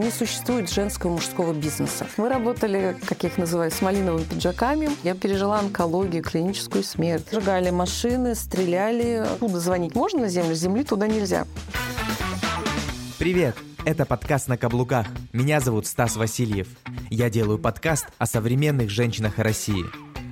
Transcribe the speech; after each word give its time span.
Не 0.00 0.10
существует 0.10 0.70
женского 0.70 1.10
мужского 1.10 1.52
бизнеса. 1.52 2.06
Мы 2.16 2.30
работали, 2.30 2.96
как 3.06 3.22
я 3.22 3.28
их 3.28 3.36
называю, 3.36 3.70
с 3.70 3.82
малиновыми 3.82 4.24
пиджаками. 4.24 4.88
Я 5.02 5.14
пережила 5.14 5.58
онкологию, 5.58 6.22
клиническую 6.22 6.82
смерть. 6.84 7.26
Сжигали 7.30 7.68
машины, 7.68 8.34
стреляли. 8.34 9.26
Туда 9.40 9.58
звонить 9.58 9.94
можно 9.94 10.20
на 10.20 10.28
землю, 10.28 10.54
с 10.56 10.58
земли 10.58 10.84
туда 10.84 11.06
нельзя. 11.06 11.46
Привет! 13.18 13.56
Это 13.84 14.06
подкаст 14.06 14.48
«На 14.48 14.56
каблуках». 14.56 15.06
Меня 15.34 15.60
зовут 15.60 15.86
Стас 15.86 16.16
Васильев. 16.16 16.68
Я 17.10 17.28
делаю 17.28 17.58
подкаст 17.58 18.06
о 18.16 18.24
современных 18.24 18.88
женщинах 18.88 19.38
России. 19.38 19.84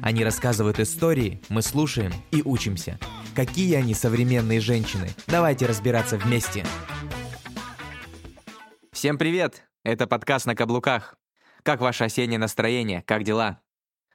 Они 0.03 0.25
рассказывают 0.25 0.81
истории, 0.81 1.43
мы 1.51 1.61
слушаем 1.61 2.15
и 2.31 2.41
учимся. 2.43 2.99
Какие 3.35 3.75
они 3.75 3.93
современные 3.93 4.61
женщины? 4.61 5.11
Давайте 5.27 5.67
разбираться 5.67 6.17
вместе. 6.17 6.65
Всем 8.99 9.17
привет! 9.17 9.63
Это 9.85 10.09
подкаст 10.09 10.47
«На 10.47 10.57
каблуках». 10.57 11.15
Как 11.63 11.81
ваше 11.81 12.03
осеннее 12.03 12.41
настроение? 12.41 13.05
Как 13.07 13.23
дела? 13.23 13.63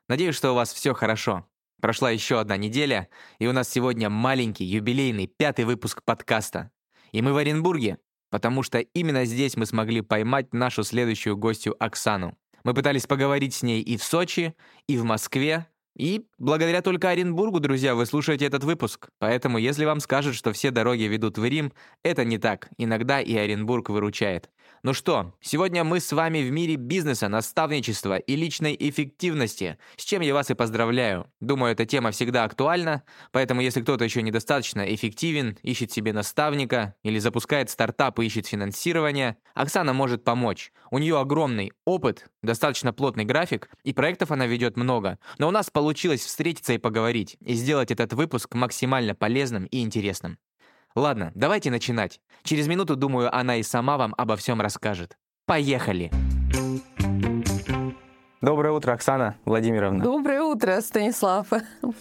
Надеюсь, 0.09 0.35
что 0.35 0.51
у 0.51 0.55
вас 0.55 0.73
все 0.73 0.93
хорошо. 0.93 1.47
Прошла 1.81 2.11
еще 2.11 2.37
одна 2.37 2.57
неделя, 2.57 3.07
и 3.39 3.47
у 3.47 3.53
нас 3.53 3.69
сегодня 3.69 4.09
маленький, 4.09 4.65
юбилейный, 4.65 5.27
пятый 5.27 5.63
выпуск 5.63 6.03
подкаста. 6.03 6.69
И 7.13 7.21
мы 7.21 7.31
в 7.31 7.37
Оренбурге, 7.37 7.99
потому 8.29 8.61
что 8.61 8.79
именно 8.79 9.23
здесь 9.23 9.55
мы 9.55 9.65
смогли 9.67 10.01
поймать 10.01 10.53
нашу 10.53 10.83
следующую 10.83 11.37
гостью 11.37 11.81
Оксану. 11.81 12.37
Мы 12.65 12.73
пытались 12.73 13.07
поговорить 13.07 13.53
с 13.53 13.63
ней 13.63 13.81
и 13.81 13.95
в 13.95 14.03
Сочи, 14.03 14.53
и 14.89 14.97
в 14.97 15.05
Москве, 15.05 15.65
и 15.95 16.25
благодаря 16.39 16.81
только 16.81 17.09
Оренбургу, 17.09 17.59
друзья, 17.59 17.93
вы 17.93 18.07
слушаете 18.07 18.45
этот 18.45 18.63
выпуск. 18.63 19.09
Поэтому 19.19 19.59
если 19.59 19.85
вам 19.85 19.99
скажут, 19.99 20.35
что 20.35 20.51
все 20.51 20.71
дороги 20.71 21.03
ведут 21.03 21.37
в 21.37 21.45
Рим, 21.45 21.71
это 22.01 22.25
не 22.25 22.39
так. 22.39 22.69
Иногда 22.77 23.21
и 23.21 23.35
Оренбург 23.35 23.89
выручает. 23.89 24.49
Ну 24.85 24.93
что, 24.93 25.33
сегодня 25.39 25.85
мы 25.85 26.01
с 26.01 26.11
вами 26.11 26.41
в 26.41 26.51
мире 26.51 26.75
бизнеса, 26.75 27.29
наставничества 27.29 28.17
и 28.17 28.35
личной 28.35 28.75
эффективности, 28.77 29.77
с 29.95 30.03
чем 30.03 30.19
я 30.19 30.33
вас 30.33 30.49
и 30.49 30.55
поздравляю. 30.55 31.31
Думаю, 31.39 31.71
эта 31.71 31.85
тема 31.85 32.11
всегда 32.11 32.43
актуальна, 32.43 33.03
поэтому 33.31 33.61
если 33.61 33.79
кто-то 33.79 34.03
еще 34.03 34.21
недостаточно 34.21 34.81
эффективен, 34.93 35.57
ищет 35.61 35.93
себе 35.93 36.11
наставника 36.11 36.95
или 37.01 37.17
запускает 37.17 37.69
стартап 37.69 38.19
и 38.19 38.25
ищет 38.25 38.45
финансирование, 38.45 39.37
Оксана 39.53 39.93
может 39.93 40.25
помочь. 40.25 40.73
У 40.91 40.97
нее 40.97 41.17
огромный 41.17 41.71
опыт, 41.85 42.25
достаточно 42.41 42.91
плотный 42.91 43.23
график, 43.23 43.69
и 43.85 43.93
проектов 43.93 44.31
она 44.31 44.47
ведет 44.47 44.75
много. 44.75 45.17
Но 45.37 45.47
у 45.47 45.51
нас 45.51 45.69
получилось 45.69 46.25
встретиться 46.25 46.73
и 46.73 46.77
поговорить, 46.77 47.37
и 47.39 47.53
сделать 47.53 47.89
этот 47.89 48.11
выпуск 48.11 48.53
максимально 48.53 49.15
полезным 49.15 49.63
и 49.67 49.81
интересным. 49.81 50.37
Ладно, 50.95 51.31
давайте 51.33 51.71
начинать. 51.71 52.19
Через 52.43 52.67
минуту, 52.67 52.95
думаю, 52.95 53.35
она 53.35 53.55
и 53.55 53.63
сама 53.63 53.97
вам 53.97 54.13
обо 54.17 54.35
всем 54.35 54.61
расскажет. 54.61 55.17
Поехали! 55.47 56.11
Доброе 58.41 58.73
утро, 58.73 58.91
Оксана 58.91 59.37
Владимировна. 59.45 60.03
Доброе 60.03 60.41
утро, 60.41 60.81
Станислав. 60.81 61.47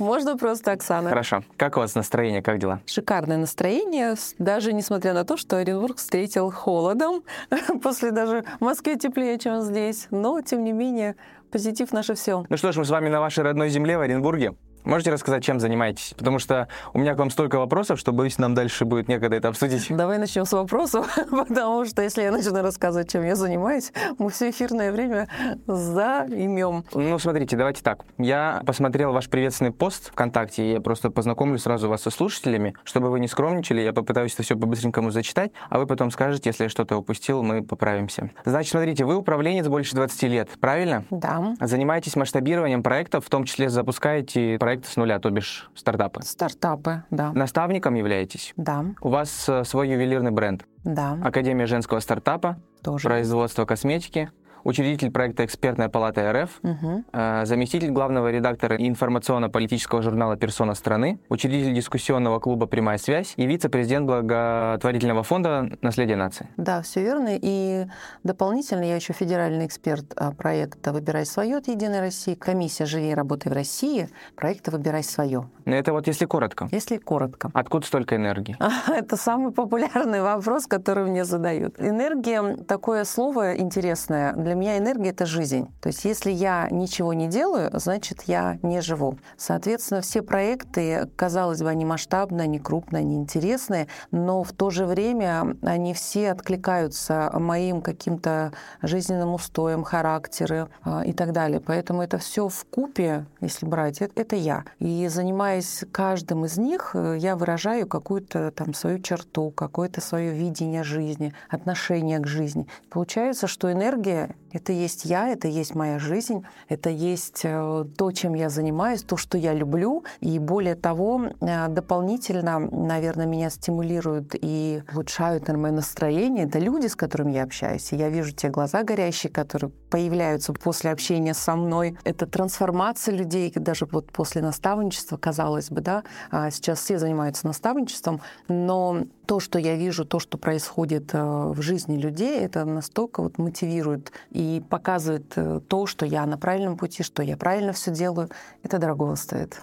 Можно 0.00 0.36
просто 0.36 0.72
Оксана. 0.72 1.08
Хорошо. 1.08 1.44
Как 1.56 1.76
у 1.76 1.80
вас 1.80 1.94
настроение, 1.94 2.42
как 2.42 2.58
дела? 2.58 2.80
Шикарное 2.84 3.36
настроение, 3.36 4.16
даже 4.38 4.72
несмотря 4.72 5.14
на 5.14 5.24
то, 5.24 5.36
что 5.36 5.58
Оренбург 5.58 5.98
встретил 5.98 6.50
холодом. 6.50 7.22
После 7.82 8.10
даже 8.10 8.44
в 8.58 8.64
Москве 8.64 8.96
теплее, 8.96 9.38
чем 9.38 9.60
здесь. 9.62 10.08
Но, 10.10 10.40
тем 10.42 10.64
не 10.64 10.72
менее, 10.72 11.14
позитив 11.52 11.92
наше 11.92 12.14
все. 12.14 12.44
Ну 12.48 12.56
что 12.56 12.72
ж, 12.72 12.76
мы 12.76 12.84
с 12.84 12.90
вами 12.90 13.08
на 13.08 13.20
вашей 13.20 13.44
родной 13.44 13.70
земле 13.70 13.96
в 13.96 14.00
Оренбурге. 14.00 14.54
Можете 14.84 15.12
рассказать, 15.12 15.44
чем 15.44 15.60
занимаетесь? 15.60 16.14
Потому 16.16 16.38
что 16.38 16.68
у 16.92 16.98
меня 16.98 17.14
к 17.14 17.18
вам 17.18 17.30
столько 17.30 17.58
вопросов, 17.58 17.98
что, 17.98 18.12
боюсь, 18.12 18.38
нам 18.38 18.54
дальше 18.54 18.84
будет 18.84 19.08
некогда 19.08 19.36
это 19.36 19.48
обсудить. 19.48 19.86
Давай 19.90 20.18
начнем 20.18 20.44
с 20.44 20.52
вопросов, 20.52 21.06
потому 21.30 21.84
что 21.84 22.02
если 22.02 22.22
я 22.22 22.32
начну 22.32 22.62
рассказывать, 22.62 23.10
чем 23.10 23.24
я 23.24 23.36
занимаюсь, 23.36 23.92
мы 24.18 24.30
все 24.30 24.50
эфирное 24.50 24.92
время 24.92 25.28
займем. 25.66 26.84
Ну, 26.94 27.18
смотрите, 27.18 27.56
давайте 27.56 27.82
так. 27.82 28.04
Я 28.18 28.62
посмотрел 28.66 29.12
ваш 29.12 29.28
приветственный 29.28 29.70
пост 29.70 30.10
ВКонтакте, 30.10 30.64
и 30.64 30.72
я 30.72 30.80
просто 30.80 31.10
познакомлю 31.10 31.58
сразу 31.58 31.88
вас 31.88 32.02
со 32.02 32.10
слушателями, 32.10 32.74
чтобы 32.84 33.10
вы 33.10 33.20
не 33.20 33.28
скромничали, 33.28 33.80
я 33.80 33.92
попытаюсь 33.92 34.34
это 34.34 34.42
все 34.42 34.56
по-быстренькому 34.56 35.10
зачитать, 35.10 35.52
а 35.70 35.78
вы 35.78 35.86
потом 35.86 36.10
скажете, 36.10 36.50
если 36.50 36.64
я 36.64 36.70
что-то 36.70 36.96
упустил, 36.96 37.42
мы 37.42 37.62
поправимся. 37.62 38.30
Значит, 38.44 38.72
смотрите, 38.72 39.04
вы 39.04 39.16
управленец 39.16 39.68
больше 39.68 39.94
20 39.94 40.22
лет, 40.24 40.48
правильно? 40.60 41.04
Да. 41.10 41.54
Занимаетесь 41.60 42.16
масштабированием 42.16 42.82
проектов, 42.82 43.24
в 43.26 43.30
том 43.30 43.44
числе 43.44 43.68
запускаете 43.68 44.56
проект 44.58 44.71
проект 44.72 44.86
с 44.86 44.96
нуля, 44.96 45.18
то 45.18 45.30
бишь 45.30 45.70
стартапы. 45.74 46.22
Стартапы, 46.22 47.04
да. 47.10 47.32
Наставником 47.32 47.94
являетесь? 47.94 48.54
Да. 48.56 48.86
У 49.02 49.10
вас 49.10 49.46
э, 49.48 49.64
свой 49.64 49.90
ювелирный 49.90 50.30
бренд? 50.30 50.64
Да. 50.82 51.18
Академия 51.22 51.66
женского 51.66 52.00
стартапа? 52.00 52.58
Тоже. 52.82 53.06
Производство 53.06 53.66
косметики? 53.66 54.30
Учредитель 54.64 55.10
проекта 55.10 55.44
«Экспертная 55.44 55.88
палата 55.88 56.32
РФ», 56.32 56.60
угу. 56.62 57.04
заместитель 57.44 57.90
главного 57.90 58.30
редактора 58.30 58.76
информационно-политического 58.76 60.02
журнала 60.02 60.36
«Персона 60.36 60.74
страны», 60.74 61.18
учредитель 61.28 61.74
дискуссионного 61.74 62.38
клуба 62.38 62.66
«Прямая 62.66 62.98
связь» 62.98 63.34
и 63.36 63.46
вице-президент 63.46 64.06
благотворительного 64.06 65.22
фонда 65.22 65.70
«Наследие 65.80 66.16
нации». 66.16 66.48
Да, 66.56 66.82
все 66.82 67.02
верно. 67.02 67.30
И 67.40 67.86
дополнительно 68.22 68.84
я 68.84 68.96
еще 68.96 69.12
федеральный 69.12 69.66
эксперт 69.66 70.12
а, 70.16 70.32
проекта 70.32 70.92
«Выбирай 70.92 71.26
свое» 71.26 71.56
от 71.56 71.68
«Единой 71.68 72.00
России», 72.00 72.34
комиссия 72.34 72.86
«Живи 72.86 73.10
и 73.10 73.14
работай 73.14 73.50
в 73.50 73.54
России», 73.54 74.08
проекта 74.36 74.70
«Выбирай 74.70 75.02
свое». 75.02 75.48
Это 75.64 75.92
вот 75.92 76.06
если 76.06 76.26
коротко. 76.26 76.68
Если 76.72 76.96
коротко. 76.96 77.50
Откуда 77.54 77.86
столько 77.86 78.16
энергии? 78.16 78.56
Это 78.88 79.16
самый 79.16 79.52
популярный 79.52 80.22
вопрос, 80.22 80.66
который 80.66 81.04
мне 81.04 81.24
задают. 81.24 81.78
Энергия— 81.78 82.56
такое 82.68 83.04
слово 83.04 83.56
интересное 83.56 84.32
для 84.32 84.51
для 84.52 84.60
меня 84.60 84.76
энергия— 84.76 85.10
это 85.12 85.24
жизнь. 85.24 85.68
То 85.80 85.86
есть 85.86 86.04
если 86.04 86.30
я 86.30 86.68
ничего 86.70 87.14
не 87.14 87.26
делаю, 87.26 87.70
значит, 87.72 88.24
я 88.26 88.58
не 88.62 88.82
живу. 88.82 89.18
Соответственно, 89.38 90.02
все 90.02 90.20
проекты, 90.20 91.08
казалось 91.16 91.62
бы, 91.62 91.70
они 91.70 91.86
масштабные, 91.86 92.44
они 92.44 92.58
крупные, 92.58 93.00
они 93.00 93.16
интересные, 93.16 93.88
но 94.10 94.42
в 94.42 94.52
то 94.52 94.68
же 94.68 94.84
время 94.84 95.56
они 95.62 95.94
все 95.94 96.32
откликаются 96.32 97.30
моим 97.34 97.80
каким-то 97.80 98.52
жизненным 98.82 99.32
устоям, 99.32 99.84
характеры 99.84 100.68
э, 100.84 101.06
и 101.06 101.14
так 101.14 101.32
далее. 101.32 101.60
Поэтому 101.60 102.02
это 102.02 102.18
все 102.18 102.48
в 102.48 102.66
купе, 102.66 103.24
если 103.40 103.64
брать, 103.64 104.02
это, 104.02 104.20
это 104.20 104.36
я. 104.36 104.64
И 104.80 105.08
занимаясь 105.08 105.84
каждым 105.92 106.44
из 106.44 106.58
них, 106.58 106.90
э, 106.92 107.16
я 107.18 107.36
выражаю 107.36 107.86
какую-то 107.86 108.50
там 108.50 108.74
свою 108.74 108.98
черту, 108.98 109.50
какое-то 109.50 110.02
свое 110.02 110.32
видение 110.32 110.84
жизни, 110.84 111.32
отношение 111.48 112.18
к 112.18 112.26
жизни. 112.26 112.66
Получается, 112.90 113.46
что 113.46 113.72
энергия 113.72 114.36
это 114.52 114.72
есть 114.72 115.04
я, 115.04 115.28
это 115.28 115.48
есть 115.48 115.74
моя 115.74 115.98
жизнь, 115.98 116.44
это 116.68 116.90
есть 116.90 117.40
э, 117.44 117.84
то, 117.96 118.12
чем 118.12 118.34
я 118.34 118.48
занимаюсь, 118.48 119.02
то, 119.02 119.16
что 119.16 119.38
я 119.38 119.54
люблю. 119.54 120.04
И 120.20 120.38
более 120.38 120.74
того, 120.74 121.30
э, 121.40 121.68
дополнительно, 121.68 122.58
наверное, 122.58 123.26
меня 123.26 123.50
стимулируют 123.50 124.34
и 124.34 124.82
улучшают 124.92 125.48
мое 125.48 125.72
настроение. 125.72 126.44
Это 126.44 126.58
люди, 126.58 126.86
с 126.86 126.96
которыми 126.96 127.32
я 127.32 127.44
общаюсь. 127.44 127.92
И 127.92 127.96
я 127.96 128.08
вижу 128.08 128.32
те 128.32 128.48
глаза 128.48 128.82
горящие, 128.82 129.32
которые 129.32 129.70
появляются 129.90 130.52
после 130.52 130.90
общения 130.90 131.34
со 131.34 131.56
мной. 131.56 131.96
Это 132.04 132.26
трансформация 132.26 133.14
людей, 133.14 133.52
даже 133.54 133.86
вот 133.86 134.12
после 134.12 134.42
наставничества, 134.42 135.16
казалось 135.16 135.70
бы, 135.70 135.80
да. 135.80 136.04
А 136.30 136.50
сейчас 136.50 136.80
все 136.80 136.98
занимаются 136.98 137.46
наставничеством, 137.46 138.20
но 138.48 139.04
то, 139.26 139.40
что 139.40 139.58
я 139.58 139.76
вижу, 139.76 140.04
то, 140.04 140.18
что 140.18 140.38
происходит 140.38 141.10
э, 141.14 141.18
в 141.22 141.60
жизни 141.62 141.96
людей, 141.96 142.40
это 142.40 142.64
настолько 142.64 143.22
вот 143.22 143.38
мотивирует 143.38 144.12
и 144.30 144.62
показывает 144.68 145.32
э, 145.36 145.60
то, 145.66 145.86
что 145.86 146.06
я 146.06 146.26
на 146.26 146.38
правильном 146.38 146.76
пути, 146.76 147.02
что 147.02 147.22
я 147.22 147.36
правильно 147.36 147.72
все 147.72 147.92
делаю. 147.92 148.28
Это 148.62 148.78
дорого 148.78 149.14
стоит. 149.16 149.60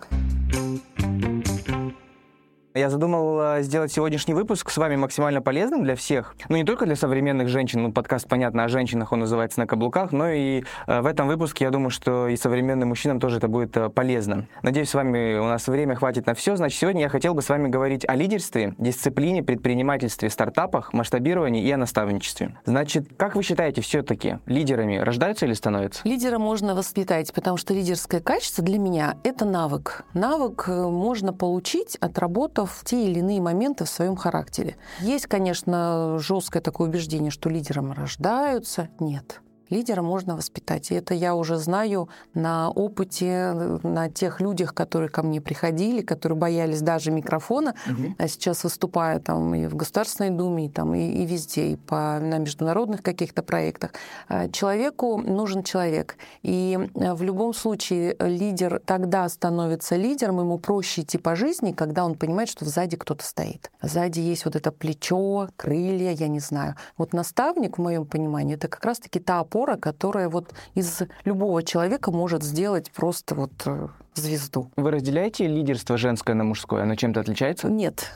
Я 2.80 2.90
задумал 2.90 3.42
э, 3.42 3.62
сделать 3.62 3.92
сегодняшний 3.92 4.34
выпуск 4.34 4.70
с 4.70 4.78
вами 4.78 4.96
максимально 4.96 5.42
полезным 5.42 5.84
для 5.84 5.98
всех. 5.98 6.34
Ну, 6.48 6.56
не 6.56 6.64
только 6.64 6.86
для 6.86 6.96
современных 6.96 7.50
женщин, 7.50 7.84
ну, 7.84 7.92
подкаст, 7.92 8.26
понятно, 8.30 8.64
о 8.64 8.70
женщинах, 8.70 9.12
он 9.12 9.20
называется 9.20 9.60
«На 9.60 9.68
каблуках», 9.68 10.14
но 10.14 10.30
и 10.30 10.64
э, 10.88 11.02
в 11.02 11.06
этом 11.06 11.28
выпуске, 11.28 11.66
я 11.66 11.72
думаю, 11.72 11.90
что 11.90 12.30
и 12.30 12.38
современным 12.38 12.88
мужчинам 12.88 13.20
тоже 13.20 13.36
это 13.36 13.50
будет 13.50 13.76
э, 13.76 13.90
полезно. 13.90 14.48
Надеюсь, 14.64 14.92
с 14.92 14.94
вами 14.94 15.38
у 15.40 15.44
нас 15.44 15.68
время 15.68 15.96
хватит 15.96 16.26
на 16.26 16.34
все. 16.36 16.56
Значит, 16.56 16.80
сегодня 16.80 17.02
я 17.02 17.10
хотел 17.10 17.34
бы 17.34 17.42
с 17.42 17.50
вами 17.50 17.68
говорить 17.68 18.08
о 18.08 18.16
лидерстве, 18.16 18.76
дисциплине, 18.78 19.44
предпринимательстве, 19.44 20.30
стартапах, 20.30 20.94
масштабировании 20.94 21.62
и 21.62 21.72
о 21.72 21.78
наставничестве. 21.78 22.58
Значит, 22.64 23.10
как 23.18 23.36
вы 23.36 23.44
считаете, 23.44 23.82
все-таки 23.82 24.40
лидерами 24.46 24.96
рождаются 24.96 25.46
или 25.46 25.54
становятся? 25.54 26.08
Лидера 26.08 26.40
можно 26.40 26.76
воспитать, 26.76 27.34
потому 27.34 27.58
что 27.58 27.74
лидерское 27.74 28.22
качество 28.22 28.64
для 28.64 28.80
меня— 28.80 29.18
это 29.26 29.44
навык. 29.44 30.06
Навык 30.14 30.70
можно 30.70 31.34
получить, 31.34 31.98
отработав 31.98 32.69
в 32.70 32.84
те 32.84 33.06
или 33.06 33.20
иные 33.20 33.42
моменты 33.42 33.86
в 33.86 33.90
своем 33.90 34.16
характере. 34.16 34.78
Есть, 35.00 35.28
конечно, 35.28 36.18
жесткое 36.20 36.62
такое 36.62 36.88
убеждение, 36.90 37.32
что 37.32 37.50
лидером 37.50 37.92
рождаются. 37.92 38.90
Нет. 39.00 39.42
Лидера 39.70 40.02
можно 40.02 40.36
воспитать. 40.36 40.92
И 40.92 40.96
это 40.96 41.14
я 41.14 41.36
уже 41.36 41.58
знаю 41.58 42.10
на 42.34 42.70
опыте, 42.70 43.80
на 43.84 44.10
тех 44.10 44.42
людях, 44.42 44.74
которые 44.74 45.10
ко 45.10 45.24
мне 45.24 45.42
приходили, 45.42 46.02
которые 46.02 46.38
боялись 46.38 46.82
даже 46.82 47.12
микрофона, 47.12 47.76
угу. 47.86 48.16
а 48.18 48.28
сейчас 48.28 48.64
выступают 48.64 49.26
там 49.26 49.54
и 49.56 49.68
в 49.68 49.76
Государственной 49.76 50.30
Думе, 50.30 50.68
и, 50.68 50.70
там, 50.70 50.96
и, 50.96 51.02
и 51.02 51.26
везде, 51.26 51.72
и 51.72 51.76
по, 51.76 52.20
на 52.20 52.38
международных 52.38 53.02
каких-то 53.02 53.44
проектах. 53.44 53.92
А 54.28 54.50
человеку 54.50 55.18
нужен 55.18 55.64
человек. 55.64 56.18
И 56.42 56.78
э, 56.96 57.14
в 57.14 57.24
любом 57.24 57.54
случае 57.54 58.16
лидер 58.20 58.82
тогда 58.86 59.28
становится 59.30 59.96
лидером, 59.96 60.40
ему 60.40 60.58
проще 60.58 61.02
идти 61.02 61.18
по 61.18 61.36
жизни, 61.36 61.72
когда 61.72 62.06
он 62.06 62.16
понимает, 62.16 62.50
что 62.50 62.66
сзади 62.66 62.98
кто-то 62.98 63.24
стоит. 63.24 63.72
Сзади 63.82 64.20
есть 64.20 64.46
вот 64.46 64.56
это 64.56 64.72
плечо, 64.72 65.50
крылья, 65.58 66.12
я 66.12 66.28
не 66.28 66.40
знаю. 66.40 66.76
Вот 66.98 67.14
наставник, 67.14 67.78
в 67.78 67.82
моем 67.82 68.06
понимании, 68.06 68.56
это 68.56 68.68
как 68.68 68.84
раз-таки 68.86 69.20
та 69.20 69.40
опора, 69.40 69.59
которая 69.78 70.30
вот 70.30 70.54
из 70.76 71.02
любого 71.26 71.64
человека 71.64 72.12
может 72.12 72.44
сделать 72.44 72.92
просто 72.92 73.36
вот 73.36 73.52
э, 73.66 73.88
звезду. 74.16 74.70
Вы 74.76 74.92
разделяете 74.92 75.48
лидерство 75.48 75.98
женское 75.98 76.36
на 76.36 76.44
мужское? 76.44 76.84
Оно 76.84 76.96
чем-то 76.96 77.20
отличается? 77.20 77.68
Нет. 77.70 78.12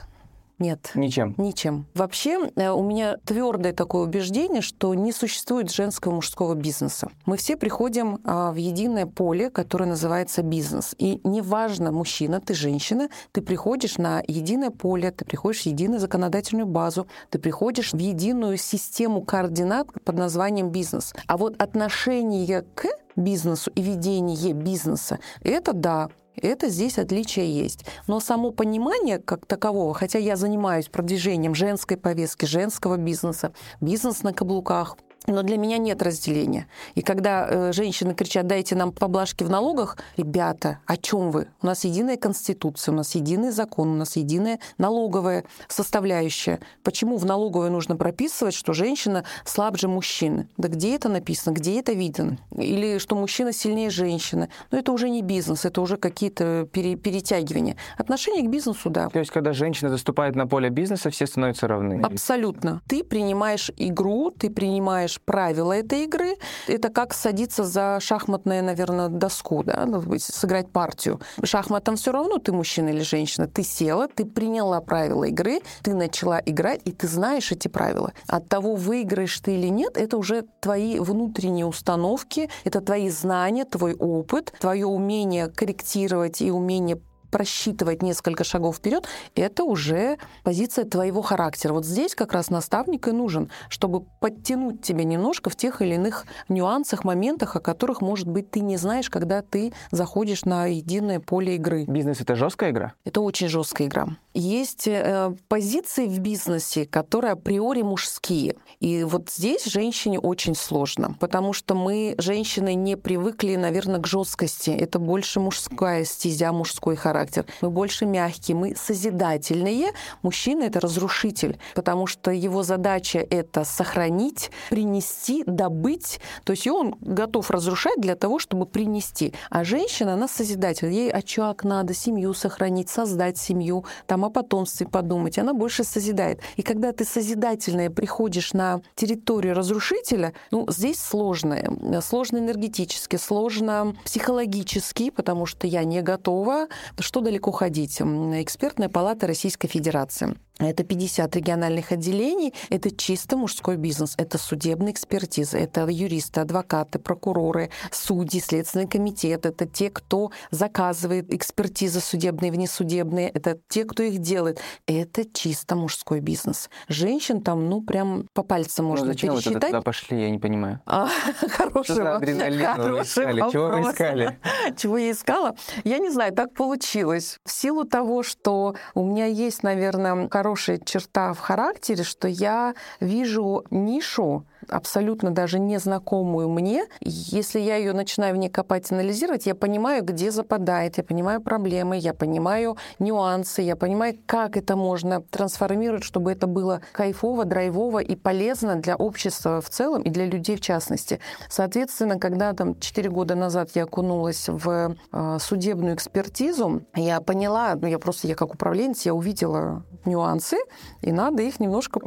Нет. 0.58 0.92
Ничем? 0.94 1.34
Ничем. 1.36 1.86
Вообще 1.94 2.50
э, 2.54 2.70
у 2.70 2.82
меня 2.82 3.16
твердое 3.24 3.72
такое 3.72 4.04
убеждение, 4.04 4.62
что 4.62 4.94
не 4.94 5.12
существует 5.12 5.72
женского 5.72 6.12
и 6.12 6.14
мужского 6.16 6.54
бизнеса. 6.54 7.10
Мы 7.26 7.36
все 7.36 7.56
приходим 7.56 8.20
а, 8.24 8.52
в 8.52 8.56
единое 8.56 9.06
поле, 9.06 9.50
которое 9.50 9.86
называется 9.86 10.42
бизнес. 10.42 10.94
И 10.98 11.20
неважно, 11.24 11.90
мужчина, 11.90 12.40
ты 12.40 12.54
женщина, 12.54 13.08
ты 13.32 13.42
приходишь 13.42 13.98
на 13.98 14.22
единое 14.26 14.70
поле, 14.70 15.10
ты 15.10 15.24
приходишь 15.24 15.62
в 15.62 15.66
единую 15.66 15.98
законодательную 15.98 16.66
базу, 16.66 17.08
ты 17.30 17.38
приходишь 17.38 17.92
в 17.92 17.98
единую 17.98 18.56
систему 18.56 19.22
координат 19.22 19.88
под 20.04 20.16
названием 20.16 20.70
бизнес. 20.70 21.14
А 21.26 21.36
вот 21.36 21.60
отношение 21.60 22.62
к 22.74 22.86
бизнесу 23.16 23.70
и 23.74 23.82
ведение 23.82 24.52
бизнеса, 24.52 25.18
это 25.42 25.72
да, 25.72 26.10
это 26.36 26.68
здесь 26.68 26.98
отличие 26.98 27.50
есть. 27.50 27.84
Но 28.06 28.20
само 28.20 28.50
понимание 28.50 29.18
как 29.18 29.46
такового, 29.46 29.94
хотя 29.94 30.18
я 30.18 30.36
занимаюсь 30.36 30.88
продвижением 30.88 31.54
женской 31.54 31.96
повестки, 31.96 32.44
женского 32.44 32.96
бизнеса, 32.96 33.52
бизнес 33.80 34.22
на 34.22 34.32
каблуках, 34.32 34.96
но 35.26 35.42
для 35.42 35.56
меня 35.56 35.78
нет 35.78 36.02
разделения. 36.02 36.66
И 36.94 37.02
когда 37.02 37.46
э, 37.48 37.72
женщины 37.72 38.14
кричат, 38.14 38.46
дайте 38.46 38.74
нам 38.74 38.92
поблажки 38.92 39.44
в 39.44 39.50
налогах, 39.50 39.98
ребята, 40.16 40.78
о 40.86 40.96
чем 40.96 41.30
вы? 41.30 41.48
У 41.62 41.66
нас 41.66 41.84
единая 41.84 42.16
конституция, 42.16 42.92
у 42.92 42.96
нас 42.96 43.14
единый 43.14 43.50
закон, 43.50 43.90
у 43.90 43.94
нас 43.94 44.16
единая 44.16 44.58
налоговая 44.78 45.44
составляющая. 45.68 46.60
Почему 46.82 47.16
в 47.16 47.24
налоговой 47.24 47.70
нужно 47.70 47.96
прописывать, 47.96 48.54
что 48.54 48.72
женщина 48.72 49.24
слабже 49.44 49.88
мужчины? 49.88 50.48
Да 50.56 50.68
где 50.68 50.94
это 50.94 51.08
написано, 51.08 51.54
где 51.54 51.80
это 51.80 51.92
видно? 51.92 52.38
Или 52.56 52.98
что 52.98 53.16
мужчина 53.16 53.52
сильнее 53.52 53.90
женщины? 53.90 54.48
Но 54.70 54.78
это 54.78 54.92
уже 54.92 55.08
не 55.08 55.22
бизнес, 55.22 55.64
это 55.64 55.80
уже 55.80 55.96
какие-то 55.96 56.68
пере, 56.70 56.96
перетягивания. 56.96 57.76
Отношение 57.96 58.42
к 58.42 58.50
бизнесу, 58.50 58.90
да. 58.90 59.08
То 59.08 59.18
есть, 59.18 59.30
когда 59.30 59.52
женщина 59.52 59.90
заступает 59.90 60.36
на 60.36 60.46
поле 60.46 60.68
бизнеса, 60.68 61.10
все 61.10 61.26
становятся 61.26 61.66
равны? 61.66 62.00
Абсолютно. 62.02 62.82
Ты 62.86 63.02
принимаешь 63.04 63.70
игру, 63.76 64.30
ты 64.30 64.50
принимаешь 64.50 65.13
знаешь 65.14 65.20
правила 65.24 65.72
этой 65.72 66.04
игры. 66.04 66.36
Это 66.68 66.88
как 66.88 67.14
садиться 67.14 67.64
за 67.64 67.98
шахматную, 68.00 68.64
наверное, 68.64 69.08
доску, 69.08 69.62
да, 69.64 69.86
ну, 69.86 70.02
сыграть 70.18 70.70
партию. 70.70 71.20
Шахматом 71.42 71.96
все 71.96 72.12
равно 72.12 72.38
ты 72.38 72.52
мужчина 72.52 72.90
или 72.90 73.02
женщина. 73.02 73.46
Ты 73.46 73.62
села, 73.62 74.08
ты 74.08 74.24
приняла 74.24 74.80
правила 74.80 75.24
игры, 75.24 75.60
ты 75.82 75.94
начала 75.94 76.40
играть, 76.44 76.80
и 76.84 76.92
ты 76.92 77.08
знаешь 77.08 77.52
эти 77.52 77.68
правила. 77.68 78.12
От 78.28 78.48
того, 78.48 78.74
выиграешь 78.74 79.40
ты 79.40 79.54
или 79.54 79.68
нет, 79.68 79.96
это 79.96 80.16
уже 80.16 80.44
твои 80.60 80.98
внутренние 80.98 81.66
установки, 81.66 82.48
это 82.64 82.80
твои 82.80 83.10
знания, 83.10 83.64
твой 83.64 83.94
опыт, 83.94 84.52
твое 84.60 84.86
умение 84.86 85.48
корректировать 85.48 86.42
и 86.42 86.50
умение 86.50 86.98
просчитывать 87.34 88.00
несколько 88.00 88.44
шагов 88.44 88.76
вперед, 88.76 89.08
это 89.34 89.64
уже 89.64 90.18
позиция 90.44 90.84
твоего 90.84 91.20
характера. 91.20 91.72
Вот 91.72 91.84
здесь 91.84 92.14
как 92.14 92.32
раз 92.32 92.48
наставник 92.48 93.08
и 93.08 93.10
нужен, 93.10 93.50
чтобы 93.68 94.02
подтянуть 94.20 94.82
тебя 94.82 95.02
немножко 95.02 95.50
в 95.50 95.56
тех 95.56 95.82
или 95.82 95.96
иных 95.96 96.26
нюансах, 96.48 97.02
моментах, 97.02 97.56
о 97.56 97.60
которых, 97.60 98.02
может 98.02 98.28
быть, 98.28 98.52
ты 98.52 98.60
не 98.60 98.76
знаешь, 98.76 99.10
когда 99.10 99.42
ты 99.42 99.72
заходишь 99.90 100.44
на 100.44 100.66
единое 100.66 101.18
поле 101.18 101.56
игры. 101.56 101.86
Бизнес— 101.88 102.20
это 102.20 102.36
жесткая 102.36 102.70
игра? 102.70 102.92
Это 103.04 103.20
очень 103.20 103.48
жесткая 103.48 103.88
игра. 103.88 104.06
Есть 104.32 104.86
э, 104.86 105.34
позиции 105.48 106.06
в 106.06 106.20
бизнесе, 106.20 106.86
которые 106.86 107.32
априори 107.32 107.82
мужские. 107.82 108.54
И 108.78 109.02
вот 109.02 109.28
здесь 109.30 109.64
женщине 109.64 110.20
очень 110.20 110.54
сложно, 110.54 111.16
потому 111.18 111.52
что 111.52 111.74
мы, 111.74 112.14
женщины, 112.18 112.74
не 112.74 112.96
привыкли, 112.96 113.56
наверное, 113.56 114.00
к 114.00 114.06
жесткости. 114.06 114.70
Это 114.70 115.00
больше 115.00 115.40
мужская 115.40 116.04
стезя, 116.04 116.52
мужской 116.52 116.94
характер 116.94 117.23
характер, 117.24 117.46
мы 117.62 117.70
больше 117.70 118.06
мягкие, 118.06 118.56
мы 118.56 118.74
созидательные. 118.76 119.92
Мужчина— 120.22 120.64
это 120.64 120.80
разрушитель, 120.80 121.58
потому 121.74 122.06
что 122.06 122.30
его 122.30 122.62
задача— 122.62 123.18
это 123.30 123.64
сохранить, 123.64 124.50
принести, 124.70 125.44
добыть. 125.46 126.20
То 126.44 126.52
есть 126.52 126.66
он 126.66 126.96
готов 127.00 127.50
разрушать 127.50 128.00
для 128.00 128.14
того, 128.14 128.38
чтобы 128.38 128.66
принести. 128.66 129.32
А 129.50 129.64
женщина, 129.64 130.14
она 130.14 130.28
созидатель. 130.28 130.90
Ей 130.90 131.10
очаг 131.10 131.64
надо, 131.64 131.94
семью 131.94 132.34
сохранить, 132.34 132.88
создать 132.88 133.38
семью, 133.38 133.84
там 134.06 134.24
о 134.24 134.30
потомстве 134.30 134.86
подумать. 134.86 135.38
Она 135.38 135.54
больше 135.54 135.84
созидает. 135.84 136.40
И 136.56 136.62
когда 136.62 136.92
ты 136.92 137.04
созидательная 137.04 137.90
приходишь 137.90 138.52
на 138.52 138.80
территорию 138.94 139.54
разрушителя, 139.54 140.32
ну, 140.50 140.66
здесь 140.68 141.00
сложно. 141.00 141.58
Сложно 142.02 142.38
энергетически, 142.38 143.16
сложно 143.16 143.94
психологически, 144.04 145.10
потому 145.10 145.46
что 145.46 145.66
я 145.66 145.84
не 145.84 146.02
готова, 146.02 146.66
что 146.98 147.13
далеко 147.20 147.52
ходить? 147.52 148.00
Экспертная 148.00 148.88
палата 148.88 149.26
Российской 149.26 149.68
Федерации. 149.68 150.36
Это 150.58 150.84
50 150.84 151.34
региональных 151.34 151.90
отделений, 151.90 152.54
это 152.70 152.90
чисто 152.90 153.36
мужской 153.36 153.76
бизнес, 153.76 154.14
это 154.16 154.38
судебная 154.38 154.92
экспертиза, 154.92 155.58
это 155.58 155.86
юристы, 155.88 156.40
адвокаты, 156.40 157.00
прокуроры, 157.00 157.70
судьи, 157.90 158.40
Следственный 158.40 158.86
комитет, 158.86 159.46
это 159.46 159.66
те, 159.66 159.90
кто 159.90 160.30
заказывает 160.52 161.32
экспертизы 161.32 162.00
судебные, 162.00 162.52
внесудебные, 162.52 163.30
это 163.30 163.58
те, 163.68 163.84
кто 163.84 164.04
их 164.04 164.18
делает. 164.18 164.60
Это 164.86 165.24
чисто 165.24 165.74
мужской 165.74 166.20
бизнес. 166.20 166.70
Женщин 166.88 167.42
там, 167.42 167.68
ну, 167.68 167.82
прям 167.82 168.28
по 168.32 168.42
пальцам 168.44 168.86
можно 168.86 169.06
ну, 169.06 169.12
зачем 169.12 169.34
пересчитать. 169.34 169.54
Вы 169.54 169.68
туда 169.68 169.82
пошли, 169.82 170.20
я 170.20 170.30
не 170.30 170.38
понимаю. 170.38 170.80
А, 170.86 171.08
хороший 171.48 172.04
вопрос. 172.04 173.12
Чего 173.14 173.68
вы 173.70 173.90
искали? 173.90 174.38
Чего 174.76 174.98
я 174.98 175.10
искала? 175.10 175.56
Я 175.82 175.98
не 175.98 176.10
знаю, 176.10 176.32
так 176.32 176.54
получилось. 176.54 177.38
В 177.44 177.50
силу 177.50 177.84
того, 177.84 178.22
что 178.22 178.76
у 178.94 179.04
меня 179.04 179.26
есть, 179.26 179.62
наверное, 179.64 180.28
хорошая 180.44 180.76
черта 180.76 181.32
в 181.32 181.38
характере, 181.38 182.04
что 182.04 182.28
я 182.28 182.74
вижу 183.00 183.64
нишу, 183.70 184.44
абсолютно 184.68 185.30
даже 185.30 185.58
незнакомую 185.58 186.48
мне. 186.48 186.86
Если 187.00 187.60
я 187.60 187.76
ее 187.76 187.92
начинаю 187.92 188.34
в 188.34 188.38
ней 188.38 188.48
копать, 188.48 188.90
анализировать, 188.90 189.46
я 189.46 189.54
понимаю, 189.54 190.04
где 190.04 190.30
западает, 190.30 190.98
я 190.98 191.04
понимаю 191.04 191.40
проблемы, 191.40 191.96
я 191.96 192.14
понимаю 192.14 192.76
нюансы, 192.98 193.62
я 193.62 193.76
понимаю, 193.76 194.18
как 194.26 194.56
это 194.56 194.76
можно 194.76 195.22
трансформировать, 195.22 196.04
чтобы 196.04 196.32
это 196.32 196.46
было 196.46 196.80
кайфово, 196.92 197.44
драйвово 197.44 198.00
и 198.00 198.16
полезно 198.16 198.76
для 198.76 198.96
общества 198.96 199.60
в 199.60 199.68
целом 199.68 200.02
и 200.02 200.10
для 200.10 200.26
людей 200.26 200.56
в 200.56 200.60
частности. 200.60 201.20
Соответственно, 201.48 202.18
когда 202.18 202.52
там 202.52 202.78
4 202.78 203.10
года 203.10 203.34
назад 203.34 203.70
я 203.74 203.84
окунулась 203.84 204.48
в 204.48 204.96
э, 205.12 205.38
судебную 205.40 205.94
экспертизу, 205.94 206.82
я 206.94 207.20
поняла, 207.20 207.74
ну 207.74 207.88
я 207.88 207.98
просто, 207.98 208.28
я 208.28 208.34
как 208.34 208.54
управленец, 208.54 209.02
я 209.02 209.14
увидела 209.14 209.84
нюансы, 210.04 210.56
и 211.00 211.12
надо 211.12 211.42
их 211.42 211.60
немножко 211.60 212.00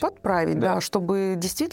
подправить, 0.00 0.58
да. 0.58 0.74
да, 0.74 0.80
чтобы 0.80 1.34
действительно 1.36 1.71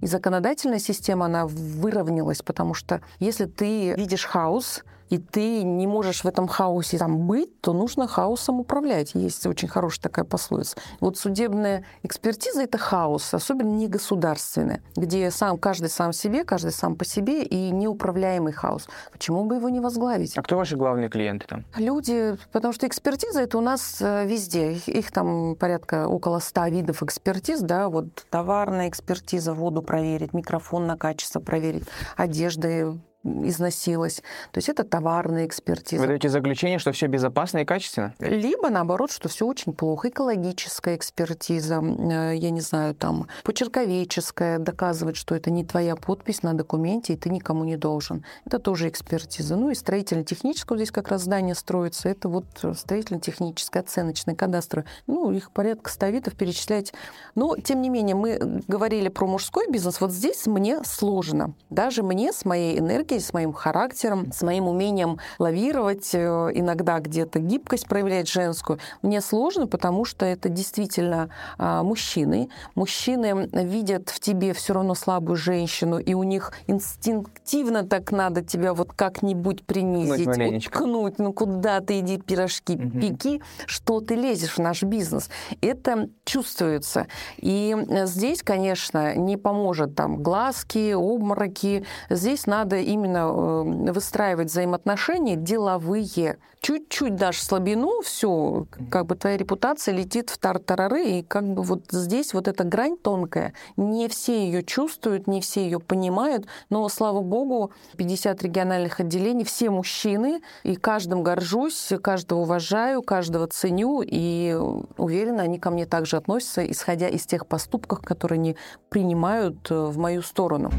и 0.00 0.06
законодательная 0.06 0.80
система, 0.80 1.26
она 1.26 1.46
выровнялась, 1.46 2.42
потому 2.42 2.74
что 2.74 3.02
если 3.20 3.44
ты 3.46 3.94
видишь 3.94 4.24
хаос, 4.24 4.82
и 5.12 5.18
ты 5.18 5.62
не 5.62 5.86
можешь 5.86 6.24
в 6.24 6.26
этом 6.26 6.48
хаосе 6.48 6.96
там 6.96 7.26
быть, 7.26 7.60
то 7.60 7.74
нужно 7.74 8.08
хаосом 8.08 8.60
управлять. 8.60 9.14
Есть 9.14 9.46
очень 9.46 9.68
хорошая 9.68 10.04
такая 10.04 10.24
пословица. 10.24 10.78
Вот 11.00 11.18
судебная 11.18 11.84
экспертиза— 12.02 12.62
это 12.64 12.78
хаос, 12.78 13.34
особенно 13.34 13.68
не 13.68 13.88
государственная, 13.88 14.82
где 14.96 15.30
сам, 15.30 15.58
каждый 15.58 15.90
сам 15.90 16.14
себе, 16.14 16.44
каждый 16.44 16.72
сам 16.72 16.96
по 16.96 17.04
себе 17.04 17.42
и 17.42 17.70
неуправляемый 17.70 18.54
хаос. 18.54 18.88
Почему 19.12 19.44
бы 19.44 19.56
его 19.56 19.68
не 19.68 19.80
возглавить? 19.80 20.38
А 20.38 20.42
кто 20.42 20.56
ваши 20.56 20.78
главные 20.78 21.10
клиенты 21.10 21.46
там? 21.46 21.66
Люди, 21.76 22.38
потому 22.50 22.72
что 22.72 22.86
экспертиза— 22.86 23.40
это 23.42 23.58
у 23.58 23.60
нас 23.60 23.98
э, 24.00 24.24
везде. 24.24 24.72
Их 24.72 25.12
там 25.12 25.56
порядка 25.56 26.08
около 26.08 26.38
ста 26.38 26.70
видов 26.70 27.02
экспертиз, 27.02 27.60
да, 27.60 27.90
вот 27.90 28.06
товарная 28.30 28.88
экспертиза, 28.88 29.52
воду 29.52 29.82
проверить, 29.82 30.32
микрофон 30.32 30.86
на 30.86 30.96
качество 30.96 31.38
проверить, 31.38 31.84
одежды 32.16 32.98
износилась. 33.24 34.16
То 34.50 34.58
есть 34.58 34.68
это 34.68 34.84
товарная 34.84 35.46
экспертиза. 35.46 36.00
Вы 36.00 36.08
даете 36.08 36.28
заключение, 36.28 36.78
что 36.78 36.92
все 36.92 37.06
безопасно 37.06 37.58
и 37.58 37.64
качественно? 37.64 38.14
Либо 38.18 38.70
наоборот, 38.70 39.12
что 39.12 39.28
все 39.28 39.46
очень 39.46 39.72
плохо. 39.72 40.08
Экологическая 40.08 40.96
экспертиза, 40.96 41.82
э, 41.82 42.36
я 42.36 42.50
не 42.50 42.60
знаю, 42.60 42.94
там, 42.94 43.28
почерковеческая, 43.44 44.58
доказывать, 44.58 45.16
что 45.16 45.34
это 45.34 45.50
не 45.50 45.64
твоя 45.64 45.96
подпись 45.96 46.42
на 46.42 46.54
документе, 46.54 47.14
и 47.14 47.16
ты 47.16 47.30
никому 47.30 47.64
не 47.64 47.76
должен. 47.76 48.24
Это 48.44 48.58
тоже 48.58 48.88
экспертиза. 48.88 49.56
Ну 49.56 49.70
и 49.70 49.74
строительно-техническая, 49.74 50.78
здесь 50.78 50.90
как 50.90 51.08
раз 51.08 51.22
здание 51.22 51.54
строится, 51.54 52.08
это 52.08 52.28
вот 52.28 52.44
строительно-техническая, 52.74 53.82
оценочная, 53.82 54.34
кадастровая. 54.34 54.86
Ну, 55.06 55.32
их 55.32 55.50
порядка 55.52 55.90
100 55.90 56.06
видов 56.08 56.34
перечислять. 56.34 56.92
Но, 57.34 57.56
тем 57.56 57.82
не 57.82 57.88
менее, 57.88 58.16
мы 58.16 58.62
говорили 58.66 59.08
про 59.08 59.26
мужской 59.26 59.70
бизнес. 59.70 60.00
Вот 60.00 60.12
здесь 60.12 60.46
мне 60.46 60.82
сложно. 60.84 61.54
Даже 61.70 62.02
мне 62.02 62.32
с 62.32 62.44
моей 62.44 62.78
энергией, 62.78 63.11
с 63.20 63.32
моим 63.32 63.52
характером, 63.52 64.32
с 64.32 64.42
моим 64.42 64.68
умением 64.68 65.18
лавировать, 65.38 66.10
э, 66.14 66.50
иногда 66.54 67.00
где-то 67.00 67.38
гибкость 67.38 67.86
проявлять 67.88 68.28
женскую, 68.28 68.78
мне 69.02 69.20
сложно, 69.20 69.66
потому 69.66 70.04
что 70.04 70.24
это 70.26 70.48
действительно 70.48 71.30
а, 71.58 71.82
мужчины. 71.82 72.48
Мужчины 72.74 73.48
видят 73.52 74.10
в 74.10 74.20
тебе 74.20 74.52
все 74.52 74.74
равно 74.74 74.94
слабую 74.94 75.36
женщину, 75.36 75.98
и 75.98 76.14
у 76.14 76.22
них 76.22 76.52
инстинктивно 76.66 77.84
так 77.84 78.12
надо 78.12 78.42
тебя 78.42 78.74
вот 78.74 78.92
как-нибудь 78.92 79.64
принизить, 79.64 80.28
уткнуть, 80.28 81.18
ну 81.18 81.32
куда 81.32 81.80
ты 81.80 82.00
иди 82.00 82.18
пирожки 82.18 82.74
угу. 82.74 83.00
пеки, 83.00 83.42
что 83.66 84.00
ты 84.00 84.14
лезешь 84.14 84.54
в 84.54 84.58
наш 84.58 84.82
бизнес. 84.82 85.30
Это 85.60 86.08
чувствуется. 86.24 87.06
И 87.38 87.76
здесь, 88.04 88.42
конечно, 88.42 89.14
не 89.14 89.36
поможет 89.36 89.94
там 89.94 90.22
глазки, 90.22 90.92
обмороки. 90.92 91.84
Здесь 92.10 92.46
надо 92.46 92.82
именно 93.02 93.88
э, 93.88 93.92
выстраивать 93.92 94.48
взаимоотношения 94.48 95.36
деловые. 95.36 96.38
Чуть-чуть 96.60 97.16
дашь 97.16 97.40
слабину, 97.40 98.02
все, 98.02 98.66
как 98.88 99.06
бы 99.06 99.16
твоя 99.16 99.36
репутация 99.36 99.92
летит 99.94 100.30
в 100.30 100.38
тартарары, 100.38 101.04
и 101.04 101.22
как 101.22 101.44
бы 101.44 101.62
вот 101.62 101.86
здесь 101.90 102.32
вот 102.34 102.46
эта 102.46 102.62
грань 102.62 102.96
тонкая. 102.96 103.52
Не 103.76 104.08
все 104.08 104.46
ее 104.46 104.62
чувствуют, 104.62 105.26
не 105.26 105.40
все 105.40 105.64
ее 105.64 105.80
понимают, 105.80 106.46
но, 106.70 106.88
слава 106.88 107.20
богу, 107.20 107.72
50 107.96 108.44
региональных 108.44 109.00
отделений, 109.00 109.44
все 109.44 109.70
мужчины, 109.70 110.40
и 110.62 110.76
каждым 110.76 111.24
горжусь, 111.24 111.92
каждого 112.00 112.40
уважаю, 112.42 113.02
каждого 113.02 113.48
ценю, 113.48 114.02
и 114.06 114.56
уверена, 114.96 115.42
они 115.42 115.58
ко 115.58 115.70
мне 115.70 115.84
также 115.84 116.16
относятся, 116.16 116.64
исходя 116.64 117.08
из 117.08 117.26
тех 117.26 117.48
поступков, 117.48 118.02
которые 118.02 118.38
они 118.38 118.56
принимают 118.88 119.68
э, 119.70 119.74
в 119.74 119.98
мою 119.98 120.22
сторону. 120.22 120.70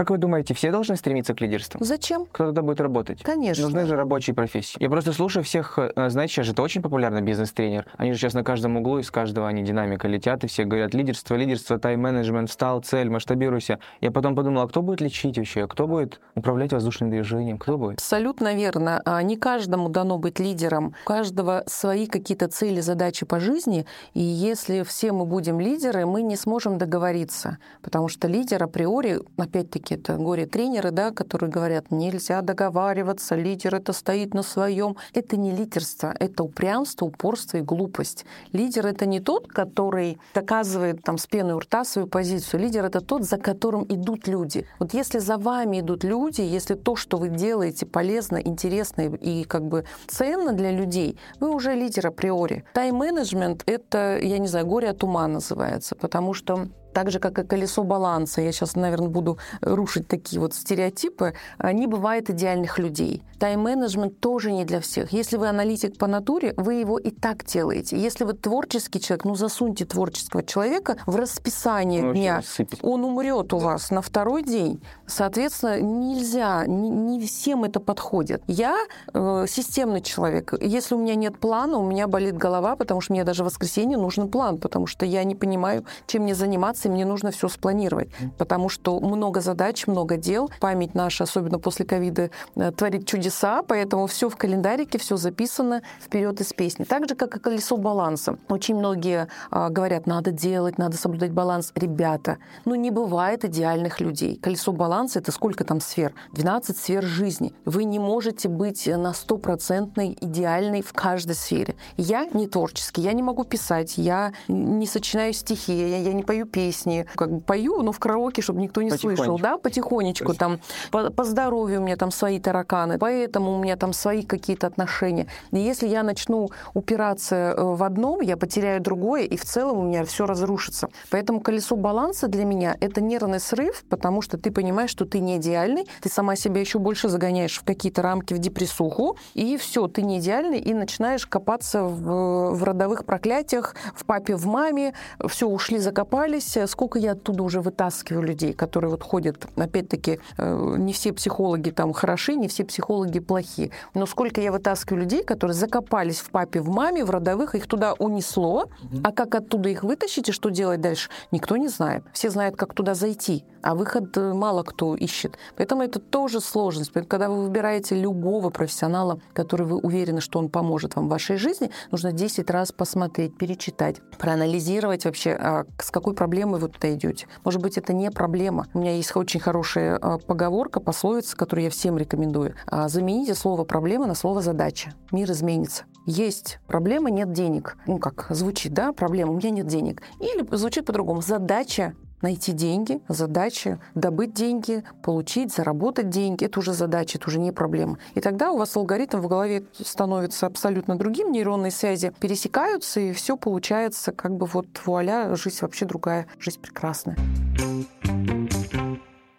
Как 0.00 0.08
вы 0.08 0.16
думаете, 0.16 0.54
все 0.54 0.72
должны 0.72 0.96
стремиться 0.96 1.34
к 1.34 1.42
лидерству? 1.42 1.84
Зачем? 1.84 2.24
Кто 2.32 2.46
тогда 2.46 2.62
будет 2.62 2.80
работать? 2.80 3.22
Конечно. 3.22 3.64
Нужны 3.64 3.84
же 3.84 3.96
рабочие 3.96 4.32
профессии. 4.32 4.78
Я 4.82 4.88
просто 4.88 5.12
слушаю 5.12 5.44
всех, 5.44 5.78
э, 5.78 6.08
знаете, 6.08 6.32
сейчас 6.32 6.46
же 6.46 6.52
это 6.52 6.62
очень 6.62 6.80
популярный 6.80 7.20
бизнес-тренер. 7.20 7.84
Они 7.98 8.14
же 8.14 8.18
сейчас 8.18 8.32
на 8.32 8.42
каждом 8.42 8.78
углу, 8.78 9.00
из 9.00 9.10
каждого 9.10 9.46
они 9.46 9.62
динамика 9.62 10.08
летят, 10.08 10.42
и 10.42 10.46
все 10.46 10.64
говорят 10.64 10.94
лидерство, 10.94 11.34
лидерство, 11.34 11.78
тайм-менеджмент, 11.78 12.48
встал, 12.48 12.80
цель, 12.80 13.10
масштабируйся. 13.10 13.78
Я 14.00 14.10
потом 14.10 14.34
подумал, 14.34 14.62
а 14.62 14.68
кто 14.68 14.80
будет 14.80 15.02
лечить 15.02 15.36
вообще? 15.36 15.68
Кто 15.68 15.86
будет 15.86 16.18
управлять 16.34 16.72
воздушным 16.72 17.10
движением? 17.10 17.58
Кто 17.58 17.76
будет? 17.76 17.98
Абсолютно 17.98 18.54
верно. 18.54 19.02
А 19.04 19.22
не 19.22 19.36
каждому 19.36 19.90
дано 19.90 20.16
быть 20.16 20.40
лидером. 20.40 20.94
У 21.04 21.08
каждого 21.08 21.62
свои 21.66 22.06
какие-то 22.06 22.48
цели, 22.48 22.80
задачи 22.80 23.26
по 23.26 23.38
жизни. 23.38 23.84
И 24.14 24.22
если 24.22 24.82
все 24.82 25.12
мы 25.12 25.26
будем 25.26 25.60
лидеры, 25.60 26.06
мы 26.06 26.22
не 26.22 26.36
сможем 26.36 26.78
договориться. 26.78 27.58
Потому 27.82 28.08
что 28.08 28.28
лидер 28.28 28.62
априори, 28.62 29.20
опять-таки, 29.36 29.89
это 29.92 30.16
горе-тренеры, 30.16 30.90
да, 30.90 31.10
которые 31.10 31.50
говорят, 31.50 31.90
нельзя 31.90 32.42
договариваться, 32.42 33.34
лидер 33.34 33.74
это 33.74 33.92
стоит 33.92 34.34
на 34.34 34.42
своем. 34.42 34.96
Это 35.14 35.36
не 35.36 35.50
лидерство, 35.50 36.14
это 36.18 36.44
упрямство, 36.44 37.06
упорство 37.06 37.58
и 37.58 37.62
глупость. 37.62 38.24
Лидер 38.52 38.86
это 38.86 39.06
не 39.06 39.20
тот, 39.20 39.48
который 39.48 40.18
доказывает 40.34 41.02
там 41.02 41.18
с 41.18 41.26
пеной 41.26 41.54
у 41.54 41.58
рта 41.58 41.84
свою 41.84 42.08
позицию. 42.08 42.60
Лидер 42.60 42.84
это 42.84 43.00
тот, 43.00 43.24
за 43.24 43.38
которым 43.38 43.84
идут 43.88 44.28
люди. 44.28 44.66
Вот 44.78 44.94
если 44.94 45.18
за 45.18 45.36
вами 45.36 45.80
идут 45.80 46.04
люди, 46.04 46.40
если 46.40 46.74
то, 46.74 46.96
что 46.96 47.16
вы 47.16 47.28
делаете, 47.28 47.86
полезно, 47.86 48.36
интересно 48.36 49.02
и 49.02 49.44
как 49.44 49.64
бы 49.64 49.84
ценно 50.06 50.52
для 50.52 50.70
людей, 50.70 51.18
вы 51.40 51.50
уже 51.50 51.74
лидер 51.74 52.08
априори. 52.08 52.64
Тайм-менеджмент— 52.74 53.62
это, 53.66 54.18
я 54.20 54.38
не 54.38 54.48
знаю, 54.48 54.66
горе 54.66 54.90
от 54.90 55.02
ума 55.04 55.26
называется, 55.26 55.94
потому 55.96 56.34
что 56.34 56.68
так 56.92 57.10
же, 57.10 57.18
как 57.18 57.38
и 57.38 57.44
колесо 57.44 57.82
баланса, 57.82 58.40
я 58.40 58.52
сейчас, 58.52 58.76
наверное, 58.76 59.08
буду 59.08 59.38
рушить 59.60 60.08
такие 60.08 60.40
вот 60.40 60.54
стереотипы, 60.54 61.34
не 61.62 61.86
бывает 61.86 62.30
идеальных 62.30 62.78
людей. 62.78 63.22
Тайм-менеджмент 63.38 64.20
тоже 64.20 64.52
не 64.52 64.64
для 64.64 64.80
всех. 64.80 65.12
Если 65.12 65.36
вы 65.36 65.48
аналитик 65.48 65.96
по 65.96 66.06
натуре, 66.06 66.54
вы 66.56 66.74
его 66.74 66.98
и 66.98 67.10
так 67.10 67.44
делаете. 67.44 67.96
Если 67.96 68.24
вы 68.24 68.34
творческий 68.34 69.00
человек, 69.00 69.24
ну 69.24 69.34
засуньте 69.34 69.84
творческого 69.84 70.42
человека 70.42 70.96
в 71.06 71.16
расписание 71.16 72.02
ну, 72.02 72.12
дня. 72.12 72.42
Он 72.82 73.04
умрет 73.04 73.52
у 73.52 73.58
вас 73.58 73.90
на 73.90 74.02
второй 74.02 74.42
день. 74.42 74.82
Соответственно, 75.06 75.80
нельзя, 75.80 76.66
не, 76.66 76.90
не 76.90 77.26
всем 77.26 77.64
это 77.64 77.80
подходит. 77.80 78.42
Я 78.46 78.76
э, 79.12 79.46
системный 79.48 80.02
человек. 80.02 80.54
Если 80.60 80.94
у 80.94 80.98
меня 80.98 81.14
нет 81.14 81.38
плана, 81.38 81.78
у 81.78 81.86
меня 81.86 82.08
болит 82.08 82.36
голова, 82.36 82.76
потому 82.76 83.00
что 83.00 83.12
мне 83.12 83.24
даже 83.24 83.42
в 83.42 83.46
воскресенье 83.46 83.96
нужен 83.96 84.28
план, 84.28 84.58
потому 84.58 84.86
что 84.86 85.06
я 85.06 85.24
не 85.24 85.34
понимаю, 85.34 85.84
чем 86.06 86.22
мне 86.22 86.34
заниматься 86.34 86.79
ситуации 86.80 86.88
мне 86.88 87.04
нужно 87.04 87.30
все 87.30 87.48
спланировать, 87.48 88.08
потому 88.38 88.68
что 88.68 88.98
много 89.00 89.40
задач, 89.40 89.86
много 89.86 90.16
дел. 90.16 90.50
Память 90.60 90.94
наша, 90.94 91.24
особенно 91.24 91.58
после 91.58 91.84
ковида, 91.84 92.30
э, 92.56 92.72
творит 92.72 93.06
чудеса, 93.06 93.62
поэтому 93.62 94.06
все 94.06 94.28
в 94.28 94.36
календарике, 94.36 94.98
все 94.98 95.16
записано 95.16 95.82
вперед 96.00 96.40
из 96.40 96.52
песни. 96.52 96.84
Так 96.84 97.08
же, 97.08 97.14
как 97.14 97.36
и 97.36 97.40
колесо 97.40 97.76
баланса. 97.76 98.38
Очень 98.48 98.76
многие 98.76 99.28
а, 99.50 99.68
говорят, 99.68 100.06
надо 100.06 100.30
делать, 100.30 100.78
надо 100.78 100.96
соблюдать 100.96 101.32
баланс. 101.32 101.72
Ребята, 101.74 102.38
ну 102.64 102.74
не 102.74 102.90
бывает 102.90 103.44
идеальных 103.44 104.00
людей. 104.00 104.36
Колесо 104.36 104.72
баланса— 104.72 105.18
это 105.20 105.32
сколько 105.32 105.64
там 105.64 105.80
сфер? 105.80 106.14
12 106.32 106.76
сфер 106.76 107.04
жизни. 107.04 107.52
Вы 107.64 107.84
не 107.84 107.98
можете 107.98 108.48
быть 108.48 108.86
на 108.86 109.12
стопроцентной 109.12 110.16
идеальной 110.20 110.82
в 110.82 110.92
каждой 110.92 111.34
сфере. 111.34 111.74
Я 111.96 112.24
не 112.24 112.46
творческий, 112.46 113.02
я 113.02 113.12
не 113.12 113.22
могу 113.22 113.44
писать, 113.44 113.98
я 113.98 114.32
не 114.48 114.86
сочиняю 114.86 115.32
стихи, 115.32 115.72
я, 115.72 115.98
я 115.98 116.12
не 116.12 116.22
пою 116.22 116.46
песни, 116.46 116.69
песни, 116.70 117.06
как 117.16 117.30
бы 117.30 117.40
пою, 117.40 117.82
но 117.82 117.92
в 117.92 117.98
караоке, 117.98 118.42
чтобы 118.42 118.60
никто 118.60 118.82
не 118.82 118.90
слышал, 118.90 119.38
да, 119.38 119.58
потихонечку 119.58 120.34
там, 120.34 120.60
по, 120.90 121.10
по 121.10 121.24
здоровью 121.24 121.80
у 121.80 121.84
меня 121.84 121.96
там 121.96 122.10
свои 122.10 122.38
тараканы, 122.38 122.98
поэтому 122.98 123.52
у 123.52 123.58
меня 123.58 123.76
там 123.76 123.92
свои 123.92 124.22
какие-то 124.22 124.66
отношения. 124.66 125.26
И 125.50 125.58
если 125.58 125.88
я 125.88 126.02
начну 126.02 126.48
упираться 126.74 127.34
э, 127.34 127.62
в 127.62 127.82
одном, 127.82 128.20
я 128.20 128.36
потеряю 128.36 128.80
другое, 128.80 129.22
и 129.22 129.36
в 129.36 129.44
целом 129.44 129.78
у 129.78 129.82
меня 129.82 130.04
все 130.04 130.26
разрушится. 130.26 130.88
Поэтому 131.10 131.40
колесо 131.40 131.76
баланса 131.76 132.28
для 132.28 132.44
меня— 132.44 132.76
это 132.80 133.00
нервный 133.00 133.40
срыв, 133.40 133.84
потому 133.88 134.22
что 134.22 134.38
ты 134.38 134.50
понимаешь, 134.50 134.90
что 134.90 135.04
ты 135.04 135.18
не 135.18 135.36
идеальный, 135.36 135.88
ты 136.00 136.08
сама 136.08 136.36
себя 136.36 136.60
еще 136.60 136.78
больше 136.78 137.08
загоняешь 137.08 137.58
в 137.58 137.64
какие-то 137.64 138.02
рамки, 138.02 138.34
в 138.34 138.38
депрессуху, 138.38 139.16
и 139.34 139.56
все, 139.56 139.88
ты 139.88 140.02
не 140.02 140.18
идеальный, 140.18 140.58
и 140.58 140.74
начинаешь 140.74 141.26
копаться 141.26 141.82
в, 141.82 142.54
в 142.54 142.62
родовых 142.62 143.04
проклятиях, 143.04 143.74
в 143.94 144.04
папе, 144.04 144.36
в 144.36 144.46
маме, 144.46 144.94
все, 145.28 145.48
ушли, 145.48 145.78
закопались, 145.78 146.56
сколько 146.66 146.98
я 146.98 147.12
оттуда 147.12 147.42
уже 147.42 147.60
вытаскиваю 147.60 148.22
людей, 148.22 148.52
которые 148.52 148.90
вот 148.90 149.02
ходят, 149.02 149.46
опять-таки, 149.56 150.20
э, 150.38 150.74
не 150.78 150.92
все 150.92 151.12
психологи 151.12 151.70
там 151.70 151.92
хороши, 151.92 152.34
не 152.34 152.48
все 152.48 152.64
психологи 152.64 153.20
плохи, 153.20 153.70
но 153.94 154.06
сколько 154.06 154.40
я 154.40 154.52
вытаскиваю 154.52 155.02
людей, 155.02 155.24
которые 155.24 155.54
закопались 155.54 156.20
в 156.20 156.30
папе, 156.30 156.60
в 156.60 156.68
маме, 156.68 157.04
в 157.04 157.10
родовых, 157.10 157.54
их 157.54 157.66
туда 157.66 157.94
унесло, 157.94 158.68
а 159.04 159.12
как 159.12 159.34
оттуда 159.34 159.68
их 159.68 159.82
вытащить 159.82 160.28
и 160.28 160.32
что 160.32 160.50
делать 160.50 160.80
дальше, 160.80 161.10
никто 161.30 161.56
не 161.56 161.68
знает. 161.68 162.04
Все 162.12 162.30
знают, 162.30 162.56
как 162.56 162.74
туда 162.74 162.94
зайти, 162.94 163.44
а 163.62 163.74
выход 163.74 164.16
э, 164.16 164.32
мало 164.32 164.62
кто 164.62 164.94
ищет. 164.94 165.36
Поэтому 165.56 165.82
это 165.82 165.98
тоже 165.98 166.40
сложность. 166.40 166.92
Когда 166.92 167.28
вы 167.28 167.44
выбираете 167.44 167.94
любого 167.94 168.50
профессионала, 168.50 169.20
который 169.32 169.66
вы 169.66 169.76
уверены, 169.76 170.20
что 170.20 170.38
он 170.38 170.48
поможет 170.48 170.96
вам 170.96 171.06
в 171.06 171.10
вашей 171.10 171.36
жизни, 171.36 171.70
нужно 171.90 172.12
10 172.12 172.50
раз 172.50 172.72
посмотреть, 172.72 173.36
перечитать, 173.36 174.00
проанализировать 174.18 175.04
вообще, 175.04 175.32
а 175.32 175.64
с 175.78 175.90
какой 175.90 176.14
проблемой 176.14 176.49
вы 176.58 176.68
туда 176.68 176.92
идете. 176.94 177.26
Может 177.44 177.60
быть, 177.60 177.78
это 177.78 177.92
не 177.92 178.10
проблема. 178.10 178.66
У 178.74 178.78
меня 178.78 178.94
есть 178.94 179.14
очень 179.16 179.40
хорошая 179.40 179.96
а, 179.96 180.18
поговорка, 180.18 180.80
пословица, 180.80 181.36
которую 181.36 181.64
я 181.64 181.70
всем 181.70 181.96
рекомендую. 181.98 182.54
А, 182.66 182.88
замените 182.88 183.34
слово 183.34 183.64
«проблема» 183.64 184.06
на 184.06 184.14
слово 184.14 184.42
«задача». 184.42 184.94
Мир 185.12 185.30
изменится. 185.30 185.84
Есть 186.06 186.58
проблема, 186.66 187.10
нет 187.10 187.32
денег. 187.32 187.76
Ну, 187.86 187.98
как 187.98 188.26
звучит, 188.30 188.72
да, 188.72 188.92
проблема, 188.92 189.32
у 189.32 189.36
меня 189.36 189.50
нет 189.50 189.66
денег. 189.66 190.02
Или 190.18 190.46
звучит 190.56 190.86
по-другому. 190.86 191.22
Задача 191.22 191.94
найти 192.22 192.52
деньги, 192.52 193.00
задача 193.08 193.80
добыть 193.94 194.34
деньги, 194.34 194.84
получить, 195.02 195.52
заработать 195.52 196.10
деньги. 196.10 196.44
Это 196.44 196.60
уже 196.60 196.72
задача, 196.72 197.18
это 197.18 197.28
уже 197.28 197.38
не 197.38 197.52
проблема. 197.52 197.98
И 198.14 198.20
тогда 198.20 198.50
у 198.52 198.58
вас 198.58 198.76
алгоритм 198.76 199.18
в 199.20 199.28
голове 199.28 199.64
становится 199.72 200.46
абсолютно 200.46 200.96
другим, 200.96 201.32
нейронные 201.32 201.70
связи 201.70 202.12
пересекаются, 202.20 203.00
и 203.00 203.12
все 203.12 203.36
получается 203.36 204.12
как 204.12 204.36
бы 204.36 204.46
вот 204.46 204.66
вуаля, 204.84 205.34
жизнь 205.36 205.58
вообще 205.60 205.86
другая, 205.86 206.26
жизнь 206.38 206.60
прекрасная. 206.60 207.16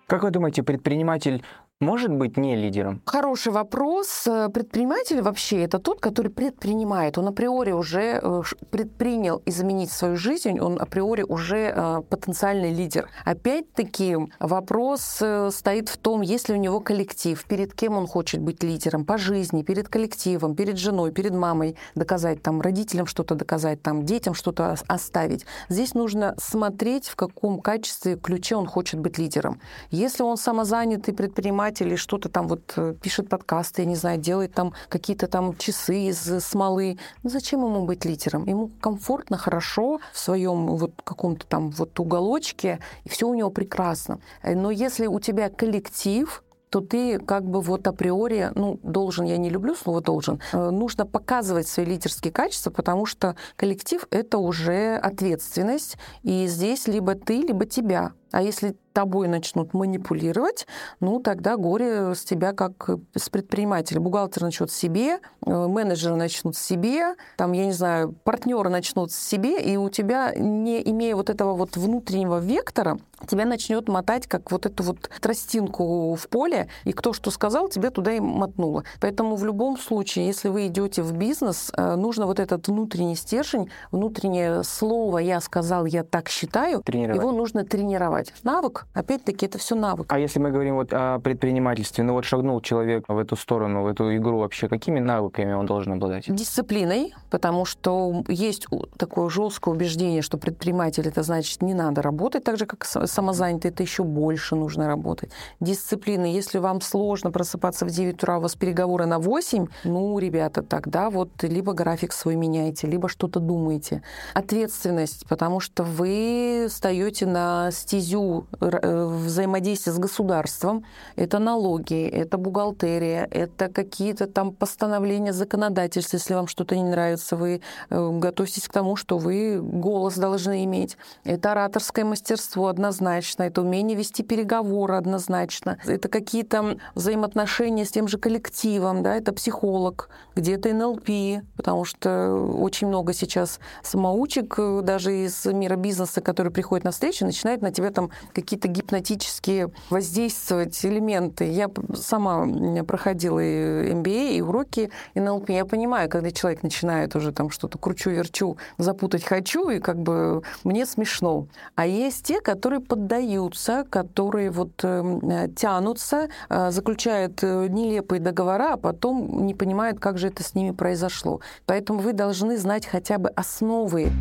Как 0.07 0.23
вы 0.23 0.31
думаете, 0.31 0.61
предприниматель 0.61 1.41
может 1.81 2.11
быть 2.11 2.37
не 2.37 2.55
лидером? 2.55 3.01
Хороший 3.05 3.51
вопрос. 3.51 4.27
Э, 4.27 4.49
предприниматель 4.49 5.21
вообще 5.21 5.63
это 5.63 5.79
тот, 5.79 5.99
который 5.99 6.31
предпринимает. 6.31 7.17
Он 7.17 7.27
априори 7.27 7.71
уже 7.71 8.19
э, 8.21 8.41
предпринял 8.69 9.41
изменить 9.45 9.91
свою 9.91 10.15
жизнь, 10.15 10.59
он 10.59 10.79
априори 10.79 11.23
уже 11.23 11.73
э, 11.75 12.01
потенциальный 12.09 12.71
лидер. 12.73 13.09
Опять-таки 13.25 14.17
вопрос 14.39 15.21
стоит 15.49 15.89
в 15.89 15.97
том, 15.97 16.21
есть 16.21 16.49
ли 16.49 16.55
у 16.55 16.57
него 16.57 16.79
коллектив, 16.79 17.43
перед 17.45 17.73
кем 17.73 17.97
он 17.97 18.07
хочет 18.07 18.41
быть 18.41 18.63
лидером 18.63 19.03
по 19.03 19.17
жизни, 19.17 19.63
перед 19.63 19.89
коллективом, 19.89 20.55
перед 20.55 20.77
женой, 20.77 21.11
перед 21.11 21.33
мамой 21.33 21.75
доказать, 21.95 22.41
там, 22.43 22.61
родителям 22.61 23.07
что-то 23.07 23.35
доказать, 23.35 23.81
там, 23.81 24.05
детям 24.05 24.33
что-то 24.33 24.75
оставить. 24.87 25.45
Здесь 25.69 25.93
нужно 25.93 26.35
смотреть, 26.37 27.07
в 27.07 27.15
каком 27.15 27.59
качестве, 27.59 28.15
ключе 28.15 28.55
он 28.55 28.67
хочет 28.67 28.99
быть 28.99 29.17
лидером. 29.17 29.59
Если 29.89 30.21
он 30.21 30.37
самозанятый 30.37 31.13
предприниматель, 31.13 31.70
предприниматель 31.71 31.87
или 31.87 31.95
что-то 31.95 32.29
там 32.29 32.47
вот 32.47 32.73
э, 32.77 32.93
пишет 33.01 33.29
подкасты, 33.29 33.81
я 33.81 33.87
не 33.87 33.95
знаю, 33.95 34.19
делает 34.19 34.53
там 34.53 34.73
какие-то 34.89 35.27
там 35.27 35.55
часы 35.57 36.09
из 36.09 36.43
смолы. 36.43 36.97
Ну 37.23 37.29
зачем 37.29 37.63
ему 37.63 37.85
быть 37.85 38.05
лидером? 38.05 38.47
Ему 38.47 38.69
комфортно, 38.81 39.37
хорошо 39.37 39.99
в 40.13 40.19
своем 40.19 40.67
вот 40.75 40.91
каком-то 41.03 41.45
там 41.47 41.71
вот 41.71 41.99
уголочке, 41.99 42.79
и 43.05 43.09
все 43.09 43.27
у 43.27 43.33
него 43.33 43.49
прекрасно. 43.49 44.19
Э, 44.43 44.55
но 44.55 44.71
если 44.71 45.07
у 45.07 45.19
тебя 45.19 45.49
коллектив, 45.49 46.43
то 46.69 46.79
ты 46.79 47.19
как 47.19 47.43
бы 47.43 47.59
вот 47.61 47.87
априори, 47.87 48.51
ну, 48.55 48.79
должен, 48.83 49.25
я 49.25 49.37
не 49.37 49.49
люблю 49.49 49.75
слово 49.75 50.01
должен, 50.01 50.39
э, 50.53 50.69
нужно 50.69 51.05
показывать 51.05 51.67
свои 51.67 51.85
лидерские 51.85 52.31
качества, 52.31 52.71
потому 52.71 53.05
что 53.05 53.35
коллектив— 53.55 54.07
это 54.11 54.37
уже 54.37 54.95
ответственность, 54.95 55.97
и 56.23 56.47
здесь 56.47 56.87
либо 56.87 57.15
ты, 57.15 57.41
либо 57.41 57.65
тебя. 57.65 58.13
А 58.31 58.41
если 58.41 58.75
тобой 58.93 59.27
начнут 59.27 59.73
манипулировать, 59.73 60.67
ну 60.99 61.19
тогда 61.19 61.57
горе 61.57 62.13
с 62.13 62.23
тебя 62.23 62.53
как 62.53 62.89
с 63.15 63.29
предпринимателя. 63.29 63.99
Бухгалтер 63.99 64.43
начнет 64.43 64.71
себе, 64.71 65.19
э, 65.45 65.67
менеджеры 65.67 66.15
начнут 66.15 66.57
себе, 66.57 67.15
там, 67.37 67.53
я 67.53 67.65
не 67.65 67.71
знаю, 67.71 68.13
партнеры 68.23 68.69
начнут 68.69 69.11
себе, 69.11 69.61
и 69.61 69.77
у 69.77 69.89
тебя, 69.89 70.33
не 70.35 70.81
имея 70.91 71.15
вот 71.15 71.29
этого 71.29 71.53
вот 71.53 71.77
внутреннего 71.77 72.39
вектора, 72.39 72.99
тебя 73.27 73.45
начнет 73.45 73.87
мотать 73.87 74.27
как 74.27 74.51
вот 74.51 74.65
эту 74.65 74.83
вот 74.83 75.09
тростинку 75.21 76.15
в 76.15 76.27
поле, 76.27 76.67
и 76.83 76.91
кто 76.91 77.13
что 77.13 77.31
сказал, 77.31 77.69
тебе 77.69 77.89
туда 77.89 78.13
и 78.13 78.19
мотнуло. 78.19 78.83
Поэтому 78.99 79.35
в 79.35 79.45
любом 79.45 79.77
случае, 79.77 80.27
если 80.27 80.49
вы 80.49 80.67
идете 80.67 81.01
в 81.01 81.13
бизнес, 81.13 81.71
э, 81.75 81.95
нужно 81.95 82.25
вот 82.25 82.39
этот 82.39 82.67
внутренний 82.67 83.15
стержень, 83.15 83.69
внутреннее 83.91 84.63
слово 84.63 85.19
«я 85.19 85.39
сказал, 85.39 85.85
я 85.85 86.03
так 86.03 86.29
считаю», 86.29 86.83
его 86.87 87.31
нужно 87.31 87.63
тренировать. 87.63 88.20
Навык 88.43 88.85
Опять-таки, 88.93 89.45
это 89.45 89.57
все 89.57 89.75
навык. 89.75 90.05
А 90.09 90.19
если 90.19 90.39
мы 90.39 90.51
говорим 90.51 90.75
вот 90.75 90.89
о 90.91 91.19
предпринимательстве, 91.19 92.03
ну 92.03 92.13
вот 92.13 92.25
шагнул 92.25 92.61
человек 92.61 93.05
в 93.07 93.17
эту 93.17 93.35
сторону, 93.35 93.83
в 93.83 93.87
эту 93.87 94.15
игру 94.15 94.39
вообще, 94.39 94.67
какими 94.67 94.99
навыками 94.99 95.53
он 95.53 95.65
должен 95.65 95.93
обладать? 95.93 96.25
Дисциплиной, 96.27 97.13
потому 97.29 97.65
что 97.65 98.23
есть 98.27 98.67
такое 98.97 99.29
жесткое 99.29 99.73
убеждение, 99.73 100.21
что 100.21 100.37
предприниматель 100.37 101.07
это 101.07 101.23
значит 101.23 101.61
не 101.61 101.73
надо 101.73 102.01
работать, 102.01 102.43
так 102.43 102.57
же 102.57 102.65
как 102.65 102.85
самозанятый, 102.85 103.71
это 103.71 103.81
еще 103.81 104.03
больше 104.03 104.55
нужно 104.55 104.87
работать. 104.87 105.31
Дисциплина, 105.59 106.25
если 106.25 106.57
вам 106.57 106.81
сложно 106.81 107.31
просыпаться 107.31 107.85
в 107.85 107.89
9 107.89 108.15
утра, 108.15 108.37
у 108.37 108.41
вас 108.41 108.55
переговоры 108.55 109.05
на 109.05 109.19
8, 109.19 109.67
ну, 109.85 110.19
ребята, 110.19 110.63
тогда 110.63 111.09
вот 111.09 111.29
либо 111.43 111.73
график 111.73 112.11
свой 112.11 112.35
меняете, 112.35 112.87
либо 112.87 113.07
что-то 113.07 113.39
думаете. 113.39 114.03
Ответственность, 114.33 115.25
потому 115.27 115.59
что 115.59 115.83
вы 115.83 116.67
встаете 116.69 117.25
на 117.25 117.71
стезю 117.71 118.10
Э, 118.13 119.05
взаимодействие 119.05 119.93
с 119.93 119.97
государством, 119.97 120.85
это 121.15 121.39
налоги, 121.39 122.07
это 122.07 122.37
бухгалтерия, 122.37 123.27
это 123.31 123.69
какие-то 123.69 124.27
там 124.27 124.53
постановления 124.53 125.33
законодательства, 125.33 126.17
если 126.17 126.33
вам 126.33 126.47
что-то 126.47 126.75
не 126.75 126.83
нравится, 126.83 127.35
вы 127.35 127.61
э, 127.89 128.09
готовьтесь 128.19 128.67
к 128.67 128.73
тому, 128.73 128.95
что 128.95 129.17
вы 129.17 129.59
голос 129.61 130.15
должны 130.15 130.63
иметь. 130.65 130.97
Это 131.23 131.51
ораторское 131.51 132.05
мастерство 132.05 132.67
однозначно, 132.67 133.43
это 133.43 133.61
умение 133.61 133.97
вести 133.97 134.23
переговоры 134.23 134.95
однозначно, 134.95 135.77
это 135.85 136.07
какие-то 136.07 136.77
взаимоотношения 136.95 137.85
с 137.85 137.91
тем 137.91 138.07
же 138.07 138.17
коллективом, 138.17 139.03
да, 139.03 139.15
это 139.15 139.33
психолог, 139.33 140.09
где-то 140.35 140.73
НЛП, 140.73 141.43
потому 141.55 141.85
что 141.85 142.33
очень 142.35 142.87
много 142.87 143.13
сейчас 143.13 143.59
самоучек, 143.83 144.55
э, 144.57 144.81
даже 144.83 145.25
из 145.25 145.45
мира 145.45 145.75
бизнеса, 145.75 146.21
которые 146.21 146.53
приходят 146.53 146.83
на 146.85 146.91
встречу, 146.91 147.25
начинают 147.25 147.61
на 147.61 147.71
тебя 147.71 147.91
там 147.91 148.00
какие-то 148.33 148.67
гипнотические 148.67 149.71
воздействовать 149.89 150.83
элементы. 150.85 151.45
Я 151.45 151.69
сама 151.93 152.47
проходила 152.83 153.39
и 153.39 153.91
MBA, 153.91 154.33
и 154.33 154.41
уроки 154.41 154.91
НЛП. 155.15 155.49
Я 155.49 155.65
понимаю, 155.65 156.09
когда 156.09 156.31
человек 156.31 156.63
начинает 156.63 157.15
уже 157.15 157.31
там 157.31 157.49
что-то 157.49 157.77
кручу-верчу, 157.77 158.57
запутать 158.77 159.23
хочу, 159.23 159.69
и 159.69 159.79
как 159.79 159.97
бы 159.97 160.43
мне 160.63 160.85
смешно. 160.85 161.47
А 161.75 161.85
есть 161.85 162.25
те, 162.25 162.41
которые 162.41 162.79
поддаются, 162.79 163.85
которые 163.89 164.51
вот 164.51 164.71
э, 164.83 165.47
тянутся, 165.55 166.29
э, 166.49 166.71
заключают 166.71 167.43
э, 167.43 167.67
нелепые 167.67 168.19
договора, 168.19 168.73
а 168.73 168.77
потом 168.77 169.45
не 169.45 169.53
понимают, 169.53 169.99
как 169.99 170.17
же 170.17 170.27
это 170.27 170.43
с 170.43 170.55
ними 170.55 170.71
произошло. 170.71 171.41
Поэтому 171.65 171.99
вы 171.99 172.13
должны 172.13 172.57
знать 172.57 172.85
хотя 172.85 173.17
бы 173.17 173.29
основы. 173.29 174.11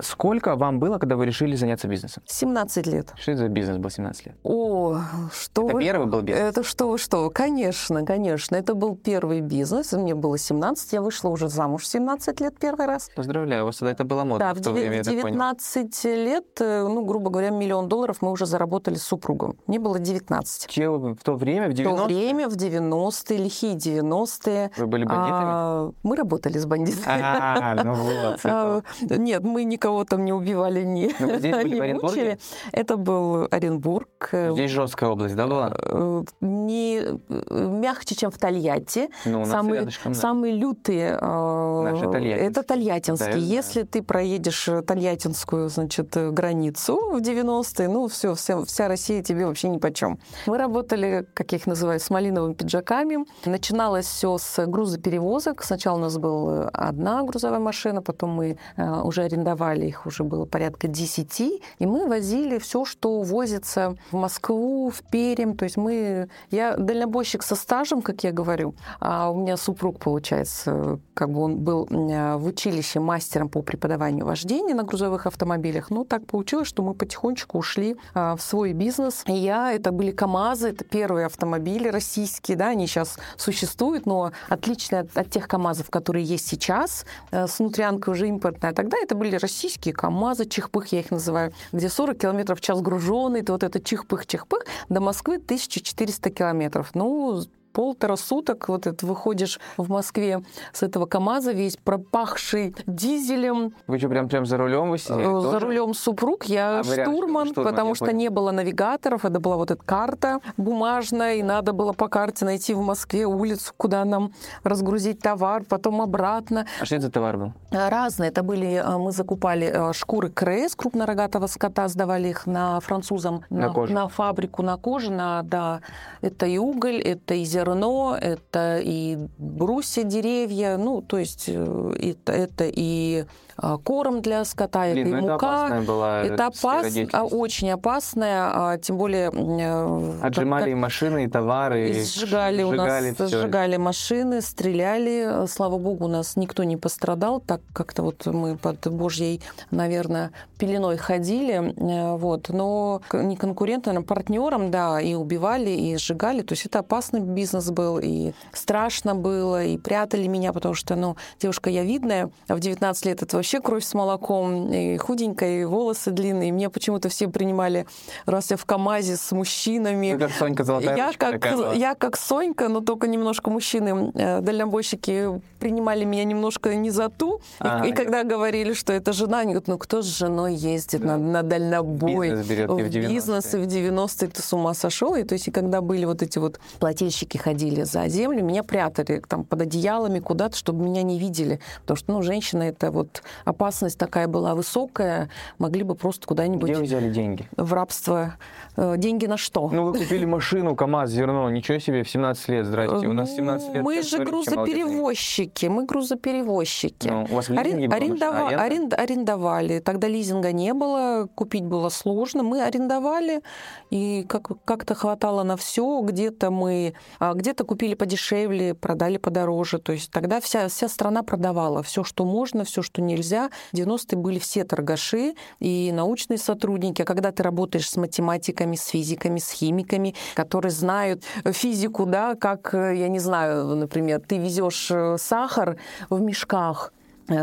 Сколько 0.00 0.56
вам 0.56 0.78
было, 0.78 0.98
когда 0.98 1.16
вы 1.16 1.26
решили 1.26 1.56
заняться 1.56 1.88
бизнесом? 1.88 2.22
17 2.26 2.86
лет. 2.86 3.12
Что 3.16 3.32
это 3.32 3.38
за 3.42 3.48
бизнес 3.48 3.78
был 3.78 3.90
17 3.90 4.26
лет? 4.26 4.36
О, 4.42 5.00
что 5.32 5.66
Это 5.66 5.74
вы... 5.74 5.82
первый 5.82 6.06
был 6.06 6.22
бизнес? 6.22 6.44
Это 6.44 6.62
что 6.62 6.88
вы, 6.88 6.98
что 6.98 7.30
Конечно, 7.30 8.04
конечно. 8.04 8.56
Это 8.56 8.74
был 8.74 8.96
первый 8.96 9.40
бизнес. 9.40 9.92
Мне 9.92 10.14
было 10.14 10.38
17, 10.38 10.92
я 10.92 11.02
вышла 11.02 11.28
уже 11.30 11.48
замуж 11.48 11.82
в 11.82 11.86
17 11.86 12.40
лет 12.40 12.54
первый 12.58 12.86
раз. 12.86 13.10
Поздравляю, 13.16 13.62
у 13.62 13.66
вас 13.66 13.76
тогда 13.76 13.92
это 13.92 14.04
было 14.04 14.24
модно 14.24 14.46
Да, 14.46 14.54
в 14.54 14.58
в 14.58 14.62
то 14.62 14.72
время, 14.72 15.02
понял. 15.04 15.16
19 15.16 16.04
лет, 16.04 16.46
э, 16.60 16.86
ну, 16.88 17.04
грубо 17.04 17.30
говоря, 17.30 17.50
миллион 17.50 17.88
долларов 17.88 18.18
мы 18.20 18.30
уже 18.30 18.46
заработали 18.46 18.96
с 18.96 19.02
супругом. 19.02 19.56
Мне 19.66 19.78
было 19.78 19.98
19. 19.98 20.66
Че 20.68 20.90
в 20.90 21.16
то 21.22 21.34
время, 21.34 21.68
в 21.68 21.72
В 21.72 21.76
то 21.76 21.82
90 21.82 22.04
время, 22.06 22.48
в 22.48 22.56
90-е, 22.56 23.38
лихие 23.38 23.74
90-е. 23.74 24.70
Вы 24.76 24.86
были 24.86 25.04
бандитами? 25.04 25.44
а, 25.44 25.90
мы 26.02 26.16
работали 26.16 26.58
с 26.58 26.66
бандитами. 26.66 27.20
А, 27.22 27.74
ну 27.84 27.94
вот. 27.94 28.40
А, 28.44 28.82
Нет, 29.00 29.42
мы 29.42 29.64
никого 29.64 29.87
там 30.04 30.24
не 30.24 30.32
убивали, 30.32 30.84
не, 30.84 31.14
Ну, 31.18 31.36
здесь 31.38 31.54
были 31.62 31.74
не 31.74 31.80
в 31.80 31.82
Оренбурге? 31.82 32.08
мучили. 32.22 32.38
Это 32.72 32.96
был 32.96 33.46
Оренбург. 33.50 34.28
э, 34.32 34.52
Здесь 34.52 34.70
жесткая 34.70 35.10
область, 35.10 35.36
да, 35.36 35.46
была? 35.46 35.72
э, 35.76 36.22
Не 36.40 37.00
э, 37.00 37.68
мягче, 37.68 38.14
чем 38.14 38.30
в 38.30 38.38
Тольятти. 38.38 39.08
Ну, 39.24 39.44
самые, 39.46 39.80
рядышком, 39.80 40.12
да. 40.12 40.18
самые 40.18 40.54
лютые 40.54 41.18
Наши 41.20 42.04
это 42.04 42.62
тольяттинские. 42.62 43.32
Да. 43.32 43.38
Если 43.38 43.82
ты 43.82 44.02
проедешь 44.02 44.68
тольяттинскую, 44.86 45.68
значит, 45.68 46.16
границу 46.32 47.10
в 47.12 47.16
90-е, 47.20 47.88
ну 47.88 48.08
все, 48.08 48.34
вся, 48.34 48.64
вся 48.64 48.88
Россия 48.88 49.22
тебе 49.22 49.46
вообще 49.46 49.68
ни 49.68 49.78
почем. 49.78 50.18
Мы 50.46 50.58
работали, 50.58 51.26
как 51.34 51.52
я 51.52 51.58
их 51.58 51.66
называю, 51.66 52.00
с 52.00 52.10
малиновыми 52.10 52.54
пиджаками. 52.54 53.24
Начиналось 53.44 54.06
все 54.06 54.38
с 54.38 54.66
грузоперевозок. 54.66 55.62
Сначала 55.62 55.96
у 55.96 56.00
нас 56.00 56.16
была 56.18 56.68
одна 56.72 57.22
грузовая 57.22 57.60
машина, 57.60 58.02
потом 58.02 58.30
мы 58.30 58.58
уже 59.04 59.22
арендовали 59.22 59.77
их, 59.86 60.06
уже 60.06 60.24
было 60.24 60.44
порядка 60.44 60.88
10, 60.88 61.40
и 61.40 61.86
мы 61.86 62.06
возили 62.06 62.58
все, 62.58 62.84
что 62.84 63.22
возится 63.22 63.96
в 64.10 64.16
Москву, 64.16 64.90
в 64.90 65.02
Пермь. 65.10 65.56
То 65.56 65.64
есть 65.64 65.76
мы... 65.76 66.28
Я 66.50 66.76
дальнобойщик 66.76 67.42
со 67.42 67.54
стажем, 67.54 68.02
как 68.02 68.24
я 68.24 68.32
говорю, 68.32 68.74
а 69.00 69.30
у 69.30 69.36
меня 69.36 69.56
супруг, 69.56 69.98
получается, 69.98 70.98
как 71.14 71.30
бы 71.30 71.42
он 71.42 71.56
был 71.58 71.86
в 71.88 72.46
училище 72.46 73.00
мастером 73.00 73.48
по 73.48 73.62
преподаванию 73.62 74.24
вождения 74.24 74.74
на 74.74 74.84
грузовых 74.84 75.26
автомобилях. 75.26 75.90
Ну, 75.90 76.04
так 76.04 76.26
получилось, 76.26 76.68
что 76.68 76.82
мы 76.82 76.94
потихонечку 76.94 77.58
ушли 77.58 77.96
а, 78.14 78.36
в 78.36 78.42
свой 78.42 78.72
бизнес. 78.72 79.22
И 79.26 79.32
я, 79.32 79.72
это 79.72 79.92
были 79.92 80.10
КАМАЗы, 80.10 80.70
это 80.70 80.84
первые 80.84 81.26
автомобили 81.26 81.88
российские, 81.88 82.56
да, 82.56 82.68
они 82.68 82.86
сейчас 82.86 83.18
существуют, 83.36 84.06
но 84.06 84.32
отличные 84.48 85.02
от, 85.02 85.16
от 85.16 85.30
тех 85.30 85.48
КАМАЗов, 85.48 85.90
которые 85.90 86.24
есть 86.24 86.46
сейчас, 86.46 87.04
э, 87.30 87.46
с 87.46 87.58
внутрянкой 87.58 88.14
уже 88.14 88.28
импортная. 88.28 88.72
Тогда 88.72 88.96
это 88.98 89.14
были 89.14 89.36
российские 89.36 89.67
КАМАЗы, 89.76 90.46
чихпых 90.46 90.92
я 90.92 91.00
их 91.00 91.10
называю, 91.10 91.52
где 91.72 91.88
40 91.88 92.18
километров 92.18 92.58
в 92.58 92.62
час 92.62 92.80
груженный, 92.80 93.42
то 93.42 93.52
вот 93.52 93.62
это 93.62 93.78
чихпых-чихпых, 93.80 94.64
до 94.88 95.00
Москвы 95.00 95.36
1400 95.36 96.30
километров. 96.30 96.90
Ну, 96.94 97.42
полтора 97.78 98.16
суток 98.16 98.68
вот 98.68 98.88
это 98.88 99.06
выходишь 99.06 99.60
в 99.76 99.88
Москве 99.88 100.42
с 100.72 100.82
этого 100.82 101.06
КАМАЗа 101.06 101.52
весь 101.52 101.76
пропахший 101.76 102.74
дизелем. 102.88 103.72
Вы 103.86 103.98
что, 103.98 104.08
прям, 104.08 104.28
прям 104.28 104.46
за 104.46 104.56
рулем 104.56 104.90
вы 104.90 104.98
сидели? 104.98 105.22
Э, 105.22 105.40
за 105.48 105.60
рулем 105.60 105.94
супруг, 105.94 106.46
я 106.46 106.80
а, 106.80 106.82
штурман, 106.82 107.46
штурман, 107.46 107.72
потому 107.72 107.94
что 107.94 108.06
понял. 108.06 108.18
не 108.18 108.30
было 108.30 108.50
навигаторов, 108.50 109.24
это 109.24 109.38
была 109.38 109.56
вот 109.56 109.70
эта 109.70 109.80
карта 109.80 110.40
бумажная, 110.56 111.36
и 111.36 111.44
надо 111.44 111.72
было 111.72 111.92
по 111.92 112.08
карте 112.08 112.44
найти 112.44 112.74
в 112.74 112.80
Москве 112.80 113.26
улицу, 113.26 113.72
куда 113.76 114.04
нам 114.04 114.32
разгрузить 114.64 115.20
товар, 115.20 115.62
потом 115.62 116.02
обратно. 116.02 116.66
А 116.80 116.84
что 116.84 116.96
это 116.96 117.04
за 117.04 117.12
товар 117.12 117.36
был? 117.36 117.52
Э, 117.70 117.88
разные. 117.90 118.30
Это 118.30 118.42
были, 118.42 118.82
э, 118.84 118.98
мы 118.98 119.12
закупали 119.12 119.92
шкуры 119.92 120.30
КРС, 120.30 120.74
крупнорогатого 120.74 121.46
скота, 121.46 121.86
сдавали 121.86 122.26
их 122.26 122.44
на 122.44 122.80
французам 122.80 123.44
на, 123.50 123.72
на, 123.72 123.86
на 123.86 124.08
фабрику, 124.08 124.64
на 124.64 124.76
кожу, 124.76 125.12
на, 125.12 125.44
да, 125.44 125.80
это 126.22 126.46
и 126.46 126.58
уголь, 126.58 127.00
это 127.00 127.34
и 127.34 127.44
зерно, 127.44 127.67
это 128.16 128.78
и 128.82 129.18
брусья, 129.38 130.02
деревья, 130.04 130.76
ну, 130.76 131.02
то 131.02 131.18
есть 131.18 131.48
это, 131.48 132.32
это 132.32 132.64
и 132.66 133.24
а, 133.60 133.76
корм 133.76 134.22
для 134.22 134.44
скота, 134.44 134.84
Блин, 134.92 135.08
это 135.08 135.16
и 135.16 135.20
ну 135.20 135.32
мука. 135.32 135.66
Это 135.66 135.82
была 135.82 136.22
это 136.22 136.46
опасно, 136.46 137.24
очень 137.24 137.70
опасная, 137.70 138.50
а, 138.54 138.78
тем 138.78 138.96
более... 138.96 139.32
Э, 139.34 140.20
Отжимали 140.22 140.64
как, 140.64 140.70
и 140.70 140.74
машины, 140.76 141.24
и 141.24 141.28
товары. 141.28 141.90
И 141.90 142.04
сжигали, 142.04 142.62
у 142.62 142.70
нас, 142.70 143.04
все. 143.16 143.26
сжигали 143.26 143.76
машины, 143.76 144.42
стреляли. 144.42 145.46
Слава 145.48 145.76
богу, 145.76 146.04
у 146.04 146.08
нас 146.08 146.36
никто 146.36 146.62
не 146.62 146.76
пострадал, 146.76 147.40
так 147.40 147.60
как-то 147.72 148.04
вот 148.04 148.26
мы 148.26 148.56
под 148.56 148.86
божьей, 148.92 149.42
наверное, 149.72 150.30
пеленой 150.56 150.96
ходили, 150.96 151.54
э, 151.54 152.16
вот. 152.16 152.50
Но 152.50 153.02
не 153.12 153.36
конкурентам, 153.36 153.98
а 153.98 154.02
партнерам, 154.02 154.70
да, 154.70 155.00
и 155.00 155.14
убивали, 155.14 155.70
и 155.70 155.96
сжигали. 155.96 156.42
То 156.42 156.52
есть 156.52 156.64
это 156.64 156.78
опасный 156.78 157.20
бизнес 157.20 157.47
был, 157.70 157.98
и 157.98 158.32
страшно 158.52 159.14
было, 159.14 159.64
и 159.64 159.78
прятали 159.78 160.26
меня, 160.26 160.52
потому 160.52 160.74
что, 160.74 160.96
ну, 160.96 161.16
девушка 161.40 161.70
я 161.70 161.84
видная, 161.84 162.30
а 162.48 162.54
в 162.54 162.60
19 162.60 163.06
лет 163.06 163.22
это 163.22 163.36
вообще 163.36 163.60
кровь 163.60 163.84
с 163.84 163.94
молоком, 163.94 164.72
и 164.72 164.96
худенькая, 164.96 165.62
и 165.62 165.64
волосы 165.64 166.10
длинные. 166.10 166.52
Мне 166.52 166.70
почему-то 166.70 167.08
все 167.08 167.28
принимали, 167.28 167.86
раз 168.26 168.50
я 168.50 168.56
в 168.56 168.64
КАМАЗе 168.64 169.16
с 169.16 169.32
мужчинами. 169.32 170.12
Вы 170.12 170.18
как 170.18 170.32
Сонька 170.32 170.64
Золотая 170.64 170.96
я 170.96 171.12
как, 171.12 171.74
я 171.74 171.94
как 171.94 172.16
Сонька, 172.16 172.68
но 172.68 172.80
только 172.80 173.06
немножко 173.08 173.50
мужчины, 173.50 174.12
э, 174.14 174.40
дальнобойщики, 174.40 175.40
принимали 175.58 176.04
меня 176.04 176.24
немножко 176.24 176.74
не 176.74 176.90
за 176.90 177.08
ту. 177.08 177.40
А, 177.58 177.84
и, 177.84 177.90
и 177.90 177.92
когда 177.92 178.24
говорили, 178.24 178.72
что 178.72 178.92
это 178.92 179.12
жена, 179.12 179.40
они 179.40 179.52
говорят, 179.52 179.68
ну 179.68 179.78
кто 179.78 180.02
с 180.02 180.06
женой 180.06 180.54
ездит 180.54 181.02
на, 181.02 181.16
на 181.16 181.42
дальнобой? 181.42 182.30
Бизнес 182.30 182.46
берет 182.46 182.70
в, 182.70 182.76
в 182.76 182.88
бизнес, 182.88 183.54
и 183.54 183.56
в 183.56 183.62
90-е 183.62 184.28
ты 184.28 184.42
с 184.42 184.52
ума 184.52 184.74
сошел. 184.74 185.14
И 185.14 185.24
то 185.24 185.34
есть, 185.34 185.48
и 185.48 185.50
когда 185.50 185.80
были 185.80 186.04
вот 186.04 186.22
эти 186.22 186.38
вот 186.38 186.60
плательщики 186.78 187.36
ходили 187.38 187.82
за 187.82 188.08
землю, 188.08 188.44
меня 188.44 188.62
прятали 188.62 189.22
там 189.26 189.44
под 189.44 189.62
одеялами 189.62 190.18
куда-то, 190.18 190.56
чтобы 190.56 190.84
меня 190.84 191.02
не 191.02 191.18
видели. 191.18 191.60
Потому 191.82 191.96
что, 191.96 192.12
ну, 192.12 192.22
женщина 192.22 192.64
это 192.64 192.90
вот 192.90 193.22
опасность 193.44 193.98
такая 193.98 194.28
была 194.28 194.54
высокая, 194.54 195.30
могли 195.58 195.82
бы 195.82 195.94
просто 195.94 196.26
куда-нибудь... 196.26 196.68
Где 196.68 196.78
вы 196.78 196.84
взяли 196.84 197.10
деньги? 197.10 197.48
В 197.56 197.72
рабство. 197.72 198.34
Э, 198.80 198.96
деньги 198.96 199.26
на 199.26 199.36
что? 199.36 199.68
Ну, 199.70 199.86
вы 199.86 199.98
купили 199.98 200.24
машину, 200.24 200.74
КАМАЗ, 200.74 201.10
зерно, 201.10 201.50
ничего 201.50 201.78
себе, 201.78 202.02
в 202.02 202.10
17 202.10 202.48
лет, 202.48 202.66
здрасте, 202.66 203.06
у 203.06 203.12
нас 203.12 203.34
17 203.34 203.74
лет. 203.74 203.84
Мы 203.84 204.02
же 204.02 204.24
грузоперевозчики, 204.24 205.66
мы 205.66 205.84
грузоперевозчики. 205.84 207.08
Ну, 207.08 207.26
у 207.30 207.34
вас 207.34 207.50
Арен... 207.50 207.92
арендова... 207.92 208.48
Аренд... 208.48 208.94
Арендовали, 208.94 209.80
тогда 209.80 210.08
лизинга 210.08 210.52
не 210.52 210.72
было, 210.74 211.28
купить 211.34 211.64
было 211.64 211.88
сложно, 211.90 212.42
мы 212.42 212.62
арендовали, 212.62 213.42
и 213.90 214.24
как... 214.28 214.50
как-то 214.64 214.94
хватало 214.94 215.42
на 215.42 215.56
все, 215.56 216.00
где-то 216.02 216.50
мы, 216.50 216.94
а, 217.18 217.34
где-то 217.34 217.64
купили 217.64 217.94
подешевле, 217.94 218.74
продали 218.74 219.18
подороже, 219.18 219.78
то 219.78 219.92
есть 219.92 220.10
тогда 220.10 220.40
вся, 220.40 220.68
вся 220.68 220.88
страна 220.88 221.22
продавала 221.22 221.82
все, 221.82 222.04
что 222.04 222.24
можно, 222.24 222.64
все, 222.64 222.82
что 222.82 223.02
нельзя, 223.02 223.18
нельзя. 223.18 223.50
90-е 223.74 224.18
были 224.18 224.38
все 224.38 224.64
торгаши 224.64 225.34
и 225.60 225.90
научные 225.92 226.38
сотрудники. 226.38 227.02
А 227.02 227.04
когда 227.04 227.32
ты 227.32 227.42
работаешь 227.42 227.88
с 227.88 227.96
математиками, 227.96 228.67
с 228.76 228.86
физиками, 228.86 229.38
с 229.38 229.50
химиками, 229.50 230.14
которые 230.34 230.72
знают 230.72 231.24
физику, 231.52 232.06
да, 232.06 232.34
как, 232.34 232.70
я 232.72 233.08
не 233.08 233.18
знаю, 233.18 233.76
например, 233.76 234.20
ты 234.20 234.38
везешь 234.38 234.90
э, 234.90 235.16
сахар 235.18 235.78
в 236.10 236.20
мешках, 236.20 236.92
Э, 236.92 236.97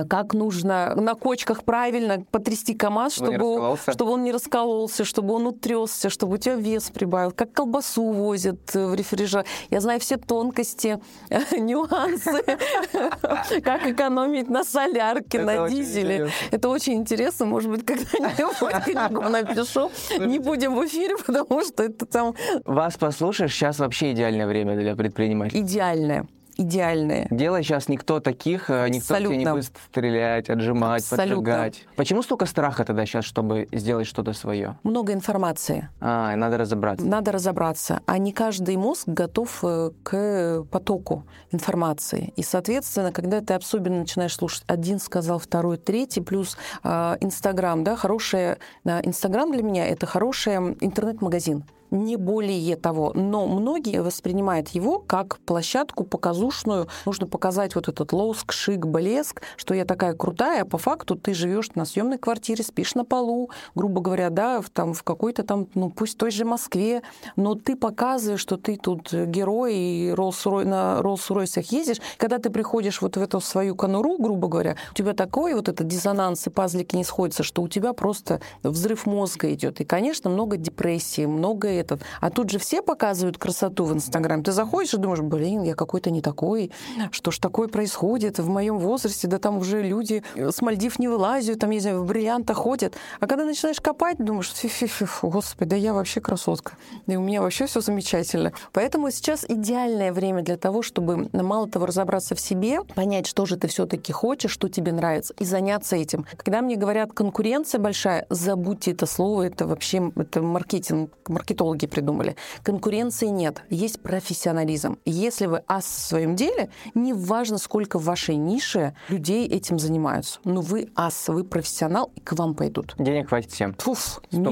как 0.09 0.33
нужно 0.33 0.95
на 0.95 1.13
кочках 1.15 1.63
правильно 1.63 2.23
потрясти 2.31 2.73
КАМАЗ, 2.73 3.13
чтобы, 3.13 3.77
чтобы 3.91 4.11
он 4.11 4.23
не 4.23 4.31
раскололся, 4.31 5.05
чтобы 5.05 5.33
он 5.33 5.47
утресся, 5.47 6.09
чтобы 6.09 6.35
у 6.35 6.37
тебя 6.37 6.55
вес 6.55 6.89
прибавил, 6.89 7.31
как 7.31 7.51
колбасу 7.51 8.11
возят 8.11 8.73
в 8.73 8.93
рефрижератор. 8.93 9.49
Я 9.69 9.81
знаю 9.81 9.99
все 9.99 10.17
тонкости, 10.17 10.99
нюансы, 11.57 12.43
как 13.61 13.85
экономить 13.85 14.49
на 14.49 14.63
солярке, 14.63 15.41
на 15.41 15.69
дизеле. 15.69 16.29
Это 16.51 16.69
очень 16.69 16.93
интересно. 16.93 17.45
Может 17.45 17.69
быть, 17.69 17.85
когда-нибудь 17.85 18.83
книгу 18.85 19.21
напишу. 19.21 19.91
Не 20.19 20.39
будем 20.39 20.75
в 20.75 20.85
эфире, 20.85 21.15
потому 21.17 21.63
что 21.63 21.83
это 21.83 22.05
там... 22.05 22.35
Вас 22.65 22.97
послушаешь, 22.97 23.53
сейчас 23.53 23.79
вообще 23.79 24.13
идеальное 24.13 24.47
время 24.47 24.75
для 24.75 24.95
предпринимателей. 24.95 25.61
Идеальное 25.61 26.27
идеальные. 26.57 27.27
Дело 27.31 27.61
сейчас 27.63 27.87
никто 27.87 28.19
таких, 28.19 28.69
э, 28.69 28.87
никто 28.89 29.13
Абсолютно. 29.13 29.35
тебе 29.35 29.45
не 29.45 29.51
будет 29.51 29.71
стрелять, 29.89 30.49
отжимать, 30.49 31.01
Абсолютно. 31.01 31.35
поджигать. 31.35 31.85
Почему 31.95 32.21
столько 32.21 32.45
страха 32.45 32.85
тогда 32.85 33.05
сейчас, 33.05 33.25
чтобы 33.25 33.67
сделать 33.71 34.07
что-то 34.07 34.33
свое? 34.33 34.77
Много 34.83 35.13
информации. 35.13 35.89
А, 35.99 36.33
и 36.33 36.35
надо 36.35 36.57
разобраться. 36.57 37.05
Надо 37.05 37.31
разобраться. 37.31 38.01
А 38.05 38.17
не 38.17 38.31
каждый 38.31 38.77
мозг 38.77 39.07
готов 39.07 39.59
э, 39.63 39.91
к 40.03 40.63
потоку 40.71 41.25
информации. 41.51 42.33
И, 42.35 42.43
соответственно, 42.43 43.11
когда 43.11 43.41
ты 43.41 43.53
особенно 43.53 43.99
начинаешь 43.99 44.35
слушать, 44.35 44.63
один 44.67 44.99
сказал, 44.99 45.39
второй, 45.39 45.77
третий, 45.77 46.21
плюс 46.21 46.57
э, 46.83 47.17
Инстаграм, 47.21 47.83
да, 47.83 47.95
хорошая... 47.95 48.57
Инстаграм 48.83 49.51
для 49.51 49.63
меня— 49.63 49.87
это 49.87 50.05
хороший 50.05 50.55
интернет-магазин 50.55 51.63
не 51.91 52.15
более 52.15 52.75
того. 52.75 53.11
Но 53.13 53.47
многие 53.47 54.01
воспринимают 54.01 54.69
его 54.69 54.99
как 54.99 55.39
площадку 55.39 56.03
показушную. 56.03 56.87
Нужно 57.05 57.27
показать 57.27 57.75
вот 57.75 57.87
этот 57.87 58.13
лоск, 58.13 58.51
шик, 58.51 58.85
блеск, 58.85 59.41
что 59.57 59.73
я 59.73 59.85
такая 59.85 60.13
крутая, 60.13 60.63
а 60.63 60.65
по 60.65 60.77
факту 60.77 61.15
ты 61.15 61.33
живешь 61.33 61.71
на 61.75 61.85
съемной 61.85 62.17
квартире, 62.17 62.63
спишь 62.63 62.95
на 62.95 63.05
полу, 63.05 63.49
грубо 63.75 64.01
говоря, 64.01 64.29
да, 64.29 64.61
в, 64.61 64.69
там, 64.69 64.93
в 64.93 65.03
какой-то 65.03 65.43
там, 65.43 65.67
ну 65.73 65.89
пусть 65.89 66.17
той 66.17 66.31
же 66.31 66.45
Москве, 66.45 67.01
но 67.35 67.55
ты 67.55 67.75
показываешь, 67.75 68.39
что 68.39 68.57
ты 68.57 68.77
тут 68.77 69.11
герой 69.11 69.75
и 69.75 70.11
Роллс 70.11 70.45
на 70.45 70.99
Роллс-Ройсах 71.01 71.65
ездишь. 71.71 71.97
Когда 72.17 72.37
ты 72.37 72.49
приходишь 72.49 73.01
вот 73.01 73.17
в 73.17 73.21
эту 73.21 73.39
свою 73.41 73.75
конуру, 73.75 74.17
грубо 74.17 74.47
говоря, 74.47 74.75
у 74.91 74.93
тебя 74.93 75.13
такой 75.13 75.53
вот 75.53 75.69
этот 75.69 75.87
диссонанс 75.87 76.47
и 76.47 76.49
пазлики 76.49 76.95
не 76.95 77.03
сходятся, 77.03 77.43
что 77.43 77.61
у 77.61 77.67
тебя 77.67 77.93
просто 77.93 78.41
взрыв 78.63 79.05
мозга 79.05 79.53
идет. 79.53 79.81
И, 79.81 79.85
конечно, 79.85 80.29
много 80.29 80.57
депрессии, 80.57 81.25
много 81.25 81.74
этот. 81.75 82.01
А 82.21 82.29
тут 82.29 82.49
же 82.49 82.59
все 82.59 82.81
показывают 82.81 83.37
красоту 83.37 83.85
в 83.85 83.93
Инстаграм. 83.93 84.43
Ты 84.43 84.51
заходишь 84.51 84.93
и 84.93 84.97
думаешь, 84.97 85.21
блин, 85.21 85.63
я 85.63 85.75
какой-то 85.75 86.11
не 86.11 86.21
такой, 86.21 86.71
что 87.11 87.31
ж 87.31 87.39
такое 87.39 87.67
происходит 87.67 88.39
в 88.39 88.49
моем 88.49 88.79
возрасте, 88.79 89.27
да 89.27 89.39
там 89.39 89.57
уже 89.57 89.81
люди 89.81 90.23
с 90.35 90.61
Мальдив 90.61 90.99
не 90.99 91.07
вылазят, 91.07 91.59
там, 91.59 91.69
не 91.69 91.79
знаю, 91.79 92.01
в 92.01 92.05
бриллиантах 92.05 92.57
ходят. 92.57 92.93
А 93.19 93.27
когда 93.27 93.45
начинаешь 93.45 93.81
копать, 93.81 94.17
думаешь, 94.17 94.51
фи 94.51 94.67
-фи 94.67 94.87
-фи, 94.87 95.29
господи, 95.29 95.69
да 95.71 95.75
я 95.75 95.93
вообще 95.93 96.21
красотка. 96.21 96.73
И 97.07 97.15
у 97.15 97.21
меня 97.21 97.41
вообще 97.41 97.65
все 97.65 97.81
замечательно. 97.81 98.53
Поэтому 98.71 99.11
сейчас 99.11 99.45
идеальное 99.47 100.11
время 100.13 100.41
для 100.41 100.57
того, 100.57 100.81
чтобы 100.81 101.29
мало 101.33 101.67
того 101.67 101.85
разобраться 101.85 102.35
в 102.35 102.39
себе, 102.39 102.81
понять, 102.95 103.27
что 103.27 103.45
же 103.45 103.57
ты 103.57 103.67
все-таки 103.67 104.13
хочешь, 104.13 104.51
что 104.51 104.69
тебе 104.69 104.91
нравится, 104.91 105.33
и 105.39 105.45
заняться 105.45 105.95
этим. 105.95 106.25
Когда 106.37 106.61
мне 106.61 106.75
говорят 106.75 107.13
конкуренция 107.13 107.79
большая, 107.79 108.25
забудьте 108.29 108.91
это 108.91 109.05
слово, 109.05 109.43
это 109.47 109.67
вообще 109.67 110.11
это 110.15 110.41
маркетинг, 110.41 111.11
маркетолог 111.27 111.55
маркетологи 111.65 111.87
придумали. 111.87 112.35
Конкуренции 112.63 113.27
нет, 113.27 113.63
есть 113.69 114.01
профессионализм. 114.01 114.97
Если 115.05 115.47
вы 115.47 115.63
ас 115.67 115.85
в 115.85 116.07
своем 116.07 116.35
деле, 116.35 116.69
не 116.93 117.13
важно, 117.13 117.57
сколько 117.57 117.99
в 117.99 118.03
вашей 118.05 118.35
нише 118.35 118.95
людей 119.09 119.47
этим 119.47 119.79
занимаются. 119.79 120.39
Но 120.43 120.61
вы 120.61 120.89
ас, 120.95 121.27
вы 121.27 121.43
профессионал, 121.43 122.11
и 122.15 122.19
к 122.19 122.33
вам 122.33 122.55
пойдут. 122.55 122.95
Денег 122.97 123.29
хватит 123.29 123.51
всем. 123.51 123.73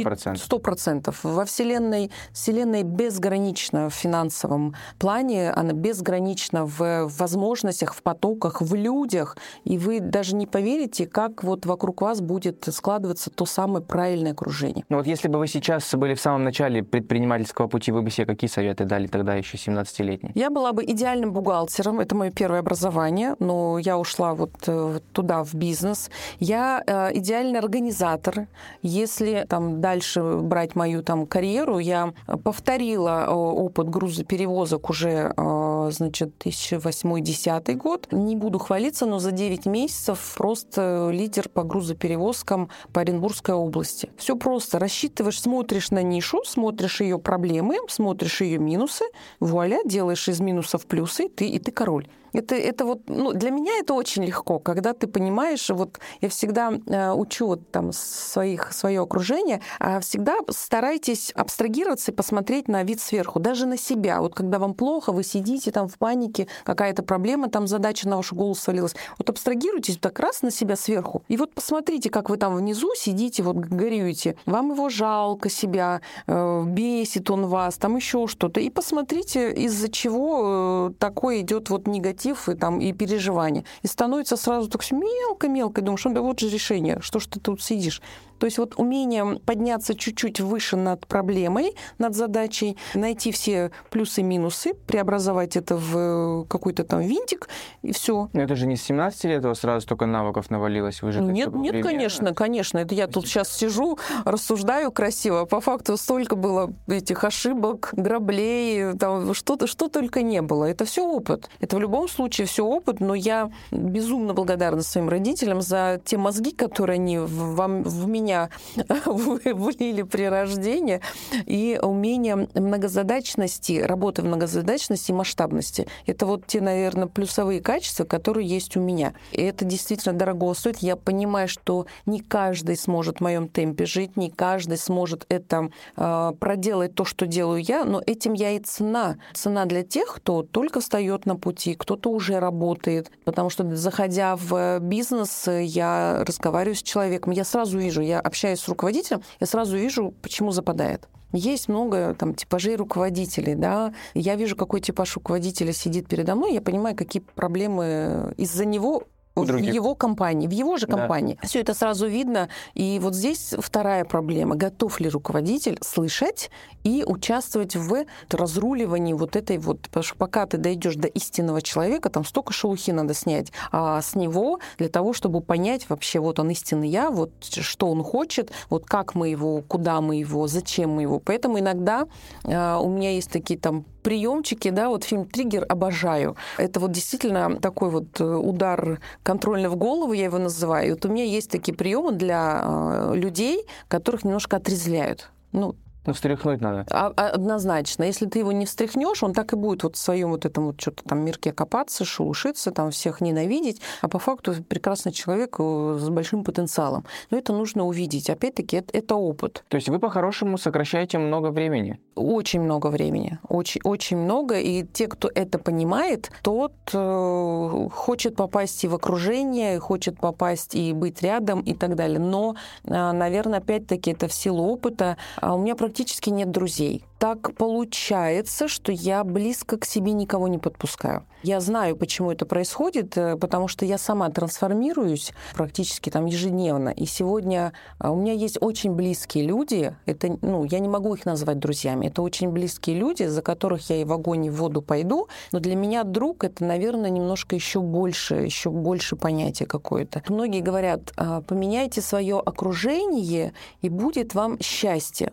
Процентов. 0.04 0.44
Сто 0.44 0.60
процентов. 0.60 1.20
Во 1.24 1.46
Вселенной, 1.46 2.12
Вселенная 2.32 2.84
безгранична 2.84 3.90
в 3.90 3.94
финансовом 3.94 4.76
плане, 5.00 5.52
она 5.52 5.74
безгранична 5.74 6.66
в 6.66 7.08
возможностях, 7.08 7.94
в 7.94 8.02
потоках, 8.02 8.62
в 8.62 8.76
людях, 8.76 9.38
и 9.64 9.78
вы 9.78 10.00
даже 10.00 10.36
не 10.36 10.48
поверите, 10.48 11.06
как 11.06 11.44
вот 11.44 11.66
вокруг 11.66 12.02
вас 12.02 12.22
будет 12.22 12.68
складываться 12.72 13.30
то 13.30 13.46
самое 13.46 13.84
правильное 13.84 14.32
окружение. 14.32 14.86
Ну 14.90 14.98
вот 14.98 15.08
если 15.08 15.28
бы 15.28 15.40
вы 15.40 15.48
сейчас 15.48 15.94
были 15.96 16.16
в 16.16 16.22
самом 16.22 16.44
начале 16.44 16.84
предпринимателя, 16.84 17.03
предпринимательского 17.04 17.68
пути 17.68 17.92
вы 17.92 18.02
бы 18.02 18.10
себе 18.10 18.26
какие 18.26 18.50
советы 18.50 18.86
дали 18.86 19.08
тогда 19.08 19.36
еще 19.36 19.58
17-летней? 19.58 20.32
Я 20.36 20.50
была 20.50 20.72
бы 20.72 20.84
идеальным 20.84 21.34
бухгалтером. 21.34 22.00
Это 22.00 22.16
мое 22.16 22.32
первое 22.32 22.60
образование. 22.60 23.36
Но 23.40 23.78
я 23.78 23.98
ушла 23.98 24.34
вот 24.34 24.52
э, 24.68 25.00
туда, 25.12 25.44
в 25.44 25.54
бизнес. 25.54 26.10
Я 26.40 26.84
э, 26.86 27.18
идеальный 27.18 27.60
организатор. 27.60 28.48
Если 28.82 29.46
там 29.50 29.82
дальше 29.82 30.22
брать 30.22 30.76
мою 30.76 31.04
там 31.04 31.28
карьеру, 31.28 31.80
я 31.80 32.14
повторила 32.44 33.26
э, 33.28 33.32
опыт 33.32 33.90
грузоперевозок 33.90 34.90
уже 34.90 35.34
э, 35.36 35.42
значит, 35.92 36.34
2008-2010 36.46 37.76
год. 37.76 38.08
Не 38.12 38.36
буду 38.36 38.60
хвалиться, 38.60 39.06
но 39.06 39.20
за 39.20 39.32
9 39.32 39.66
месяцев 39.66 40.36
просто 40.38 41.10
лидер 41.12 41.50
по 41.50 41.64
грузоперевозкам 41.64 42.70
по 42.92 43.02
Оренбургской 43.02 43.56
области. 43.56 44.10
Все 44.18 44.36
просто. 44.36 44.80
Рассчитываешь, 44.80 45.42
смотришь 45.42 45.92
на 45.92 46.02
нишу, 46.02 46.44
смотришь 46.46 47.02
ее 47.02 47.20
проблемы, 47.20 47.78
смотришь 47.88 48.42
ее 48.42 48.60
минусы, 48.60 49.06
вуаля, 49.40 49.82
делаешь 49.86 50.28
из 50.28 50.40
минусов 50.40 50.86
плюсы, 50.86 51.30
ты, 51.30 51.48
и 51.48 51.60
ты 51.60 51.72
король. 51.72 52.08
Это, 52.34 52.56
это 52.56 52.86
вот, 52.86 53.02
ну, 53.08 53.32
для 53.32 53.52
меня 53.52 53.74
это 53.80 53.94
очень 53.94 54.24
легко, 54.24 54.60
когда 54.60 54.94
ты 54.94 55.08
понимаешь, 55.08 55.70
вот 55.70 56.00
я 56.22 56.30
всегда 56.30 56.74
э, 56.88 57.12
учу 57.12 57.48
вот 57.48 57.70
там 57.72 57.92
своих, 57.94 58.74
свое 58.74 59.02
окружение, 59.02 59.62
э, 59.80 60.00
всегда 60.00 60.38
старайтесь 60.50 61.32
абстрагироваться 61.36 62.12
и 62.12 62.14
посмотреть 62.14 62.68
на 62.68 62.84
вид 62.84 63.00
сверху, 63.00 63.40
даже 63.40 63.68
на 63.68 63.78
себя. 63.78 64.20
Вот 64.20 64.34
когда 64.34 64.58
вам 64.58 64.74
плохо, 64.74 65.12
вы 65.12 65.24
сидите 65.24 65.72
там 65.72 65.88
в 65.88 65.98
панике, 66.00 66.48
какая-то 66.64 67.04
проблема, 67.04 67.50
там 67.50 67.68
задача 67.68 68.10
на 68.10 68.18
вашу 68.18 68.36
голову 68.36 68.56
свалилась. 68.56 68.96
Вот 69.20 69.30
абстрагируйтесь 69.30 69.98
так 69.98 70.20
раз 70.20 70.42
на 70.42 70.50
себя 70.50 70.76
сверху. 70.76 71.24
И 71.28 71.38
вот 71.38 71.54
посмотрите, 71.54 72.10
как 72.10 72.30
вы 72.30 72.38
там 72.38 72.56
внизу 72.56 72.90
сидите, 72.96 73.44
вот 73.44 73.58
горюете. 73.58 74.36
Вам 74.48 74.72
его 74.72 74.90
жалко 74.90 75.50
себя, 75.50 76.02
э, 76.26 76.64
бесит 76.66 77.30
он 77.30 77.46
вас, 77.46 77.78
там 77.78 77.96
еще 77.96 78.26
что-то. 78.28 78.60
И 78.60 78.72
посмотрите, 78.72 79.54
из-за 79.54 79.90
чего 79.90 80.90
э, 80.90 80.94
такой 80.98 81.42
идет 81.42 81.70
вот 81.70 81.88
негатив 81.88 82.23
негатив 82.24 82.50
и, 82.50 82.56
там, 82.56 82.80
и 82.80 82.94
переживания. 82.94 83.64
И 83.84 83.88
становится 83.88 84.38
сразу 84.38 84.70
так 84.70 84.82
все 84.82 84.96
мелко-мелко. 84.96 85.82
И 85.82 85.84
думаешь, 85.84 86.06
ну 86.06 86.14
да 86.14 86.22
вот 86.22 86.40
же 86.40 86.50
решение, 86.50 87.00
что 87.02 87.20
ж 87.20 87.28
ты 87.28 87.40
тут 87.40 87.62
сидишь. 87.62 88.02
То 88.44 88.48
есть 88.48 88.58
вот 88.58 88.74
умение 88.76 89.40
подняться 89.46 89.96
чуть-чуть 89.96 90.42
выше 90.42 90.76
над 90.76 91.08
проблемой, 91.08 91.76
над 91.98 92.14
задачей, 92.14 92.76
найти 92.94 93.32
все 93.32 93.72
плюсы 93.90 94.20
и 94.20 94.24
минусы, 94.26 94.74
преобразовать 94.74 95.56
это 95.56 95.78
в 95.78 96.46
какой-то 96.50 96.84
там 96.84 97.00
винтик, 97.00 97.48
и 97.84 97.94
все. 97.94 98.28
Но 98.34 98.42
это 98.42 98.58
же 98.58 98.68
не 98.68 98.76
с 98.76 98.84
17 98.84 99.24
лет 99.24 99.46
у 99.46 99.48
вас 99.48 99.62
сразу 99.62 99.86
столько 99.86 100.08
навыков 100.08 100.50
навалилось. 100.50 101.02
Вы 101.02 101.14
же 101.14 101.22
нет, 101.22 101.56
нет, 101.56 101.82
конечно, 101.82 102.34
конечно. 102.34 102.80
Это 102.80 102.94
я 102.94 103.08
тут 103.08 103.28
сейчас 103.28 103.50
сижу, 103.50 103.98
рассуждаю 104.26 104.92
красиво. 104.92 105.46
По 105.46 105.62
факту 105.62 105.96
столько 105.96 106.36
было 106.36 106.74
этих 106.88 107.24
ошибок, 107.24 107.92
граблей, 107.94 108.94
там 108.98 109.34
что-то, 109.34 109.68
что 109.68 109.88
только 109.88 110.22
не 110.22 110.42
было. 110.42 110.66
Это 110.66 110.84
все 110.84 111.08
опыт. 111.08 111.50
Это 111.62 111.78
в 111.78 111.80
любом 111.80 112.10
случае 112.10 112.46
все 112.46 112.66
опыт, 112.66 113.00
но 113.00 113.16
я 113.16 113.50
безумно 113.72 114.34
благодарна 114.34 114.82
своим 114.82 115.08
родителям 115.08 115.62
за 115.62 116.02
те 116.04 116.18
мозги, 116.18 116.52
которые 116.52 116.96
они 116.96 117.20
в, 117.20 117.56
в 117.56 118.08
меня 118.10 118.33
меня 118.34 118.50
влили 119.06 120.02
при 120.04 120.24
рождении, 120.24 121.02
и 121.46 121.80
умение 121.82 122.48
многозадачности, 122.54 123.82
работы 123.82 124.22
в 124.22 124.26
многозадачности 124.26 125.12
и 125.12 125.14
масштабности. 125.14 125.88
Это 126.06 126.26
вот 126.26 126.46
те, 126.48 126.62
наверное, 126.62 127.08
плюсовые 127.08 127.62
качества, 127.62 128.06
которые 128.06 128.48
есть 128.48 128.76
у 128.78 128.82
меня. 128.82 129.14
И 129.32 129.42
это 129.42 129.66
действительно 129.66 130.18
дорого 130.18 130.54
стоит. 130.54 130.80
Я 130.80 130.96
понимаю, 130.96 131.48
что 131.48 131.86
не 132.06 132.20
каждый 132.20 132.78
сможет 132.78 133.18
в 133.18 133.22
моем 133.22 133.48
темпе 133.48 133.86
жить, 133.86 134.18
не 134.18 134.30
каждый 134.30 134.78
сможет 134.78 135.26
это 135.30 135.70
э, 135.96 136.34
проделать 136.40 136.96
то, 136.96 137.06
что 137.06 137.28
делаю 137.28 137.62
я, 137.62 137.86
но 137.86 138.02
этим 138.06 138.34
я 138.34 138.52
и 138.52 138.60
цена. 138.60 139.18
Цена 139.34 139.66
для 139.66 139.84
тех, 139.84 140.14
кто 140.16 140.44
только 140.44 140.80
встает 140.80 141.26
на 141.26 141.36
пути, 141.36 141.76
кто-то 141.76 142.10
уже 142.10 142.40
работает. 142.40 143.12
Потому 143.26 143.50
что, 143.50 143.76
заходя 143.76 144.36
в 144.36 144.80
бизнес, 144.80 145.48
я 145.48 146.24
разговариваю 146.26 146.76
с 146.76 146.84
человеком, 146.84 147.32
я 147.34 147.44
сразу 147.44 147.78
вижу, 147.78 148.02
я 148.02 148.23
общаюсь 148.24 148.60
с 148.60 148.68
руководителем, 148.68 149.22
я 149.40 149.48
сразу 149.48 149.78
вижу, 149.78 150.14
почему 150.22 150.52
западает. 150.52 151.08
Есть 151.34 151.68
много 151.68 152.14
там 152.14 152.36
типажей 152.36 152.76
руководителей, 152.76 153.56
да. 153.56 153.94
Я 154.14 154.36
вижу, 154.36 154.56
какой 154.56 154.82
типаж 154.82 155.16
руководителя 155.16 155.74
сидит 155.74 156.08
передо 156.08 156.36
мной, 156.36 156.54
я 156.54 156.62
понимаю, 156.62 156.96
какие 156.96 157.24
проблемы 157.24 158.34
из-за 158.38 158.66
него 158.66 159.04
в 159.36 159.46
других. 159.46 159.74
его 159.74 159.96
компании, 159.96 160.48
в 160.48 160.52
его 160.52 160.78
же 160.78 160.88
компании. 160.88 161.38
Да. 161.42 161.48
Все 161.48 161.62
это 161.62 161.74
сразу 161.74 162.08
видно. 162.08 162.50
И 162.74 163.00
вот 163.02 163.16
здесь 163.16 163.54
вторая 163.58 164.06
проблема. 164.06 164.56
Готов 164.56 165.00
ли 165.00 165.10
руководитель 165.10 165.78
слышать 165.82 166.52
и 166.84 167.04
участвовать 167.06 167.76
в 167.76 168.06
разруливании 168.30 169.14
вот 169.14 169.36
этой 169.36 169.58
вот... 169.58 169.82
Потому 169.82 170.04
что 170.04 170.16
пока 170.16 170.46
ты 170.46 170.58
дойдешь 170.58 170.96
до 170.96 171.08
истинного 171.08 171.62
человека, 171.62 172.10
там 172.10 172.26
столько 172.26 172.54
шелухи 172.54 172.92
надо 172.92 173.14
снять 173.14 173.52
а 173.72 174.02
с 174.02 174.16
него 174.16 174.60
для 174.78 174.90
того, 174.90 175.14
чтобы 175.14 175.42
понять 175.42 175.90
вообще, 175.90 176.20
вот 176.20 176.40
он 176.40 176.52
истинный 176.52 176.90
я, 176.90 177.10
вот 177.10 177.32
что 177.44 177.90
он 177.90 178.04
хочет, 178.04 178.52
вот 178.70 178.86
как 178.86 179.16
мы 179.16 179.30
его, 179.30 179.62
куда 179.62 180.02
мы 180.02 180.18
его, 180.18 180.48
зачем 180.48 180.92
мы 180.92 181.04
его. 181.04 181.20
Поэтому 181.20 181.60
иногда 181.60 182.08
а, 182.44 182.80
у 182.80 182.90
меня 182.90 183.12
есть 183.12 183.32
такие 183.32 183.60
там 183.60 183.86
приемчики, 184.04 184.70
да, 184.70 184.90
вот 184.90 185.04
фильм 185.04 185.26
«Триггер» 185.26 185.66
обожаю. 185.68 186.36
Это 186.58 186.80
вот 186.80 186.92
действительно 186.92 187.60
такой 187.60 187.90
вот 187.90 188.20
э, 188.20 188.24
удар 188.24 189.00
контрольно 189.24 189.70
в 189.70 189.76
голову, 189.76 190.14
я 190.14 190.26
его 190.26 190.38
называю. 190.38 190.88
И 190.88 190.92
вот 190.92 191.06
у 191.06 191.10
меня 191.10 191.24
есть 191.24 191.50
такие 191.50 191.76
приемы 191.76 192.12
для 192.12 192.62
э, 192.64 193.16
людей, 193.16 193.66
которых 193.88 194.24
немножко 194.24 194.58
отрезвляют. 194.58 195.32
Ну, 195.54 195.76
ну, 196.06 196.14
встряхнуть 196.14 196.60
надо. 196.62 196.86
А, 196.90 197.14
а, 197.16 197.30
однозначно. 197.30 198.04
Если 198.04 198.26
ты 198.26 198.40
его 198.40 198.52
не 198.52 198.66
встряхнешь, 198.66 199.24
он 199.24 199.34
так 199.34 199.54
и 199.54 199.56
будет 199.56 199.84
вот 199.84 199.96
в 199.96 200.00
своем 200.00 200.32
вот 200.32 200.46
этом 200.46 200.66
вот 200.66 200.82
что-то 200.82 201.04
там 201.04 201.24
мирке 201.24 201.54
копаться, 201.54 202.04
шелушиться, 202.04 202.72
там 202.72 202.92
всех 202.92 203.22
ненавидеть, 203.22 203.82
а 204.02 204.10
по 204.10 204.20
факту 204.20 204.56
прекрасный 204.68 205.14
человек 205.14 205.56
э, 205.60 205.98
с 206.00 206.10
большим 206.10 206.44
потенциалом. 206.44 207.06
Но 207.32 207.38
это 207.38 207.54
нужно 207.54 207.86
увидеть. 207.86 208.30
Опять-таки, 208.30 208.78
это, 208.78 208.98
это 208.98 209.16
опыт. 209.16 209.64
То 209.70 209.76
есть 209.76 209.88
вы 209.88 210.00
по-хорошему 210.00 210.58
сокращаете 210.58 211.20
много 211.20 211.52
времени? 211.52 212.00
Очень 212.16 212.62
много 212.62 212.88
времени. 212.88 213.40
Очень, 213.48 213.82
очень 213.84 214.18
много. 214.18 214.60
И 214.60 214.84
те, 214.84 215.08
кто 215.08 215.30
это 215.34 215.58
понимает, 215.58 216.32
тот 216.42 216.74
э, 216.94 217.90
хочет 217.94 218.36
попасть 218.36 218.84
и 218.84 218.88
в 218.90 218.96
окружение, 218.96 219.80
хочет 219.80 220.20
попасть 220.20 220.76
и 220.76 220.92
быть 220.92 221.22
рядом 221.22 221.62
и 221.62 221.74
так 221.74 221.96
далее. 221.96 222.20
Но, 222.20 222.56
э, 222.84 223.12
наверное, 223.12 223.60
опять-таки, 223.60 224.12
это 224.12 224.28
в 224.28 224.34
силу 224.34 224.66
опыта. 224.66 225.18
А 225.38 225.56
у 225.56 225.60
меня 225.60 225.76
практически 225.76 225.93
нет 226.30 226.52
друзей 226.52 227.06
так 227.24 227.56
получается, 227.56 228.68
что 228.68 228.92
я 228.92 229.24
близко 229.24 229.78
к 229.78 229.86
себе 229.86 230.12
никого 230.12 230.50
не 230.50 230.58
подпускаю. 230.58 231.26
Я 231.42 231.62
знаю, 231.62 231.96
почему 231.96 232.34
это 232.34 232.46
происходит, 232.46 233.18
э, 233.18 233.38
потому 233.38 233.70
что 233.70 233.86
я 233.86 233.98
сама 233.98 234.30
трансформируюсь 234.30 235.32
практически 235.56 236.10
там 236.10 236.26
ежедневно. 236.26 236.90
И 236.90 237.06
сегодня 237.06 237.72
а, 237.98 238.12
у 238.12 238.18
меня 238.18 238.34
есть 238.34 238.58
очень 238.60 238.92
близкие 238.92 239.46
люди. 239.46 239.96
Это, 240.06 240.38
ну, 240.42 240.66
я 240.66 240.80
не 240.80 240.90
могу 240.90 241.16
их 241.16 241.26
назвать 241.26 241.60
друзьями. 241.60 242.08
Это 242.08 242.22
очень 242.22 242.50
близкие 242.50 242.98
люди, 242.98 243.24
за 243.24 243.42
которых 243.42 243.90
я 243.90 244.02
и 244.02 244.04
в 244.04 244.12
огонь, 244.12 244.48
и 244.48 244.50
в 244.50 244.58
воду 244.58 244.82
пойду. 244.82 245.30
Но 245.54 245.60
для 245.62 245.78
меня 245.78 246.04
друг 246.04 246.44
это, 246.44 246.66
наверное, 246.66 247.10
немножко 247.10 247.56
еще 247.56 247.80
больше, 247.80 248.36
еще 248.36 248.70
больше 248.70 249.16
понятие 249.16 249.66
какое-то. 249.66 250.24
Многие 250.28 250.60
говорят, 250.60 251.14
«А, 251.16 251.40
поменяйте 251.40 252.02
свое 252.02 252.38
окружение, 252.38 253.54
и 253.82 253.88
будет 253.88 254.36
вам 254.36 254.60
счастье. 254.60 255.32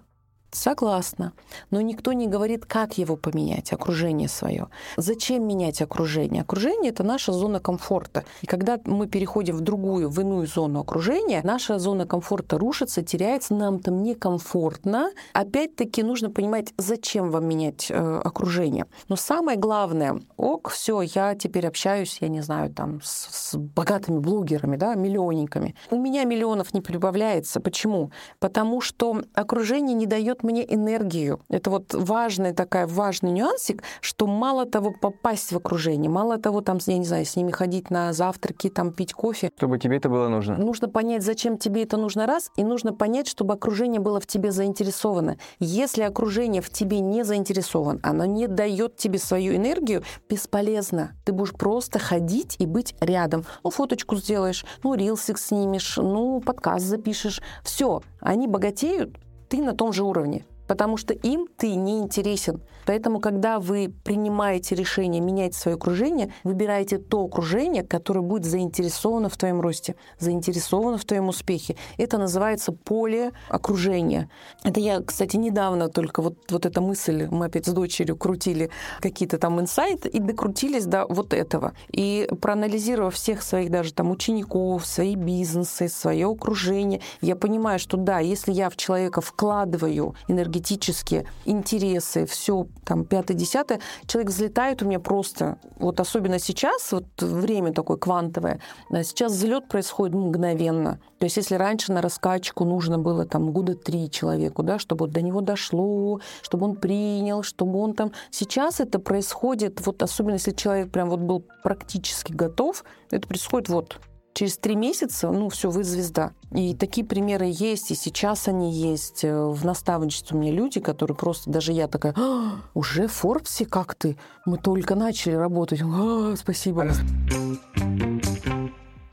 Согласна. 0.52 1.32
Но 1.70 1.80
никто 1.80 2.12
не 2.12 2.26
говорит, 2.26 2.66
как 2.66 2.98
его 2.98 3.16
поменять, 3.16 3.72
окружение 3.72 4.28
свое. 4.28 4.68
Зачем 4.96 5.46
менять 5.46 5.80
окружение? 5.80 6.42
Окружение— 6.42 6.90
это 6.92 7.04
наша 7.04 7.32
зона 7.32 7.60
комфорта. 7.60 8.24
И 8.42 8.46
когда 8.46 8.80
мы 8.84 9.06
переходим 9.06 9.56
в 9.56 9.60
другую, 9.60 10.10
в 10.10 10.20
иную 10.20 10.48
зону 10.48 10.80
окружения, 10.80 11.40
наша 11.44 11.78
зона 11.78 12.04
комфорта 12.04 12.58
рушится, 12.58 13.02
теряется, 13.02 13.54
нам 13.54 13.78
там 13.78 14.02
некомфортно. 14.02 15.12
Опять-таки 15.34 16.02
нужно 16.02 16.30
понимать, 16.30 16.74
зачем 16.76 17.30
вам 17.30 17.46
менять 17.46 17.86
э, 17.88 18.20
окружение. 18.24 18.86
Но 19.08 19.14
самое 19.14 19.56
главное, 19.56 20.20
ок, 20.36 20.70
все, 20.70 21.02
я 21.02 21.36
теперь 21.36 21.68
общаюсь, 21.68 22.18
я 22.20 22.28
не 22.28 22.40
знаю, 22.40 22.72
там, 22.72 23.00
с, 23.02 23.28
с 23.30 23.56
богатыми 23.56 24.18
блогерами, 24.18 24.76
да, 24.76 24.96
миллионниками. 24.96 25.76
У 25.90 25.96
меня 25.96 26.24
миллионов 26.24 26.74
не 26.74 26.80
прибавляется. 26.80 27.60
Почему? 27.60 28.10
Потому 28.40 28.80
что 28.80 29.22
окружение 29.34 29.94
не 29.94 30.06
дает 30.06 30.39
дает 30.40 30.42
мне 30.42 30.64
энергию. 30.74 31.40
Это 31.48 31.70
вот 31.70 31.94
важный 31.94 32.53
такой 32.53 32.87
важный 32.87 33.31
нюансик, 33.31 33.83
что 34.00 34.26
мало 34.26 34.66
того 34.66 34.92
попасть 34.92 35.53
в 35.53 35.57
окружение, 35.57 36.11
мало 36.11 36.38
того 36.38 36.61
там, 36.61 36.79
я 36.87 36.98
не 36.98 37.05
знаю, 37.05 37.24
с 37.24 37.37
ними 37.37 37.50
ходить 37.50 37.90
на 37.90 38.12
завтраки, 38.12 38.68
там 38.68 38.92
пить 38.92 39.12
кофе. 39.12 39.50
Чтобы 39.57 39.79
тебе 39.79 39.96
это 39.96 40.09
было 40.09 40.29
нужно. 40.29 40.57
Нужно 40.57 40.88
понять, 40.88 41.22
зачем 41.22 41.59
тебе 41.59 41.83
это 41.83 41.96
нужно 41.96 42.26
раз, 42.26 42.50
и 42.57 42.64
нужно 42.64 42.92
понять, 42.92 43.29
чтобы 43.29 43.55
окружение 43.55 44.00
было 44.00 44.20
в 44.20 44.26
тебе 44.26 44.53
заинтересовано. 44.53 45.37
Если 45.59 46.03
окружение 46.03 46.62
в 46.62 46.70
тебе 46.70 47.00
не 47.00 47.24
заинтересовано, 47.24 48.00
оно 48.03 48.24
не 48.24 48.46
дает 48.46 48.96
тебе 48.96 49.18
свою 49.18 49.57
энергию, 49.57 50.03
бесполезно. 50.29 51.12
Ты 51.24 51.33
будешь 51.33 51.53
просто 51.53 51.98
ходить 51.98 52.57
и 52.59 52.66
быть 52.66 52.94
рядом. 53.00 53.44
Ну, 53.64 53.70
фоточку 53.70 54.16
сделаешь, 54.16 54.64
ну, 54.83 54.94
рилсик 54.94 55.38
снимешь, 55.38 55.96
ну, 55.96 56.40
подкаст 56.40 56.85
запишешь. 56.85 57.40
Все, 57.64 58.03
они 58.20 58.46
богатеют, 58.46 59.16
ты 59.50 59.60
на 59.60 59.74
том 59.74 59.92
же 59.92 60.04
уровне. 60.04 60.44
потому 60.70 60.96
что 60.96 61.12
им 61.12 61.48
ты 61.56 61.74
не 61.74 61.98
интересен. 61.98 62.60
Поэтому, 62.90 63.20
когда 63.20 63.61
вы 63.61 63.94
принимаете 64.03 64.74
решение 64.74 65.20
менять 65.20 65.55
свое 65.55 65.76
окружение, 65.76 66.33
выбираете 66.42 66.98
то 66.98 67.24
окружение, 67.24 67.85
которое 67.85 68.22
будет 68.22 68.44
заинтересовано 68.44 69.29
в 69.29 69.37
твоем 69.37 69.61
росте, 69.61 69.94
заинтересовано 70.18 70.98
в 70.98 71.05
твоем 71.05 71.29
успехе. 71.29 71.76
Это 71.98 72.18
называется 72.18 72.72
поле 72.72 73.31
окружения. 73.48 74.29
Это 74.64 74.81
я, 74.81 75.00
кстати, 75.03 75.37
недавно 75.37 75.88
только 75.88 76.20
вот, 76.20 76.35
вот 76.50 76.66
эта 76.66 76.81
мысль, 76.81 77.29
мы 77.31 77.46
опять 77.46 77.66
с 77.66 77.72
дочерью 77.72 78.16
крутили 78.16 78.70
какие-то 78.98 79.38
там 79.38 79.61
инсайты 79.61 80.09
и 80.09 80.18
докрутились 80.18 80.87
до 80.87 81.07
вот 81.07 81.33
этого. 81.33 81.74
И 81.92 82.29
проанализировав 82.40 83.14
всех 83.14 83.44
своих 83.44 83.70
даже 83.70 83.94
там 83.94 84.11
учеников, 84.11 84.85
свои 84.85 85.14
бизнесы, 85.14 85.88
свое 85.88 86.26
окружение, 86.26 87.00
я 87.20 87.37
понимаю, 87.37 87.79
что 87.79 87.96
да, 87.96 88.18
если 88.18 88.50
я 88.50 88.68
в 88.68 88.76
человека 88.76 89.20
вкладываю 89.20 90.16
энергетические 90.26 91.26
интересы, 91.44 92.26
все 92.26 92.66
там 92.84 93.04
пятое-десятое, 93.04 93.80
человек 94.06 94.30
взлетает 94.30 94.82
у 94.82 94.86
меня 94.86 95.00
просто, 95.00 95.58
вот 95.76 96.00
особенно 96.00 96.38
сейчас, 96.38 96.92
вот 96.92 97.06
время 97.20 97.72
такое 97.72 97.96
квантовое, 97.96 98.60
сейчас 99.02 99.32
взлет 99.32 99.68
происходит 99.68 100.14
мгновенно. 100.14 101.00
То 101.18 101.24
есть 101.24 101.36
если 101.36 101.54
раньше 101.54 101.92
на 101.92 102.02
раскачку 102.02 102.64
нужно 102.64 102.98
было 102.98 103.26
там 103.26 103.52
года 103.52 103.74
три 103.74 104.10
человеку, 104.10 104.62
да, 104.62 104.78
чтобы 104.78 105.06
вот 105.06 105.12
до 105.12 105.22
него 105.22 105.40
дошло, 105.40 106.20
чтобы 106.42 106.66
он 106.66 106.76
принял, 106.76 107.42
чтобы 107.42 107.78
он 107.78 107.94
там... 107.94 108.12
Сейчас 108.30 108.80
это 108.80 108.98
происходит, 108.98 109.84
вот 109.86 110.02
особенно 110.02 110.34
если 110.34 110.52
человек 110.52 110.90
прям 110.90 111.10
вот 111.10 111.20
был 111.20 111.44
практически 111.62 112.32
готов, 112.32 112.84
это 113.10 113.28
происходит 113.28 113.68
вот 113.68 113.98
через 114.34 114.58
три 114.58 114.76
месяца, 114.76 115.30
ну, 115.30 115.48
все, 115.48 115.70
вы 115.70 115.84
звезда. 115.84 116.32
И 116.52 116.74
такие 116.74 117.06
примеры 117.06 117.46
есть, 117.48 117.90
и 117.90 117.94
сейчас 117.94 118.48
они 118.48 118.72
есть. 118.72 119.24
Э, 119.24 119.46
в 119.46 119.64
наставничестве 119.64 120.36
у 120.36 120.40
меня 120.40 120.52
люди, 120.52 120.80
которые 120.80 121.16
просто, 121.16 121.50
даже 121.50 121.72
я 121.72 121.88
такая, 121.88 122.14
а, 122.16 122.60
уже 122.74 123.06
в 123.06 123.12
Форбсе, 123.12 123.66
как 123.66 123.94
ты? 123.94 124.16
Мы 124.46 124.58
только 124.58 124.94
начали 124.94 125.34
работать. 125.34 125.80
А, 125.82 126.34
спасибо. 126.36 126.90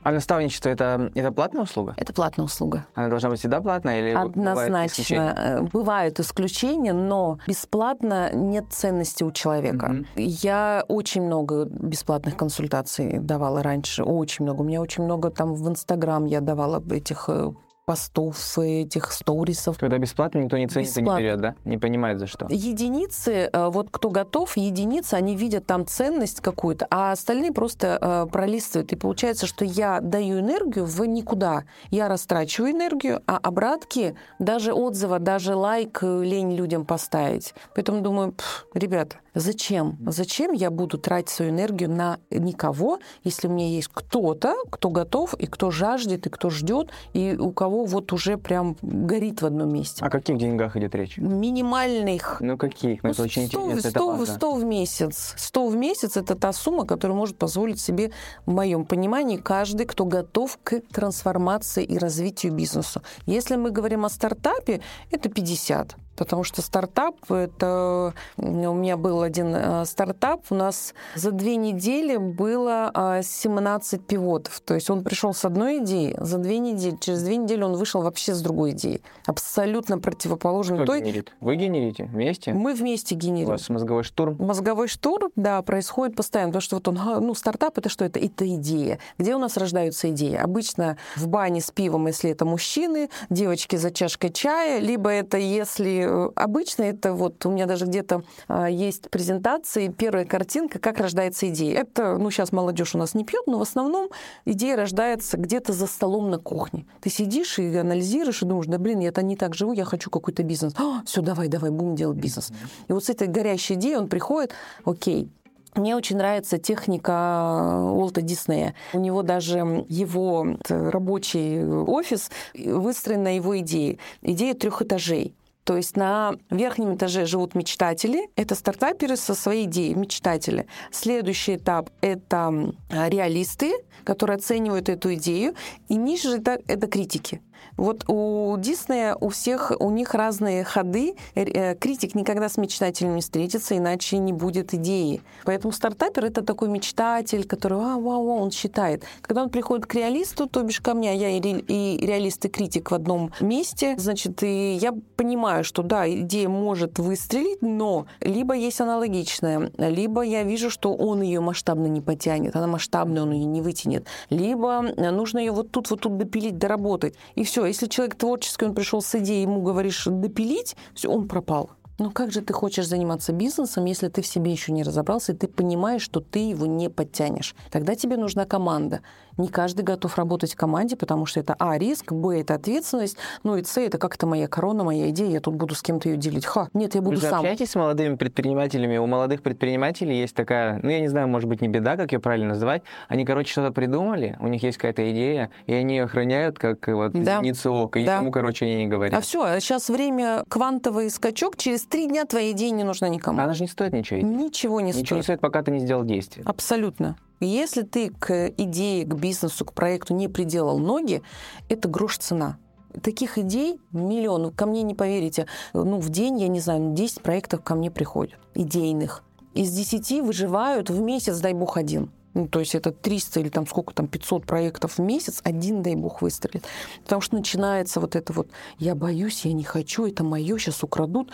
А 0.08 0.10
наставничество 0.10 0.70
это, 0.70 1.10
это 1.14 1.30
платная 1.32 1.64
услуга? 1.64 1.92
Это 1.98 2.14
платная 2.14 2.46
услуга. 2.46 2.86
Она 2.94 3.08
должна 3.08 3.28
быть 3.28 3.40
всегда 3.40 3.60
платная 3.60 4.00
или 4.00 4.14
Однозначно. 4.14 4.64
Бывают 4.64 4.90
исключения? 4.90 5.68
Бывают 5.70 6.20
исключения, 6.20 6.92
но 6.94 7.38
бесплатно 7.46 8.32
нет 8.32 8.64
ценности 8.70 9.22
у 9.22 9.30
человека. 9.32 9.86
Mm-hmm. 9.86 10.06
Я 10.16 10.82
очень 10.88 11.20
много 11.24 11.66
бесплатных 11.66 12.38
консультаций 12.38 13.18
давала 13.18 13.62
раньше, 13.62 14.02
очень 14.02 14.46
много. 14.46 14.62
У 14.62 14.64
меня 14.64 14.80
очень 14.80 15.04
много 15.04 15.28
там 15.30 15.52
в 15.52 15.68
Инстаграм 15.68 16.24
я 16.24 16.40
давала 16.40 16.82
этих 16.90 17.26
э, 17.28 17.52
постов, 17.88 18.58
этих 18.58 19.12
сторисов. 19.12 19.78
Когда 19.78 19.96
бесплатно, 19.96 20.40
никто 20.40 20.58
не 20.58 20.68
ценит 20.68 20.88
бесплатно. 20.88 21.08
и 21.08 21.22
не 21.22 21.22
берет, 21.22 21.40
да? 21.40 21.54
Не 21.64 21.78
понимает, 21.78 22.18
за 22.18 22.26
что. 22.26 22.46
Единицы, 22.50 23.48
э, 23.50 23.68
вот 23.70 23.88
кто 23.90 24.10
готов, 24.10 24.58
единицы, 24.58 25.14
они 25.14 25.34
видят 25.34 25.64
там 25.64 25.86
ценность 25.86 26.42
какую-то, 26.42 26.86
а 26.90 27.12
остальные 27.12 27.52
просто 27.52 27.98
э, 27.98 28.26
пролистывают. 28.30 28.92
И 28.92 28.96
получается, 28.96 29.46
что 29.46 29.64
я 29.64 30.00
даю 30.00 30.40
энергию 30.40 30.84
в 30.84 31.02
никуда. 31.06 31.64
Я 31.90 32.08
растрачиваю 32.08 32.72
энергию, 32.72 33.22
а 33.26 33.38
обратки, 33.38 34.14
даже 34.38 34.74
отзыва, 34.74 35.18
даже 35.18 35.54
лайк 35.54 36.00
э, 36.02 36.22
лень 36.22 36.54
людям 36.54 36.84
поставить. 36.84 37.54
Поэтому 37.74 38.02
думаю, 38.02 38.34
ребята, 38.74 39.16
Зачем? 39.38 39.96
Зачем 40.04 40.52
я 40.52 40.68
буду 40.70 40.98
тратить 40.98 41.28
свою 41.28 41.52
энергию 41.52 41.88
на 41.88 42.18
никого, 42.28 42.98
если 43.22 43.46
у 43.46 43.52
меня 43.52 43.68
есть 43.68 43.88
кто-то, 43.92 44.56
кто 44.68 44.90
готов, 44.90 45.34
и 45.34 45.46
кто 45.46 45.70
жаждет, 45.70 46.26
и 46.26 46.30
кто 46.30 46.50
ждет, 46.50 46.90
и 47.12 47.36
у 47.38 47.52
кого 47.52 47.84
вот 47.84 48.12
уже 48.12 48.36
прям 48.36 48.76
горит 48.82 49.40
в 49.42 49.46
одном 49.46 49.72
месте. 49.72 50.04
О 50.04 50.10
каких 50.10 50.38
деньгах 50.38 50.76
идет 50.76 50.92
речь? 50.96 51.18
Минимальных. 51.18 52.38
Ну 52.40 52.58
каких? 52.58 53.04
Ну, 53.04 53.10
это 53.10 53.22
очень 53.22 53.46
100, 53.46 53.60
интересно. 53.60 53.90
100, 53.90 54.22
это 54.22 54.32
100 54.32 54.54
в 54.54 54.64
месяц. 54.64 55.34
100 55.36 55.68
в 55.68 55.76
месяц– 55.76 56.16
это 56.16 56.34
та 56.34 56.52
сумма, 56.52 56.84
которую 56.84 57.16
может 57.16 57.36
позволить 57.36 57.80
себе, 57.80 58.10
в 58.44 58.50
моем 58.52 58.84
понимании, 58.84 59.36
каждый, 59.36 59.86
кто 59.86 60.04
готов 60.04 60.58
к 60.64 60.80
трансформации 60.92 61.84
и 61.84 61.96
развитию 61.96 62.52
бизнеса. 62.52 63.02
Если 63.26 63.54
мы 63.54 63.70
говорим 63.70 64.04
о 64.04 64.08
стартапе, 64.08 64.80
это 65.12 65.28
50 65.28 65.96
потому 66.18 66.44
что 66.44 66.60
стартап, 66.60 67.16
это 67.30 68.12
у 68.36 68.44
меня 68.74 68.96
был 68.96 69.22
один 69.22 69.54
э, 69.54 69.84
стартап, 69.86 70.42
у 70.50 70.54
нас 70.54 70.94
за 71.14 71.30
две 71.30 71.56
недели 71.56 72.16
было 72.16 72.92
17 73.22 73.94
а, 73.94 73.98
пивотов. 74.02 74.60
То 74.60 74.74
есть 74.74 74.90
он 74.90 75.04
пришел 75.04 75.32
с 75.32 75.44
одной 75.44 75.78
идеей, 75.78 76.16
за 76.18 76.38
две 76.38 76.58
недели, 76.58 76.96
через 77.00 77.22
две 77.22 77.36
недели 77.36 77.62
он 77.62 77.74
вышел 77.74 78.02
вообще 78.02 78.34
с 78.34 78.42
другой 78.42 78.72
идеей. 78.72 79.02
Абсолютно 79.26 79.98
противоположной 79.98 80.78
Кто 80.78 80.86
той. 80.86 81.00
Генерит? 81.00 81.32
Вы 81.40 81.56
генерите 81.56 82.04
вместе? 82.04 82.52
Мы 82.52 82.74
вместе 82.74 83.14
генерим. 83.14 83.48
У 83.48 83.50
вас 83.52 83.68
мозговой 83.68 84.02
штурм? 84.02 84.36
Мозговой 84.38 84.88
штурм, 84.88 85.30
да, 85.36 85.62
происходит 85.62 86.16
постоянно, 86.16 86.50
потому 86.50 86.62
что 86.62 86.76
вот 86.76 86.88
он, 86.88 87.26
ну, 87.26 87.34
стартап 87.34 87.78
это 87.78 87.88
что? 87.88 88.04
Это, 88.04 88.18
это 88.18 88.48
идея. 88.56 88.98
Где 89.18 89.36
у 89.36 89.38
нас 89.38 89.56
рождаются 89.56 90.10
идеи? 90.10 90.34
Обычно 90.34 90.96
в 91.16 91.28
бане 91.28 91.60
с 91.60 91.70
пивом, 91.70 92.08
если 92.08 92.30
это 92.30 92.44
мужчины, 92.44 93.08
девочки 93.30 93.76
за 93.76 93.92
чашкой 93.92 94.30
чая, 94.30 94.80
либо 94.80 95.10
это 95.10 95.38
если 95.38 96.07
обычно 96.34 96.82
это 96.82 97.12
вот 97.12 97.44
у 97.46 97.50
меня 97.50 97.66
даже 97.66 97.86
где-то 97.86 98.22
а, 98.48 98.68
есть 98.68 99.10
презентации, 99.10 99.88
первая 99.88 100.24
картинка, 100.24 100.78
как 100.78 100.98
рождается 100.98 101.48
идея. 101.48 101.80
Это, 101.80 102.18
ну, 102.18 102.30
сейчас 102.30 102.52
молодежь 102.52 102.94
у 102.94 102.98
нас 102.98 103.14
не 103.14 103.24
пьет, 103.24 103.46
но 103.46 103.58
в 103.58 103.62
основном 103.62 104.08
идея 104.44 104.76
рождается 104.76 105.36
где-то 105.36 105.72
за 105.72 105.86
столом 105.86 106.30
на 106.30 106.38
кухне. 106.38 106.86
Ты 107.00 107.10
сидишь 107.10 107.58
и 107.58 107.76
анализируешь, 107.76 108.42
и 108.42 108.46
думаешь, 108.46 108.66
да 108.66 108.78
блин, 108.78 109.00
я-то 109.00 109.22
не 109.22 109.36
так 109.36 109.54
живу, 109.54 109.72
я 109.72 109.84
хочу 109.84 110.10
какой-то 110.10 110.42
бизнес. 110.42 110.74
А, 110.76 111.02
все, 111.04 111.22
давай, 111.22 111.48
давай, 111.48 111.70
будем 111.70 111.94
делать 111.94 112.18
бизнес. 112.18 112.52
И 112.88 112.92
вот 112.92 113.04
с 113.04 113.10
этой 113.10 113.28
горящей 113.28 113.74
идеей 113.76 113.96
он 113.96 114.08
приходит, 114.08 114.52
окей, 114.84 115.28
мне 115.74 115.94
очень 115.94 116.16
нравится 116.16 116.58
техника 116.58 117.90
Уолта 117.92 118.20
Диснея. 118.20 118.74
У 118.92 118.98
него 118.98 119.22
даже 119.22 119.84
его 119.88 120.56
рабочий 120.68 121.64
офис 121.64 122.30
выстроен 122.54 123.22
на 123.22 123.36
его 123.36 123.58
идее. 123.58 123.98
Идея 124.22 124.54
трех 124.54 124.82
этажей. 124.82 125.34
То 125.68 125.76
есть 125.76 125.98
на 125.98 126.34
верхнем 126.48 126.94
этаже 126.94 127.26
живут 127.26 127.54
мечтатели. 127.54 128.30
Это 128.36 128.54
стартаперы 128.54 129.18
со 129.18 129.34
своей 129.34 129.66
идеей, 129.66 129.94
мечтатели. 129.94 130.66
Следующий 130.90 131.56
этап— 131.56 131.90
это 132.00 132.72
реалисты, 132.88 133.74
которые 134.02 134.36
оценивают 134.36 134.88
эту 134.88 135.12
идею. 135.12 135.54
И 135.88 135.96
ниже 135.96 136.38
это, 136.38 136.58
это 136.68 136.86
критики. 136.86 137.42
Вот 137.76 138.04
у 138.08 138.56
Диснея 138.58 139.16
у 139.20 139.28
всех, 139.28 139.72
у 139.78 139.90
них 139.90 140.14
разные 140.14 140.64
ходы. 140.64 141.14
Э, 141.34 141.74
критик 141.76 142.14
никогда 142.14 142.48
с 142.48 142.56
мечтателем 142.56 143.14
не 143.14 143.20
встретится, 143.20 143.76
иначе 143.76 144.18
не 144.18 144.32
будет 144.32 144.74
идеи. 144.74 145.22
Поэтому 145.44 145.72
стартапер— 145.72 146.24
это 146.26 146.42
такой 146.42 146.68
мечтатель, 146.68 147.46
который, 147.46 147.78
а, 147.78 147.98
вау, 147.98 148.26
вау, 148.26 148.42
он 148.42 148.50
считает. 148.50 149.04
Когда 149.22 149.42
он 149.42 149.50
приходит 149.50 149.86
к 149.86 149.94
реалисту, 149.94 150.46
то 150.46 150.62
бишь 150.62 150.80
ко 150.80 150.94
мне, 150.94 151.10
а 151.10 151.14
я 151.14 151.30
и, 151.30 151.40
ре, 151.40 151.60
и 151.60 152.04
реалист, 152.04 152.44
и 152.44 152.48
критик 152.48 152.90
в 152.90 152.94
одном 152.94 153.32
месте, 153.40 153.94
значит, 153.98 154.42
и 154.42 154.74
я 154.74 154.94
понимаю, 155.16 155.64
что 155.64 155.82
да, 155.82 156.08
идея 156.08 156.48
может 156.48 156.98
выстрелить, 156.98 157.62
но 157.62 158.06
либо 158.20 158.54
есть 158.54 158.80
аналогичная, 158.80 159.70
либо 159.78 160.22
я 160.22 160.42
вижу, 160.42 160.70
что 160.70 160.94
он 160.94 161.22
ее 161.22 161.40
масштабно 161.40 161.86
не 161.86 162.00
потянет, 162.00 162.56
она 162.56 162.66
масштабная, 162.66 163.22
он 163.22 163.32
ее 163.32 163.44
не 163.44 163.60
вытянет, 163.62 164.06
либо 164.30 164.82
нужно 164.96 165.38
ее 165.38 165.52
вот 165.52 165.70
тут, 165.70 165.90
вот 165.90 166.00
тут 166.00 166.16
допилить, 166.18 166.58
доработать. 166.58 167.14
И 167.34 167.44
все, 167.48 167.64
если 167.64 167.86
человек 167.86 168.14
творческий, 168.14 168.66
он 168.66 168.74
пришел 168.74 169.00
с 169.00 169.14
идеей, 169.14 169.42
ему 169.42 169.62
говоришь 169.62 170.04
допилить, 170.04 170.76
все, 170.94 171.08
он 171.08 171.26
пропал. 171.26 171.70
Но 171.98 172.10
как 172.10 172.30
же 172.30 172.42
ты 172.42 172.52
хочешь 172.52 172.86
заниматься 172.86 173.32
бизнесом, 173.32 173.86
если 173.86 174.08
ты 174.08 174.20
в 174.20 174.26
себе 174.26 174.52
еще 174.52 174.70
не 174.70 174.82
разобрался, 174.82 175.32
и 175.32 175.34
ты 175.34 175.48
понимаешь, 175.48 176.02
что 176.02 176.20
ты 176.20 176.50
его 176.50 176.66
не 176.66 176.90
подтянешь? 176.90 177.56
Тогда 177.72 177.94
тебе 177.94 178.16
нужна 178.18 178.44
команда. 178.44 179.00
Не 179.38 179.48
каждый 179.48 179.82
готов 179.82 180.16
работать 180.18 180.52
в 180.52 180.56
команде, 180.56 180.96
потому 180.96 181.24
что 181.26 181.40
это 181.40 181.54
А, 181.58 181.78
риск, 181.78 182.12
Б, 182.12 182.40
это 182.40 182.54
ответственность, 182.54 183.16
ну 183.44 183.56
и 183.56 183.64
С, 183.64 183.78
это 183.78 183.98
как-то 183.98 184.26
моя 184.26 184.48
корона, 184.48 184.84
моя 184.84 185.10
идея, 185.10 185.30
я 185.30 185.40
тут 185.40 185.54
буду 185.54 185.74
с 185.74 185.82
кем-то 185.82 186.08
ее 186.08 186.16
делить. 186.16 186.44
Ха, 186.44 186.68
нет, 186.74 186.94
я 186.94 187.00
буду 187.00 187.16
Вы 187.16 187.22
же 187.22 187.28
сам. 187.28 187.40
общаетесь 187.40 187.70
с 187.70 187.74
молодыми 187.74 188.16
предпринимателями? 188.16 188.96
У 188.98 189.06
молодых 189.06 189.42
предпринимателей 189.42 190.18
есть 190.20 190.34
такая, 190.34 190.80
ну 190.82 190.90
я 190.90 191.00
не 191.00 191.08
знаю, 191.08 191.28
может 191.28 191.48
быть, 191.48 191.60
не 191.60 191.68
беда, 191.68 191.96
как 191.96 192.12
ее 192.12 192.18
правильно 192.18 192.48
называть. 192.48 192.82
Они, 193.06 193.24
короче, 193.24 193.52
что-то 193.52 193.72
придумали, 193.72 194.36
у 194.40 194.48
них 194.48 194.62
есть 194.62 194.76
какая-то 194.76 195.10
идея, 195.12 195.50
и 195.66 195.72
они 195.72 195.96
ее 195.96 196.04
охраняют 196.04 196.58
как 196.58 196.88
вот 196.88 197.12
да. 197.12 197.40
зеницу 197.40 197.72
ока, 197.72 198.00
и 198.00 198.04
да. 198.04 198.16
никому, 198.16 198.32
короче, 198.32 198.64
они 198.66 198.76
не 198.76 198.86
говорят. 198.88 199.16
А 199.16 199.20
все, 199.20 199.60
сейчас 199.60 199.88
время 199.88 200.44
квантовый 200.48 201.10
скачок, 201.10 201.56
через 201.56 201.84
три 201.84 202.08
дня 202.08 202.24
твоя 202.24 202.50
идея 202.50 202.72
не 202.72 202.84
нужна 202.84 203.08
никому. 203.08 203.40
Она 203.40 203.54
же 203.54 203.62
не 203.62 203.68
стоит 203.68 203.92
ничего. 203.92 204.20
Ничего 204.20 204.80
не 204.80 204.88
ничего 204.88 204.92
стоит. 204.92 205.02
Ничего 205.02 205.16
не 205.18 205.22
стоит, 205.22 205.40
пока 205.40 205.62
ты 205.62 205.70
не 205.70 205.78
сделал 205.78 206.04
действие. 206.04 206.44
Абсолютно. 206.44 207.16
Если 207.40 207.82
ты 207.82 208.10
к 208.10 208.48
идее, 208.56 209.04
к 209.04 209.14
бизнесу, 209.14 209.64
к 209.64 209.72
проекту 209.72 210.14
не 210.14 210.28
приделал 210.28 210.78
ноги, 210.78 211.22
это 211.68 211.88
грош 211.88 212.18
цена. 212.18 212.58
Таких 213.02 213.38
идей 213.38 213.80
миллион. 213.92 214.52
Ко 214.52 214.66
мне 214.66 214.82
не 214.82 214.94
поверите. 214.94 215.46
Ну, 215.72 216.00
в 216.00 216.08
день, 216.08 216.40
я 216.40 216.48
не 216.48 216.60
знаю, 216.60 216.94
10 216.94 217.22
проектов 217.22 217.62
ко 217.62 217.74
мне 217.74 217.90
приходят. 217.90 218.38
Идейных. 218.54 219.22
Из 219.54 219.70
10 219.72 220.22
выживают 220.22 220.90
в 220.90 221.00
месяц, 221.00 221.38
дай 221.38 221.52
бог, 221.52 221.76
один. 221.76 222.10
Ну, 222.34 222.46
то 222.46 222.60
есть 222.60 222.74
это 222.74 222.92
300 222.92 223.40
или 223.40 223.48
там 223.48 223.66
сколько 223.66 223.94
там, 223.94 224.06
500 224.06 224.46
проектов 224.46 224.98
в 224.98 225.00
месяц, 225.00 225.40
один, 225.44 225.82
дай 225.82 225.96
бог, 225.96 226.22
выстрелит. 226.22 226.64
Потому 227.02 227.20
что 227.20 227.36
начинается 227.36 228.00
вот 228.00 228.14
это 228.16 228.32
вот 228.32 228.48
«я 228.78 228.94
боюсь, 228.94 229.44
я 229.44 229.52
не 229.52 229.64
хочу, 229.64 230.06
это 230.06 230.24
мое, 230.24 230.58
сейчас 230.58 230.82
украдут». 230.82 231.30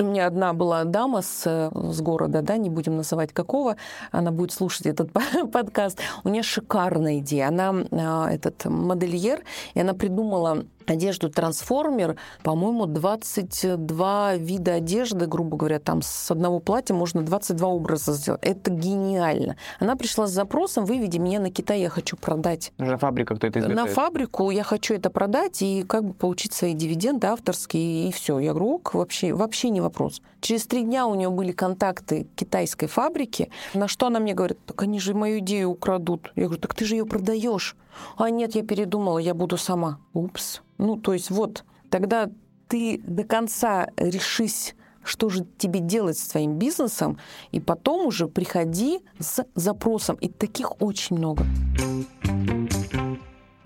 У 0.00 0.04
меня 0.04 0.26
одна 0.26 0.54
была 0.54 0.84
дама 0.84 1.20
с, 1.20 1.70
с 1.72 2.00
города, 2.00 2.40
да, 2.40 2.56
не 2.56 2.70
будем 2.70 2.96
называть 2.96 3.32
какого, 3.32 3.76
она 4.12 4.30
будет 4.30 4.50
слушать 4.50 4.86
этот 4.86 5.10
подкаст. 5.52 5.98
У 6.24 6.30
нее 6.30 6.42
шикарная 6.42 7.18
идея. 7.18 7.48
Она 7.48 7.74
а, 7.90 8.30
этот 8.30 8.64
модельер, 8.64 9.42
и 9.74 9.80
она 9.80 9.92
придумала 9.92 10.64
одежду 10.86 11.30
трансформер, 11.30 12.16
по-моему, 12.42 12.86
22 12.86 14.36
вида 14.36 14.74
одежды, 14.74 15.26
грубо 15.26 15.56
говоря, 15.56 15.78
там 15.78 16.02
с 16.02 16.30
одного 16.30 16.60
платья 16.60 16.94
можно 16.94 17.22
22 17.22 17.68
образа 17.68 18.12
сделать. 18.12 18.40
Это 18.42 18.70
гениально. 18.70 19.56
Она 19.78 19.96
пришла 19.96 20.26
с 20.26 20.30
запросом, 20.30 20.84
выведи 20.84 21.18
меня 21.18 21.40
на 21.40 21.50
Китай, 21.50 21.80
я 21.80 21.88
хочу 21.88 22.16
продать. 22.16 22.72
Уже 22.78 22.96
фабрика 22.96 23.34
кто 23.36 23.46
это 23.46 23.60
изготовит. 23.60 23.84
На 23.84 23.92
фабрику 23.92 24.50
я 24.50 24.62
хочу 24.62 24.94
это 24.94 25.10
продать 25.10 25.62
и 25.62 25.84
как 25.84 26.04
бы 26.04 26.14
получить 26.14 26.52
свои 26.52 26.74
дивиденды 26.74 27.26
авторские, 27.26 28.08
и 28.08 28.12
все. 28.12 28.38
Я 28.38 28.52
говорю, 28.52 28.74
ок, 28.74 28.94
вообще, 28.94 29.32
вообще 29.32 29.70
не 29.70 29.80
вопрос. 29.80 30.22
Через 30.40 30.66
три 30.66 30.82
дня 30.82 31.06
у 31.06 31.14
нее 31.14 31.30
были 31.30 31.52
контакты 31.52 32.26
китайской 32.34 32.86
фабрики, 32.86 33.50
на 33.74 33.88
что 33.88 34.06
она 34.06 34.20
мне 34.20 34.34
говорит, 34.34 34.58
так 34.66 34.82
они 34.82 34.98
же 34.98 35.14
мою 35.14 35.38
идею 35.40 35.70
украдут. 35.70 36.32
Я 36.36 36.44
говорю, 36.44 36.60
так 36.60 36.74
ты 36.74 36.84
же 36.84 36.94
ее 36.94 37.06
продаешь. 37.06 37.76
А 38.16 38.30
нет, 38.30 38.54
я 38.54 38.62
передумала, 38.62 39.18
я 39.18 39.34
буду 39.34 39.56
сама. 39.56 39.98
Упс. 40.12 40.62
Ну, 40.78 40.96
то 40.96 41.12
есть 41.12 41.30
вот, 41.30 41.64
тогда 41.90 42.30
ты 42.68 43.00
до 43.04 43.24
конца 43.24 43.88
решись 43.96 44.74
что 45.02 45.28
же 45.28 45.46
тебе 45.58 45.80
делать 45.80 46.18
с 46.18 46.28
твоим 46.28 46.58
бизнесом, 46.58 47.18
и 47.52 47.60
потом 47.60 48.06
уже 48.06 48.28
приходи 48.28 49.00
с 49.18 49.44
запросом. 49.54 50.16
И 50.16 50.28
таких 50.28 50.80
очень 50.80 51.16
много. 51.16 51.44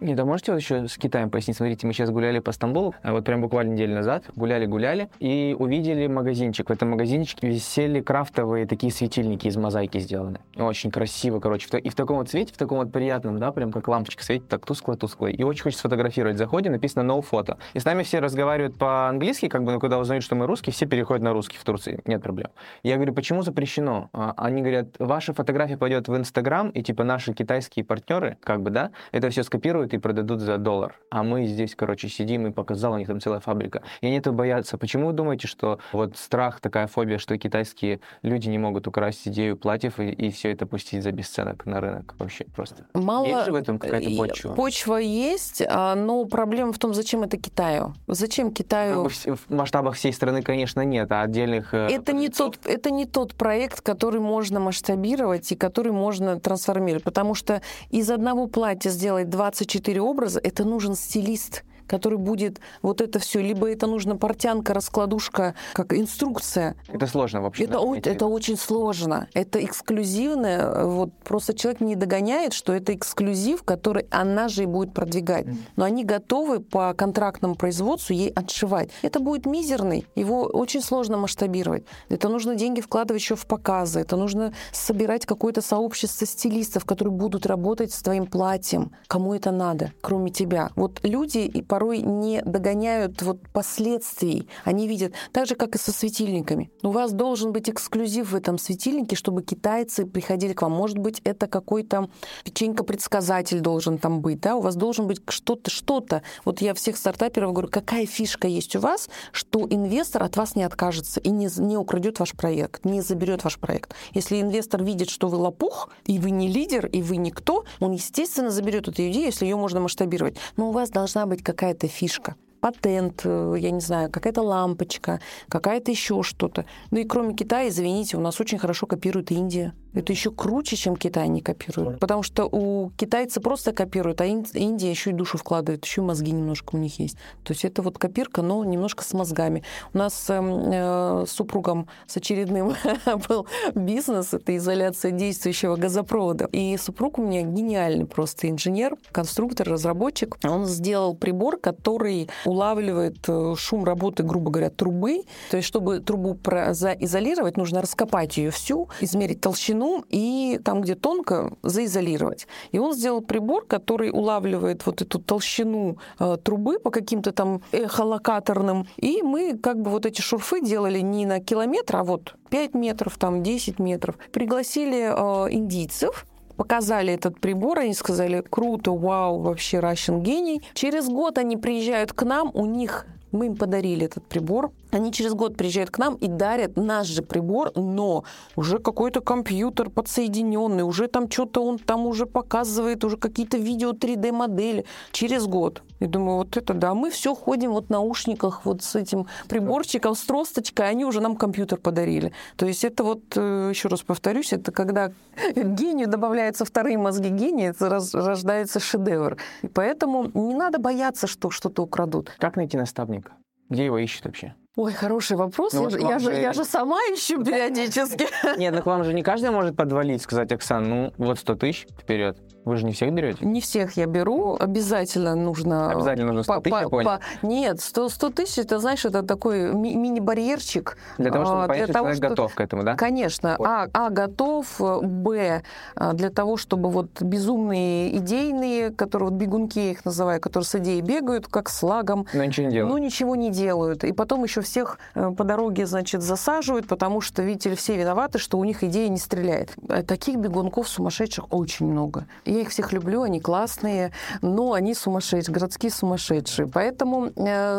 Не, 0.05 0.15
да 0.15 0.27
можете 0.27 0.53
вот 0.53 0.61
еще 0.61 0.87
с 0.87 0.99
Китаем 0.99 1.31
пояснить? 1.31 1.57
Смотрите, 1.57 1.87
мы 1.87 1.95
сейчас 1.95 2.11
гуляли 2.11 2.39
по 2.39 2.53
Стамбулу, 2.53 2.95
а 3.03 3.13
вот 3.13 3.25
прям 3.25 3.41
буквально 3.41 3.73
неделю 3.73 3.95
назад, 3.95 4.25
гуляли-гуляли, 4.37 5.09
и 5.19 5.57
увидели 5.59 6.07
магазинчик. 6.09 6.69
В 6.69 6.73
этом 6.75 6.91
магазинчике 6.91 7.49
висели 7.49 8.03
крафтовые 8.03 8.67
такие 8.67 8.93
светильники 8.93 9.47
из 9.47 9.57
мозаики 9.57 9.97
сделаны. 9.97 10.41
Очень 10.57 10.91
красиво, 10.91 11.41
короче. 11.41 11.79
И 11.79 11.89
в 11.89 11.95
таком 11.95 12.19
вот 12.19 12.29
цвете, 12.29 12.53
в 12.53 12.59
таком 12.59 12.81
вот 12.81 12.93
приятном, 12.93 13.39
да, 13.39 13.51
прям 13.51 13.73
как 13.73 13.89
лампочка 13.89 14.23
светит, 14.23 14.47
так 14.47 14.67
тускло-тускло. 14.67 15.29
И 15.29 15.43
очень 15.43 15.63
хочется 15.63 15.81
сфотографировать. 15.81 16.37
Заходим, 16.37 16.73
написано 16.73 17.11
no 17.11 17.25
photo. 17.25 17.57
И 17.73 17.79
с 17.79 17.87
нами 17.87 18.03
все 18.03 18.19
разговаривают 18.19 18.77
по-английски, 18.77 19.49
как 19.49 19.65
бы, 19.65 19.73
но 19.73 19.81
когда 19.81 19.99
узнают, 19.99 20.23
что 20.23 20.35
мы 20.35 20.47
русские, 20.47 20.75
все 20.75 20.85
переходят 20.85 21.23
на 21.23 21.33
русский 21.33 21.57
в 21.57 21.65
Турции. 21.65 22.03
Нет 22.05 22.23
проблем. 22.23 22.51
Я 22.83 22.97
говорю, 22.97 23.15
почему 23.15 23.41
запрещено? 23.41 24.11
А 24.13 24.35
они 24.37 24.61
говорят, 24.61 24.89
ваша 24.99 25.33
фотография 25.33 25.79
пойдет 25.79 26.09
в 26.09 26.15
Инстаграм, 26.15 26.69
и 26.69 26.83
типа 26.83 27.05
наши 27.05 27.33
китайские 27.33 27.87
партнеры, 27.87 28.37
как 28.43 28.61
бы, 28.61 28.69
да, 28.69 28.91
это 29.11 29.31
все 29.31 29.43
скопируют 29.43 29.94
и 29.95 29.99
продадут 29.99 30.41
за 30.41 30.59
доллар. 30.59 30.99
А 31.11 31.23
мы 31.23 31.47
здесь, 31.47 31.75
короче, 31.75 32.09
сидим 32.09 32.47
и 32.47 32.51
показал, 32.51 32.93
у 32.93 32.99
них 32.99 33.07
там 33.07 33.21
целая 33.21 33.41
фабрика. 33.41 33.83
И 34.01 34.07
они 34.07 34.17
этого 34.17 34.35
боятся. 34.35 34.77
Почему 34.79 35.09
вы 35.09 35.13
думаете, 35.13 35.47
что 35.47 35.79
вот 35.93 36.17
страх, 36.17 36.61
такая 36.61 36.87
фобия, 36.87 37.19
что 37.19 37.37
китайские 37.39 38.01
люди 38.23 38.49
не 38.49 38.59
могут 38.59 38.87
украсть 38.87 39.27
идею 39.29 39.57
платьев 39.57 40.01
и, 40.01 40.11
и 40.11 40.31
все 40.31 40.53
это 40.53 40.67
пустить 40.67 41.03
за 41.03 41.13
бесценок 41.13 41.67
на 41.67 41.81
рынок? 41.81 42.15
Вообще 42.19 42.45
просто. 42.55 42.85
Мало... 42.95 43.27
Есть 43.27 43.47
же 43.47 43.53
в 43.53 43.55
этом 43.55 43.79
какая-то 43.79 44.11
почва? 44.17 44.55
Почва 44.55 44.97
есть, 44.97 45.63
а, 45.67 45.95
но 45.95 46.25
проблема 46.25 46.73
в 46.73 46.79
том, 46.79 46.95
зачем 46.95 47.23
это 47.23 47.37
Китаю? 47.37 47.95
Зачем 48.07 48.53
Китаю... 48.53 49.09
В 49.09 49.51
масштабах 49.51 49.95
всей 49.95 50.13
страны, 50.13 50.43
конечно, 50.43 50.81
нет, 50.85 51.11
а 51.13 51.23
отдельных... 51.23 51.75
Э, 51.75 51.89
это 51.91 52.13
не, 52.13 52.29
тот, 52.29 52.59
это 52.65 52.91
не 52.91 53.07
тот 53.07 53.35
проект, 53.35 53.81
который 53.81 54.21
можно 54.21 54.61
масштабировать 54.61 55.51
и 55.53 55.57
который 55.57 55.93
можно 55.93 56.41
трансформировать, 56.41 57.05
потому 57.05 57.35
что 57.35 57.63
из 57.91 58.11
одного 58.11 58.47
платья 58.47 58.91
сделать 58.91 59.31
24 59.31 59.74
образа, 60.01 60.41
это 60.43 60.65
нужен 60.65 60.95
стилист 60.95 61.65
который 61.87 62.19
будет 62.19 62.61
вот 62.83 63.01
это 63.01 63.19
все, 63.19 63.41
либо 63.41 63.71
это 63.71 63.87
нужно 63.87 64.17
портянка, 64.17 64.75
раскладушка, 64.75 65.55
как 65.73 65.93
инструкция. 65.93 66.77
Это 66.89 67.07
сложно 67.07 67.43
вообще. 67.43 67.65
Это, 67.65 67.81
о, 67.81 67.95
это 67.95 68.27
очень 68.27 68.57
сложно. 68.57 69.29
Это 69.35 69.65
эксклюзивное. 69.65 70.85
Вот 70.85 71.13
просто 71.25 71.55
человек 71.55 71.81
не 71.81 71.97
догоняет, 71.97 72.53
что 72.53 72.73
это 72.73 72.95
эксклюзив, 72.95 73.63
который 73.63 74.07
она 74.11 74.49
же 74.49 74.65
и 74.65 74.67
будет 74.67 74.95
продвигать. 74.95 75.47
Но 75.77 75.85
они 75.85 76.05
готовы 76.05 76.61
по 76.61 76.95
контрактному 76.95 77.55
производству 77.55 78.15
ей 78.15 78.31
отшивать. 78.31 78.91
Это 79.03 79.21
будет 79.21 79.47
мизерный. 79.47 80.07
Его 80.15 80.43
очень 80.43 80.83
сложно 80.83 81.17
масштабировать. 81.17 81.85
Это 82.09 82.29
нужно 82.29 82.55
деньги 82.55 82.81
вкладывать 82.81 83.23
еще 83.23 83.37
в 83.37 83.47
показы. 83.47 84.01
Это 84.01 84.17
нужно 84.17 84.53
собирать 84.73 85.27
какое-то 85.27 85.61
сообщество 85.63 86.27
стилистов, 86.27 86.85
которые 86.85 87.13
будут 87.13 87.47
работать 87.47 87.93
с 87.93 88.03
твоим 88.03 88.27
платьем. 88.27 88.93
Кому 89.07 89.35
это 89.35 89.51
надо, 89.51 89.93
кроме 90.01 90.31
тебя? 90.31 90.71
Вот 90.77 91.01
люди 91.03 91.39
и 91.39 91.63
порой 91.75 92.03
не 92.03 92.41
догоняют 92.43 93.21
вот 93.23 93.41
последствий. 93.53 94.47
Они 94.63 94.87
видят, 94.87 95.13
так 95.33 95.49
же, 95.49 95.57
как 95.57 95.75
и 95.75 95.79
со 95.79 95.91
светильниками. 95.91 96.71
У 96.85 96.91
вас 96.91 97.11
должен 97.11 97.51
быть 97.51 97.69
эксклюзив 97.69 98.31
в 98.31 98.37
этом 98.37 98.59
светильнике, 98.59 99.17
чтобы 99.17 99.43
китайцы 99.43 100.07
приходили 100.07 100.53
к 100.53 100.63
вам. 100.63 100.71
Может 100.71 100.99
быть, 100.99 101.21
это 101.25 101.49
какой-то 101.49 102.11
печенька-предсказатель 102.45 103.59
должен 103.59 103.99
там 103.99 104.21
быть, 104.21 104.41
да? 104.41 104.55
У 104.55 104.61
вас 104.61 104.77
должен 104.77 105.09
быть 105.09 105.21
что-то, 105.29 105.69
что-то. 105.69 106.23
Вот 106.45 106.61
я 106.61 106.75
всех 106.75 106.97
стартаперов 106.97 107.51
говорю, 107.51 107.69
какая 107.73 108.07
фишка 108.07 108.47
есть 108.47 108.77
у 108.77 108.79
вас, 108.79 109.09
что 109.33 109.67
инвестор 109.69 110.23
от 110.23 110.37
вас 110.37 110.55
не 110.55 110.63
откажется 110.63 111.19
и 111.19 111.31
не, 111.31 111.49
не 111.59 111.77
украдет 111.77 112.21
ваш 112.21 112.35
проект, 112.35 112.85
не 112.85 113.01
заберет 113.01 113.43
ваш 113.43 113.59
проект. 113.59 113.97
Если 114.13 114.41
инвестор 114.41 114.85
видит, 114.85 115.11
что 115.11 115.27
вы 115.27 115.39
лопух, 115.39 115.91
и 116.07 116.21
вы 116.21 116.31
не 116.31 116.47
лидер, 116.47 116.87
и 116.87 117.03
вы 117.03 117.17
никто, 117.17 117.65
он, 117.81 117.91
естественно, 117.91 118.51
заберет 118.51 118.87
эту 118.87 119.03
идею, 119.09 119.27
если 119.27 119.45
ее 119.45 119.57
можно 119.57 119.81
масштабировать. 119.81 120.37
Но 120.57 120.69
у 120.69 120.71
вас 120.71 120.91
должна 120.91 121.27
быть 121.27 121.43
какая 121.43 121.64
какая-то 121.65 121.89
фишка 121.89 122.37
патент, 122.61 123.23
э, 123.25 123.57
я 123.59 123.71
не 123.71 123.81
знаю, 123.81 124.11
какая-то 124.11 124.43
лампочка, 124.43 125.21
какая-то 125.49 125.91
еще 125.91 126.23
что-то. 126.23 126.65
Ну 126.91 126.99
и 126.99 127.05
кроме 127.05 127.35
Китая, 127.35 127.69
извините, 127.69 128.17
у 128.17 128.21
нас 128.21 128.41
очень 128.41 128.59
хорошо 128.59 128.87
копирует 128.87 129.31
Индия. 129.31 129.75
Это 129.95 130.13
еще 130.13 130.31
круче, 130.31 130.77
чем 130.77 130.97
Китай 130.97 131.29
не 131.29 131.41
копирует. 131.41 132.01
Потому 132.01 132.23
что 132.23 132.47
у 132.47 132.91
китайцы 132.97 133.41
просто 133.41 133.73
копируют, 133.73 134.21
а 134.21 134.27
Индия 134.27 134.91
еще 134.91 135.11
и 135.11 135.13
душу 135.13 135.39
вкладывает, 135.39 135.85
еще 135.85 136.01
и 136.01 136.05
мозги 136.05 136.33
немножко 136.33 136.75
у 136.75 136.79
них 136.79 136.99
есть. 136.99 137.17
То 137.45 137.53
есть 137.53 137.65
это 137.65 137.83
вот 137.83 137.99
копирка, 137.99 138.43
но 138.43 138.65
немножко 138.65 139.05
с 139.05 139.13
мозгами. 139.13 139.63
У 139.93 139.99
нас 139.99 140.29
эм, 140.31 140.71
э, 140.73 141.25
с 141.27 141.31
супругом 141.31 141.89
с 142.07 142.17
очередным 142.17 142.75
был 143.29 143.47
бизнес, 143.75 144.35
это 144.35 144.57
изоляция 144.57 145.13
действующего 145.13 145.77
газопровода. 145.77 146.49
И 146.53 146.77
супруг 146.77 147.19
у 147.19 147.23
меня 147.23 147.43
гениальный 147.43 148.07
просто 148.07 148.51
инженер, 148.51 148.97
конструктор, 149.13 149.69
разработчик. 149.69 150.37
Он 150.45 150.67
сделал 150.67 151.15
прибор, 151.15 151.59
который 151.59 152.29
улавливает 152.45 153.19
э, 153.29 153.55
шум 153.57 153.85
работы, 153.85 154.25
грубо 154.25 154.51
говоря, 154.51 154.71
трубы. 154.71 155.23
То 155.51 155.57
есть 155.59 155.69
чтобы 155.69 156.01
трубу 156.01 156.35
изолировать, 156.35 157.57
нужно 157.57 157.81
раскопать 157.81 158.37
ее 158.37 158.51
всю, 158.51 158.89
измерить 159.01 159.41
толщину 159.41 159.84
глубину 159.85 160.05
и 160.09 160.61
там, 160.65 160.81
где 160.81 160.95
тонко, 160.95 161.53
заизолировать. 161.63 162.47
И 162.73 162.79
он 162.79 162.95
сделал 162.95 163.21
прибор, 163.21 163.67
который 163.67 164.11
улавливает 164.11 164.87
вот 164.87 165.03
эту 165.03 165.19
толщину 165.19 165.99
э, 166.19 166.37
трубы 166.43 166.79
по 166.79 166.91
каким-то 166.91 167.33
там 167.33 167.61
эхолокаторным. 167.73 168.87
И 168.97 169.23
мы 169.23 169.57
как 169.59 169.81
бы 169.81 169.91
вот 169.91 170.07
эти 170.07 170.21
шурфы 170.21 170.61
делали 170.61 171.01
не 171.01 171.27
на 171.27 171.41
километр, 171.41 171.97
а 171.97 172.05
вот 172.05 172.35
5 172.51 172.75
метров, 172.75 173.17
там 173.19 173.43
10 173.43 173.79
метров. 173.79 174.17
Пригласили 174.33 175.11
э, 175.11 175.53
индийцев, 175.53 176.27
показали 176.57 177.13
этот 177.13 177.41
прибор, 177.41 177.81
они 177.81 177.95
сказали, 177.95 178.43
круто, 178.49 178.93
вау, 178.93 179.41
вообще 179.41 179.79
Russian 179.79 180.21
гений. 180.21 180.63
Через 180.75 181.09
год 181.09 181.39
они 181.39 181.57
приезжают 181.57 182.13
к 182.13 182.23
нам, 182.25 182.51
у 182.55 182.67
них 182.67 183.07
мы 183.33 183.47
им 183.47 183.57
подарили 183.57 184.07
этот 184.07 184.25
прибор. 184.25 184.71
Они 184.95 185.11
через 185.13 185.35
год 185.35 185.57
приезжают 185.57 185.91
к 185.91 185.99
нам 185.99 186.15
и 186.15 186.29
дарят 186.29 186.77
наш 186.77 187.09
же 187.09 187.23
прибор, 187.23 187.73
но 187.75 188.25
уже 188.55 188.79
какой-то 188.79 189.21
компьютер 189.21 189.91
подсоединенный, 189.91 190.85
уже 190.85 191.09
там 191.09 191.29
что-то 191.29 191.65
он 191.65 191.79
там 191.79 192.07
уже 192.07 192.27
показывает, 192.27 193.03
уже 193.03 193.17
какие-то 193.17 193.57
видео 193.57 193.91
3D-модели 193.91 194.85
через 195.11 195.47
год. 195.47 195.83
И 195.99 196.07
думаю, 196.07 196.39
вот 196.39 196.57
это 196.57 196.75
да, 196.75 196.95
мы 196.95 197.11
все 197.11 197.35
ходим 197.35 197.73
вот 197.73 197.87
в 197.87 197.91
наушниках 197.91 198.65
вот 198.65 198.83
с 198.83 198.95
этим 198.95 199.27
приборчиком, 199.49 200.15
с 200.15 200.21
тросточкой, 200.21 200.89
они 200.91 201.05
уже 201.05 201.21
нам 201.21 201.35
компьютер 201.35 201.79
подарили. 201.79 202.33
То 202.57 202.67
есть 202.67 202.85
это 202.85 203.03
вот, 203.03 203.23
э, 203.35 203.71
еще 203.71 203.89
раз 203.89 204.03
повторюсь, 204.03 204.53
это 204.53 204.71
когда 204.71 205.13
гению 205.57 206.07
добавляются 206.07 206.65
вторые 206.65 206.99
мозги 206.99 207.31
гения, 207.31 207.71
это 207.71 207.89
рождается 207.89 208.79
шедевр. 208.79 209.39
И 209.63 209.67
поэтому 209.67 210.31
не 210.35 210.55
надо 210.55 210.79
бояться, 210.79 211.27
что 211.27 211.51
что-то 211.51 211.83
украдут. 211.83 212.33
Как 212.39 212.55
найти 212.57 212.77
наставника? 212.77 213.33
Где 213.71 213.87
его 213.87 213.99
ищут 213.99 214.27
вообще? 214.27 214.55
Ой, 214.77 214.93
хороший 214.93 215.37
вопрос. 215.37 215.73
Ну, 215.73 215.89
я, 215.89 216.09
я, 216.09 216.19
же, 216.19 216.33
я 216.33 216.53
же 216.53 216.65
сама 216.65 216.99
ищу 217.13 217.45
периодически. 217.45 218.27
Нет, 218.59 218.75
ну 218.75 218.83
к 218.83 218.87
вам 218.87 219.05
же 219.05 219.15
не 219.15 219.23
каждый 219.23 219.51
может 219.51 219.77
подвалить, 219.77 220.21
сказать, 220.23 220.51
Оксан, 220.51 220.89
ну 220.89 221.13
вот 221.17 221.39
100 221.39 221.55
тысяч 221.55 221.87
вперед. 222.01 222.37
Вы 222.65 222.77
же 222.77 222.87
не 222.87 222.93
всех 222.93 223.13
берете? 223.13 223.45
Не 223.45 223.61
всех 223.61 223.97
я 223.97 224.07
беру. 224.07 224.57
Обязательно 224.59 225.35
нужно... 225.35 225.91
Обязательно 225.91 226.33
нужно 226.33 226.43
100 226.43 226.61
тысяч, 226.61 226.77
я 226.81 226.89
понял. 226.89 227.11
Нет, 227.43 227.81
100, 227.81 228.09
100 228.09 228.31
тысяч, 228.31 228.59
это, 228.59 228.79
знаешь, 228.79 229.05
это 229.05 229.23
такой 229.23 229.73
ми- 229.75 229.95
мини-барьерчик. 229.95 230.97
Для 231.19 231.31
того, 231.31 231.45
чтобы 231.45 231.65
а, 231.65 231.69
понять, 231.69 231.91
что 231.91 231.99
человек 231.99 232.17
что... 232.17 232.29
готов 232.29 232.55
к 232.55 232.61
этому, 232.61 232.83
да? 232.83 232.95
Конечно. 232.97 233.57
Вот. 233.59 233.69
А, 233.69 233.89
а, 233.93 234.11
готов. 234.11 234.81
Б, 234.81 235.63
а, 235.95 236.13
для 236.15 236.31
того, 236.31 236.57
чтобы 236.57 236.91
вот 236.91 237.21
безумные 237.21 238.17
идейные, 238.17 238.91
которые 238.91 239.31
вот 239.31 239.39
бегунки 239.39 239.79
я 239.79 239.91
их 239.91 240.05
называю, 240.05 240.41
которые 240.41 240.67
с 240.67 240.75
идеей 240.77 241.03
бегают, 241.03 241.47
как 241.49 241.69
с 241.69 241.83
лагом. 241.83 242.27
Но 242.33 242.45
ничего 242.45 242.67
не 242.67 242.73
делают. 242.73 242.93
Ну, 242.93 242.99
ничего 242.99 243.37
не 243.37 243.51
делают. 243.51 244.05
И 244.05 244.13
потом 244.13 244.43
еще 244.43 244.63
всех 244.63 244.99
э, 245.15 245.31
по 245.37 245.45
дороге, 245.45 245.87
значит, 245.87 246.23
засаживают, 246.23 246.87
потому 246.87 247.21
что, 247.21 247.43
видите 247.43 247.71
ли, 247.71 247.77
все 247.77 247.97
виноваты, 247.97 248.39
что 248.39 248.59
у 248.59 248.65
них 248.65 248.83
идея 248.83 249.09
не 249.09 249.19
стреляет. 249.19 249.75
Э, 249.89 250.03
таких 250.03 250.37
бегунков 250.37 250.89
сумасшедших 250.89 251.53
очень 251.53 251.87
много. 251.87 252.27
Я 252.55 252.61
их 252.61 252.69
всех 252.69 252.93
люблю, 252.93 253.23
они 253.23 253.41
классные, 253.41 254.13
но 254.41 254.75
они 254.75 254.95
сумасшедшие, 254.95 255.53
городские 255.53 255.91
сумасшедшие. 255.91 256.69
Поэтому 256.69 257.33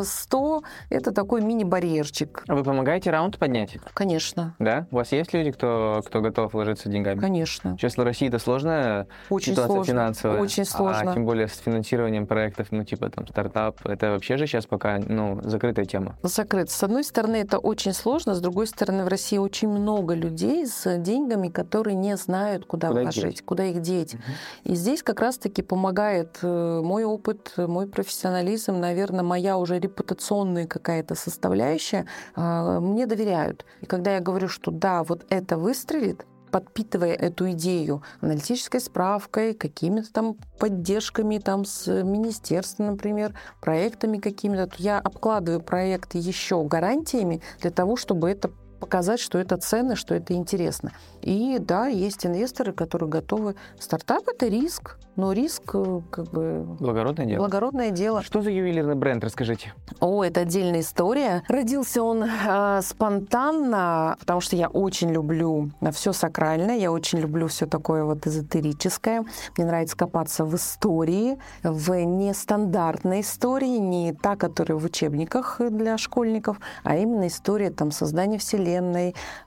100— 0.04 0.64
это 0.90 1.14
такой 1.14 1.42
мини-барьерчик. 1.42 2.44
А 2.46 2.56
вы 2.56 2.64
помогаете 2.66 3.10
раунд 3.10 3.40
поднять? 3.40 3.78
Конечно. 3.94 4.54
Да? 4.60 4.86
У 4.92 4.98
вас 4.98 5.14
есть 5.14 5.34
люди, 5.34 5.52
кто, 5.52 6.02
кто 6.06 6.20
готов 6.20 6.54
вложиться 6.54 6.90
деньгами? 6.90 7.22
Конечно. 7.22 7.78
Сейчас 7.80 7.96
в 7.96 8.04
России 8.04 8.28
это 8.28 8.38
сложная 8.38 9.08
очень 9.30 9.54
ситуация 9.54 9.76
сложно. 9.76 9.94
финансовая. 9.94 10.42
Очень 10.42 10.64
а 10.64 10.66
сложно. 10.66 11.12
А 11.12 11.14
тем 11.14 11.26
более 11.26 11.48
с 11.48 11.58
финансированием 11.58 12.28
проектов, 12.28 12.68
ну, 12.72 12.84
типа 12.84 13.10
там 13.10 13.26
стартап. 13.28 13.80
Это 13.86 14.12
вообще 14.12 14.36
же 14.36 14.46
сейчас 14.46 14.66
пока, 14.66 14.98
ну, 14.98 15.40
закрытая 15.42 15.86
тема. 15.86 16.18
Закрыт. 16.22 16.70
С 16.70 16.84
одной 16.84 17.06
стороны, 17.06 17.38
это 17.38 17.60
очень 17.60 17.94
сложно, 17.94 18.36
с 18.36 18.42
другой 18.42 18.68
стороны, 18.68 19.06
в 19.06 19.08
России 19.08 19.38
очень 19.38 19.70
много 19.70 20.16
людей 20.16 20.68
с 20.68 20.98
деньгами, 20.98 21.48
которые 21.48 21.96
не 21.96 22.18
знают, 22.18 22.66
куда, 22.66 22.90
куда 22.90 23.04
вложить, 23.04 23.42
куда 23.46 23.64
их 23.64 23.82
деть. 23.82 24.16
Угу. 24.16 24.24
И 24.66 24.74
здесь 24.74 25.04
как 25.04 25.22
раз-таки 25.22 25.62
помогает 25.62 26.40
э, 26.42 26.82
мой 26.84 27.04
опыт, 27.04 27.54
мой 27.56 27.88
профессионализм, 27.88 28.80
наверное, 28.80 29.24
моя 29.24 29.58
уже 29.58 29.80
репутационная 29.80 30.66
какая-то 30.66 31.14
составляющая. 31.14 32.08
А, 32.36 32.80
мне 32.80 33.06
доверяют. 33.06 33.64
И 33.82 33.86
когда 33.86 34.16
я 34.16 34.22
говорю, 34.22 34.48
что 34.48 34.72
да, 34.72 35.04
вот 35.04 35.24
это 35.30 35.58
выстрелит, 35.58 36.26
подпитывая 36.50 37.14
эту 37.14 37.52
идею 37.52 38.02
аналитической 38.22 38.80
справкой, 38.80 39.54
какими-то 39.54 40.12
там 40.12 40.38
поддержками 40.58 41.38
там 41.38 41.66
с 41.66 41.86
министерства, 42.02 42.86
например, 42.86 43.38
проектами 43.62 44.18
какими-то, 44.18 44.68
то 44.68 44.76
я 44.78 45.00
обкладываю 45.00 45.62
проект 45.62 46.16
еще 46.16 46.64
гарантиями 46.64 47.42
для 47.62 47.70
того, 47.72 47.98
чтобы 47.98 48.32
это 48.32 48.52
показать, 48.80 49.20
что 49.20 49.38
это 49.38 49.58
ценно, 49.58 49.96
что 49.96 50.16
это 50.16 50.34
интересно. 50.34 50.92
И 51.22 51.58
да, 51.60 51.88
есть 51.88 52.26
инвесторы, 52.26 52.72
которые 52.72 53.10
готовы. 53.10 53.56
Стартап— 53.80 54.28
это 54.28 54.48
риск, 54.48 54.98
но 55.16 55.32
риск 55.32 55.64
э, 55.74 56.02
как 56.12 56.30
бы... 56.32 56.64
Благородное 56.80 57.26
дело. 57.26 57.40
Благородное 57.40 57.90
дело. 57.90 58.22
Что 58.22 58.42
за 58.42 58.52
ювелирный 58.52 58.96
бренд, 58.96 59.24
расскажите? 59.24 59.74
О, 60.00 60.24
это 60.24 60.42
отдельная 60.42 60.82
история. 60.82 61.44
Родился 61.48 62.04
он 62.04 62.24
э, 62.24 62.82
спонтанно, 62.84 64.18
потому 64.20 64.42
что 64.42 64.56
я 64.56 64.68
очень 64.68 65.12
люблю 65.12 65.72
все 65.94 66.14
сакральное, 66.14 66.78
я 66.78 66.92
очень 66.92 67.20
люблю 67.20 67.48
все 67.48 67.66
такое 67.66 68.04
вот 68.04 68.28
эзотерическое. 68.28 69.26
Мне 69.58 69.66
нравится 69.66 69.98
копаться 69.98 70.46
в 70.46 70.56
истории, 70.56 71.40
в 71.64 71.92
нестандартной 71.94 73.22
истории, 73.22 73.78
не 73.78 74.14
та, 74.14 74.36
которая 74.36 74.78
в 74.78 74.86
учебниках 74.86 75.60
для 75.60 75.98
школьников, 75.98 76.60
а 76.84 76.98
именно 76.98 77.28
история 77.28 77.72
там 77.72 77.92
создания 77.92 78.38
Вселенной, 78.38 78.75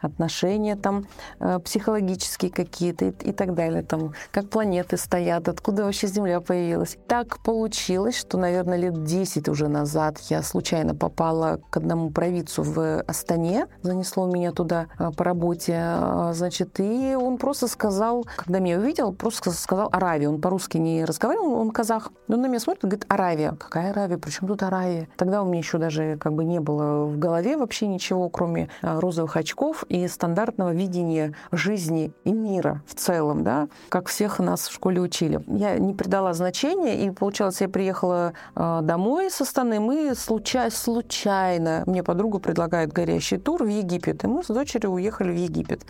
отношения 0.01 0.77
там 0.77 1.07
э, 1.41 1.59
психологические 1.59 2.51
какие-то 2.51 3.07
и, 3.07 3.11
и 3.31 3.33
так 3.33 3.55
далее, 3.55 3.83
там, 3.83 4.13
как 4.31 4.49
планеты 4.49 4.97
стоят, 4.97 5.49
откуда 5.49 5.85
вообще 5.85 6.07
Земля 6.07 6.41
появилась. 6.41 6.97
Так 7.07 7.43
получилось, 7.43 8.17
что, 8.17 8.39
наверное, 8.39 8.79
лет 8.79 9.05
10 9.05 9.49
уже 9.49 9.69
назад 9.69 10.19
я 10.31 10.43
случайно 10.43 10.95
попала 10.95 11.61
к 11.71 11.77
одному 11.77 12.11
провидцу 12.11 12.63
в 12.63 13.03
Астане, 13.03 13.67
занесло 13.83 14.27
меня 14.27 14.53
туда 14.53 14.87
а, 14.99 15.13
по 15.13 15.25
работе, 15.25 15.75
а, 15.77 16.33
значит, 16.35 16.81
и 16.81 17.17
он 17.17 17.39
просто 17.39 17.69
сказал, 17.69 18.27
когда 18.37 18.59
меня 18.59 18.79
увидел, 18.79 19.13
просто 19.13 19.51
сказал 19.53 19.89
Аравия. 19.93 20.29
Он 20.29 20.41
по-русски 20.41 20.79
не 20.79 21.05
разговаривал, 21.05 21.55
он 21.55 21.71
казах. 21.71 22.11
Он 22.29 22.41
на 22.41 22.47
меня 22.47 22.61
смотрит 22.61 22.85
и 22.85 22.87
говорит, 22.87 23.07
Аравия. 23.09 23.53
Какая 23.53 23.91
Аравия? 23.91 24.19
Причем 24.19 24.47
тут 24.47 24.63
Аравия? 24.63 25.09
Тогда 25.17 25.43
у 25.43 25.47
меня 25.47 25.59
еще 25.59 25.79
даже 25.79 26.17
как 26.19 26.35
бы 26.35 26.45
не 26.45 26.61
было 26.61 27.05
в 27.05 27.19
голове 27.19 27.57
вообще 27.57 27.87
ничего, 27.87 28.29
кроме 28.29 28.69
розовых 29.09 29.39
очков 29.39 29.85
и 29.89 30.07
стандартного 30.07 30.75
видения 30.75 31.35
жизни 31.51 32.13
и 32.25 32.33
мира 32.33 32.83
в 32.87 32.95
целом, 32.95 33.43
да, 33.43 33.69
как 33.89 34.09
всех 34.09 34.39
нас 34.39 34.69
в 34.69 34.73
школе 34.73 35.01
учили. 35.01 35.41
Я 35.47 35.79
не 35.79 35.95
придала 35.95 36.35
значения, 36.35 37.07
и 37.07 37.11
получалось, 37.11 37.63
я 37.63 37.71
приехала 37.71 38.35
э, 38.55 38.81
домой 38.83 39.31
со 39.31 39.47
стороны, 39.47 39.81
мы 39.81 40.15
случай, 40.15 40.71
случайно, 40.71 41.85
мне 41.87 42.03
подруга 42.03 42.39
предлагает 42.39 42.93
горящий 42.93 43.39
тур 43.39 43.65
в 43.65 43.69
Египет, 43.69 44.25
и 44.25 44.27
мы 44.27 44.43
с 44.45 44.49
дочерью 44.49 44.91
уехали 44.91 45.31
в 45.31 45.37
Египет. 45.37 45.87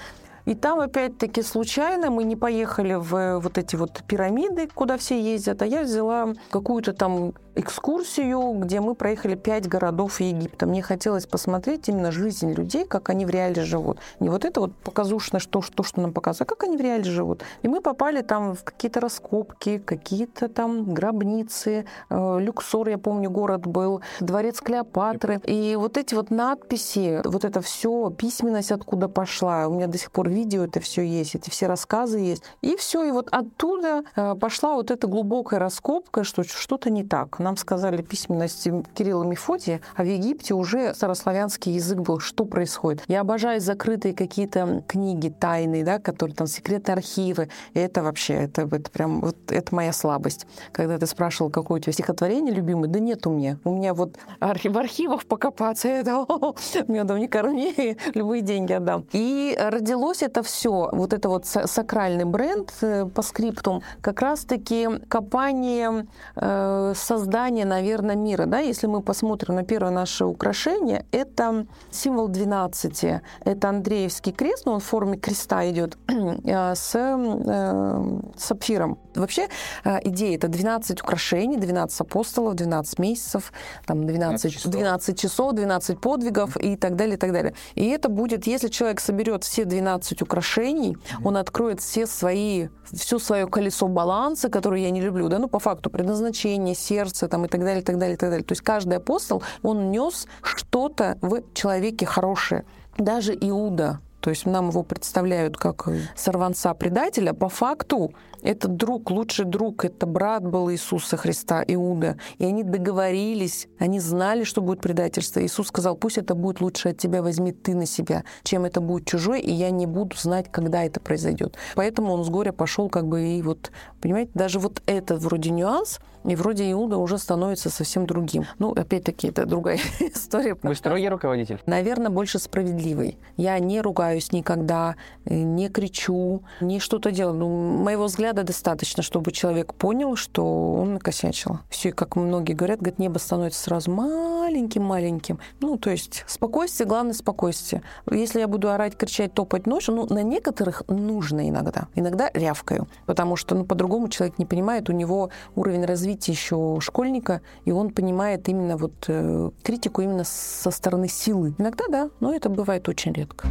И 0.49 0.55
там, 0.55 0.80
опять-таки, 0.80 1.42
случайно 1.42 2.11
мы 2.11 2.24
не 2.24 2.34
поехали 2.34 2.94
в 2.94 3.38
вот 3.40 3.59
эти 3.59 3.76
вот 3.76 4.03
пирамиды, 4.09 4.66
куда 4.74 4.96
все 4.96 5.20
ездят, 5.20 5.61
а 5.61 5.66
я 5.66 5.82
взяла 5.82 6.32
какую-то 6.51 6.94
там 6.94 7.34
экскурсию, 7.59 8.53
где 8.53 8.80
мы 8.80 8.94
проехали 8.94 9.34
пять 9.34 9.66
городов 9.66 10.20
Египта. 10.20 10.66
Мне 10.66 10.80
хотелось 10.80 11.26
посмотреть 11.26 11.88
именно 11.88 12.12
жизнь 12.12 12.53
людей, 12.53 12.86
как 12.86 13.11
они 13.11 13.26
в 13.26 13.30
реале 13.30 13.64
живут. 13.64 13.99
Не 14.20 14.28
вот 14.28 14.44
это 14.44 14.61
вот 14.61 14.74
показушно, 14.76 15.40
что, 15.40 15.61
что, 15.61 15.82
что 15.82 16.01
нам 16.01 16.12
показывают, 16.12 16.49
а 16.49 16.55
как 16.55 16.64
они 16.64 16.76
в 16.76 16.80
реале 16.80 17.05
живут. 17.05 17.42
И 17.62 17.68
мы 17.68 17.80
попали 17.80 18.22
там 18.22 18.55
в 18.55 18.62
какие-то 18.62 19.01
раскопки, 19.01 19.78
какие-то 19.78 20.49
там 20.49 20.94
гробницы. 20.94 21.84
Э, 22.11 22.38
Люксор, 22.40 22.88
я 22.88 22.99
помню, 22.99 23.28
город 23.30 23.66
был, 23.66 24.03
дворец 24.20 24.61
Клеопатры. 24.61 25.40
И 25.44 25.74
вот 25.76 25.99
эти 25.99 26.14
вот 26.14 26.30
надписи, 26.30 27.20
вот 27.24 27.44
это 27.44 27.61
все, 27.61 28.11
письменность 28.11 28.70
откуда 28.70 29.09
пошла. 29.09 29.66
У 29.66 29.74
меня 29.74 29.88
до 29.88 29.99
сих 29.99 30.12
пор 30.12 30.28
видео 30.39 30.64
это 30.64 30.80
все 30.80 31.03
есть, 31.03 31.34
эти 31.34 31.51
все 31.51 31.66
рассказы 31.66 32.18
есть. 32.18 32.43
И 32.62 32.76
все, 32.76 33.05
и 33.05 33.11
вот 33.11 33.28
оттуда 33.30 34.05
э, 34.14 34.34
пошла 34.34 34.74
вот 34.74 34.91
эта 34.91 35.07
глубокая 35.07 35.59
раскопка, 35.59 36.24
что 36.24 36.45
что-то 36.45 36.91
не 36.91 37.05
так 37.05 37.39
нам 37.39 37.57
сказали 37.57 38.03
письменности 38.03 38.84
Кирилла 38.95 39.24
Мефодия, 39.24 39.80
а 39.97 40.03
в 40.03 40.07
Египте 40.07 40.55
уже 40.55 40.95
старославянский 40.95 41.72
язык 41.72 41.99
был. 41.99 42.20
Что 42.20 42.45
происходит? 42.45 43.03
Я 43.09 43.20
обожаю 43.20 43.61
закрытые 43.61 44.14
какие-то 44.14 44.84
книги 44.86 45.28
тайные, 45.28 45.84
да, 45.84 45.99
которые 45.99 46.34
там 46.34 46.47
секретные 46.47 46.95
архивы. 46.95 47.49
Это 47.74 48.03
вообще, 48.03 48.34
это, 48.34 48.62
это 48.62 48.91
прям, 48.91 49.20
вот 49.20 49.36
это 49.49 49.74
моя 49.74 49.93
слабость. 49.93 50.47
Когда 50.72 50.99
ты 50.99 51.07
спрашивал, 51.07 51.51
какое 51.51 51.80
у 51.80 51.82
тебя 51.82 51.93
стихотворение 51.93 52.55
любимое, 52.55 52.89
да 52.89 52.99
нет 52.99 53.26
у 53.26 53.30
меня. 53.30 53.59
У 53.64 53.70
меня 53.74 53.95
вот 53.95 54.16
архив, 54.41 54.72
в 54.72 54.78
архивах 54.78 55.24
покопаться, 55.26 55.89
это 55.89 56.26
мне 56.89 57.05
дом 57.05 57.18
не 57.18 57.28
корми, 57.28 57.97
любые 58.14 58.43
деньги 58.43 58.72
отдам. 58.72 59.07
И 59.12 59.57
родилось 59.59 60.22
это 60.28 60.42
все, 60.42 60.88
вот 60.92 61.12
это 61.12 61.28
вот 61.28 61.46
сакральный 61.46 62.24
бренд 62.24 62.72
э, 62.82 63.06
по 63.06 63.22
скриптум, 63.22 63.82
как 64.00 64.20
раз-таки 64.20 64.88
копание, 65.08 66.06
э, 66.36 66.92
создание, 66.94 67.64
наверное, 67.64 68.16
мира. 68.16 68.46
Да? 68.46 68.58
Если 68.58 68.86
мы 68.86 69.02
посмотрим 69.02 69.54
на 69.54 69.64
первое 69.64 69.90
наше 69.90 70.24
украшение, 70.24 71.04
это 71.12 71.66
символ 71.90 72.28
12. 72.28 73.04
Это 73.44 73.68
Андреевский 73.68 74.32
крест, 74.32 74.66
но 74.66 74.74
он 74.74 74.80
в 74.80 74.84
форме 74.84 75.16
креста 75.16 75.68
идет 75.70 75.96
э, 76.08 76.74
с 76.74 76.94
э, 76.94 78.20
сапфиром. 78.36 78.98
Вообще 79.14 79.48
э, 79.84 79.98
идея 80.04 80.36
это 80.36 80.48
12 80.48 81.02
украшений, 81.02 81.56
12 81.56 82.00
апостолов, 82.00 82.54
12 82.54 82.98
месяцев, 82.98 83.52
там 83.86 84.06
12, 84.06 84.42
12, 84.42 84.52
часов. 84.52 84.72
12 84.72 85.18
часов, 85.18 85.52
12 85.52 86.00
подвигов 86.00 86.56
и 86.56 86.76
так 86.76 86.96
далее, 86.96 87.14
и 87.14 87.18
так 87.18 87.32
далее. 87.32 87.54
И 87.74 87.86
это 87.88 88.08
будет, 88.08 88.46
если 88.46 88.68
человек 88.68 89.00
соберет 89.00 89.44
все 89.44 89.64
12 89.64 90.17
украшений, 90.22 90.92
mm-hmm. 90.92 91.22
он 91.24 91.36
откроет 91.36 91.80
все 91.80 92.06
свои, 92.06 92.68
все 92.92 93.18
свое 93.18 93.46
колесо 93.46 93.88
баланса, 93.88 94.48
которое 94.48 94.82
я 94.82 94.90
не 94.90 95.00
люблю, 95.00 95.28
да, 95.28 95.38
ну 95.38 95.48
по 95.48 95.58
факту 95.58 95.90
предназначение, 95.90 96.74
сердце 96.74 97.28
там 97.28 97.44
и 97.44 97.48
так 97.48 97.60
далее, 97.60 97.80
и 97.80 97.84
так 97.84 97.98
далее, 97.98 98.14
и 98.14 98.18
так 98.18 98.30
далее. 98.30 98.44
То 98.44 98.52
есть 98.52 98.62
каждый 98.62 98.98
апостол, 98.98 99.42
он 99.62 99.90
нес 99.90 100.26
что-то 100.42 101.18
в 101.20 101.42
человеке 101.54 102.06
хорошее. 102.06 102.64
Даже 102.96 103.34
Иуда, 103.34 104.00
то 104.28 104.30
есть 104.32 104.44
нам 104.44 104.68
его 104.68 104.82
представляют 104.82 105.56
как 105.56 105.88
сорванца-предателя. 106.14 107.32
По 107.32 107.48
факту 107.48 108.12
этот 108.42 108.76
друг, 108.76 109.10
лучший 109.10 109.46
друг, 109.46 109.86
это 109.86 110.04
брат 110.04 110.46
был 110.46 110.70
Иисуса 110.70 111.16
Христа, 111.16 111.64
Иуда. 111.66 112.18
И 112.36 112.44
они 112.44 112.62
договорились, 112.62 113.68
они 113.78 114.00
знали, 114.00 114.44
что 114.44 114.60
будет 114.60 114.82
предательство. 114.82 115.42
Иисус 115.42 115.68
сказал, 115.68 115.96
пусть 115.96 116.18
это 116.18 116.34
будет 116.34 116.60
лучше 116.60 116.90
от 116.90 116.98
тебя, 116.98 117.22
возьми 117.22 117.52
ты 117.52 117.74
на 117.74 117.86
себя, 117.86 118.24
чем 118.42 118.66
это 118.66 118.82
будет 118.82 119.06
чужой, 119.06 119.40
и 119.40 119.50
я 119.50 119.70
не 119.70 119.86
буду 119.86 120.14
знать, 120.14 120.52
когда 120.52 120.84
это 120.84 121.00
произойдет. 121.00 121.56
Поэтому 121.74 122.12
он 122.12 122.22
с 122.22 122.28
горя 122.28 122.52
пошел 122.52 122.90
как 122.90 123.06
бы 123.06 123.22
и 123.22 123.40
вот, 123.40 123.70
понимаете, 124.02 124.32
даже 124.34 124.58
вот 124.58 124.82
этот 124.84 125.22
вроде 125.22 125.48
нюанс— 125.48 126.00
и 126.24 126.36
вроде 126.36 126.70
Иуда 126.72 126.98
уже 126.98 127.18
становится 127.18 127.70
совсем 127.70 128.06
другим. 128.06 128.44
Ну, 128.58 128.72
опять-таки, 128.72 129.28
это 129.28 129.46
другая 129.46 129.78
история. 130.00 130.56
Вы 130.62 130.74
строгий 130.74 131.08
руководитель? 131.08 131.60
Наверное, 131.66 132.10
больше 132.10 132.38
справедливый. 132.38 133.18
Я 133.36 133.58
не 133.58 133.80
ругаюсь 133.80 134.32
никогда, 134.32 134.96
э, 135.24 135.34
не 135.34 135.68
кричу, 135.68 136.42
не 136.60 136.80
что-то 136.80 137.10
делаю. 137.10 137.38
Ну, 137.38 137.48
моего 137.82 138.04
взгляда 138.04 138.42
достаточно, 138.42 139.02
чтобы 139.02 139.32
человек 139.32 139.74
понял, 139.74 140.16
что 140.16 140.74
он 140.74 140.94
накосячил. 140.94 141.60
Все, 141.70 141.92
как 141.92 142.16
многие 142.16 142.52
говорят, 142.52 142.80
говорят, 142.80 142.98
небо 142.98 143.18
становится 143.18 143.62
сразу 143.62 143.90
маленьким-маленьким. 143.90 145.38
Ну, 145.60 145.76
то 145.76 145.90
есть 145.90 146.24
спокойствие, 146.26 146.88
главное 146.88 147.14
спокойствие. 147.14 147.82
Если 148.10 148.40
я 148.40 148.48
буду 148.48 148.70
орать, 148.70 148.96
кричать, 148.96 149.32
топать 149.34 149.66
ночью, 149.66 149.94
ну, 149.94 150.06
на 150.06 150.22
некоторых 150.22 150.82
нужно 150.88 151.48
иногда. 151.48 151.88
Иногда 151.94 152.30
рявкаю, 152.34 152.88
потому 153.06 153.36
что, 153.36 153.54
ну, 153.54 153.64
по-другому 153.64 154.08
человек 154.08 154.38
не 154.38 154.46
понимает, 154.46 154.90
у 154.90 154.92
него 154.92 155.30
уровень 155.54 155.84
развития 155.84 156.07
еще 156.28 156.78
школьника, 156.80 157.42
и 157.64 157.72
он 157.72 157.90
понимает 157.90 158.48
именно 158.48 158.76
вот 158.76 159.04
э, 159.09 159.50
критику 159.62 160.02
именно 160.02 160.24
со 160.24 160.70
стороны 160.70 161.09
силы. 161.09 161.54
Иногда 161.59 161.84
да, 161.88 162.11
но 162.20 162.34
это 162.34 162.48
бывает 162.48 162.88
очень 162.88 163.12
редко. 163.12 163.48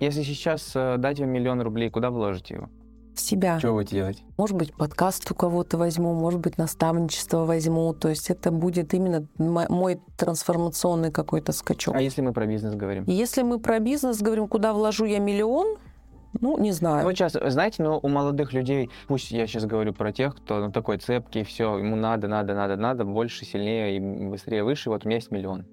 Если 0.00 0.22
сейчас 0.22 0.72
э, 0.74 0.96
дать 0.98 1.20
вам 1.20 1.30
миллион 1.30 1.62
рублей, 1.62 1.88
куда 1.90 2.10
вложите 2.10 2.54
его? 2.54 2.68
в 3.16 3.20
себя. 3.20 3.58
Что 3.58 3.72
будете 3.72 3.96
делать? 3.96 4.22
Может 4.36 4.56
быть, 4.56 4.74
подкаст 4.74 5.30
у 5.30 5.34
кого-то 5.34 5.78
возьму, 5.78 6.14
может 6.14 6.40
быть, 6.40 6.58
наставничество 6.58 7.44
возьму. 7.44 7.92
То 7.94 8.08
есть 8.08 8.30
это 8.30 8.50
будет 8.50 8.94
именно 8.94 9.26
мой 9.38 10.00
трансформационный 10.16 11.10
какой-то 11.10 11.52
скачок. 11.52 11.94
А 11.96 12.00
если 12.00 12.20
мы 12.20 12.32
про 12.32 12.46
бизнес 12.46 12.74
говорим? 12.74 13.04
Если 13.06 13.42
мы 13.42 13.58
про 13.58 13.78
бизнес 13.80 14.20
говорим, 14.20 14.48
куда 14.48 14.72
вложу 14.72 15.06
я 15.06 15.18
миллион, 15.18 15.78
ну, 16.40 16.58
не 16.58 16.72
знаю. 16.72 17.04
Вот 17.04 17.12
сейчас, 17.12 17.32
знаете, 17.32 17.82
ну, 17.82 17.98
у 18.02 18.08
молодых 18.08 18.52
людей, 18.52 18.90
пусть 19.06 19.30
я 19.30 19.46
сейчас 19.46 19.66
говорю 19.66 19.92
про 19.92 20.12
тех, 20.12 20.34
кто 20.36 20.60
ну, 20.60 20.72
такой 20.72 20.98
цепкий, 20.98 21.44
все, 21.44 21.78
ему 21.78 21.96
надо, 21.96 22.28
надо, 22.28 22.54
надо, 22.54 22.76
надо, 22.76 23.04
больше, 23.04 23.44
сильнее 23.44 23.96
и 23.96 24.00
быстрее, 24.00 24.64
выше, 24.64 24.90
вот 24.90 25.04
у 25.04 25.08
меня 25.08 25.16
есть 25.16 25.30
миллион 25.30 25.64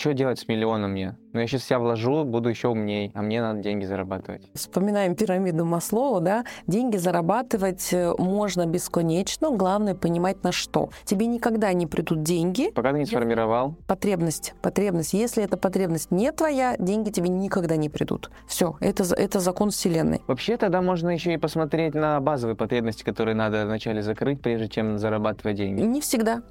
что 0.00 0.14
делать 0.14 0.38
с 0.38 0.48
миллионом 0.48 0.92
мне? 0.92 1.16
Ну, 1.32 1.40
я 1.40 1.46
сейчас 1.46 1.64
себя 1.64 1.78
вложу, 1.78 2.24
буду 2.24 2.48
еще 2.48 2.68
умней, 2.68 3.12
а 3.14 3.22
мне 3.22 3.42
надо 3.42 3.60
деньги 3.60 3.84
зарабатывать. 3.84 4.42
Вспоминаем 4.54 5.14
пирамиду 5.14 5.64
Маслоу, 5.64 6.20
да? 6.20 6.44
Деньги 6.66 6.96
зарабатывать 6.96 7.92
э, 7.92 8.14
можно 8.18 8.66
бесконечно, 8.66 9.50
главное 9.50 9.94
понимать 9.94 10.42
на 10.42 10.52
что. 10.52 10.88
Тебе 11.04 11.26
никогда 11.26 11.72
не 11.74 11.86
придут 11.86 12.22
деньги. 12.22 12.70
Пока 12.70 12.92
ты 12.92 12.98
не 12.98 13.04
сформировал. 13.04 13.76
Потребность, 13.86 14.54
потребность. 14.62 15.12
Если 15.12 15.44
эта 15.44 15.56
потребность 15.56 16.10
не 16.10 16.32
твоя, 16.32 16.76
деньги 16.78 17.10
тебе 17.10 17.28
никогда 17.28 17.76
не 17.76 17.90
придут. 17.90 18.30
Все, 18.46 18.76
это, 18.80 19.04
это 19.14 19.38
закон 19.38 19.70
Вселенной. 19.70 20.22
Вообще 20.26 20.56
тогда 20.56 20.80
можно 20.80 21.10
еще 21.10 21.34
и 21.34 21.36
посмотреть 21.36 21.94
на 21.94 22.18
базовые 22.20 22.56
потребности, 22.56 23.04
которые 23.04 23.34
надо 23.34 23.66
вначале 23.66 24.02
закрыть, 24.02 24.40
прежде 24.40 24.68
чем 24.68 24.98
зарабатывать 24.98 25.56
деньги. 25.56 25.82
Не 25.82 26.00
всегда. 26.00 26.42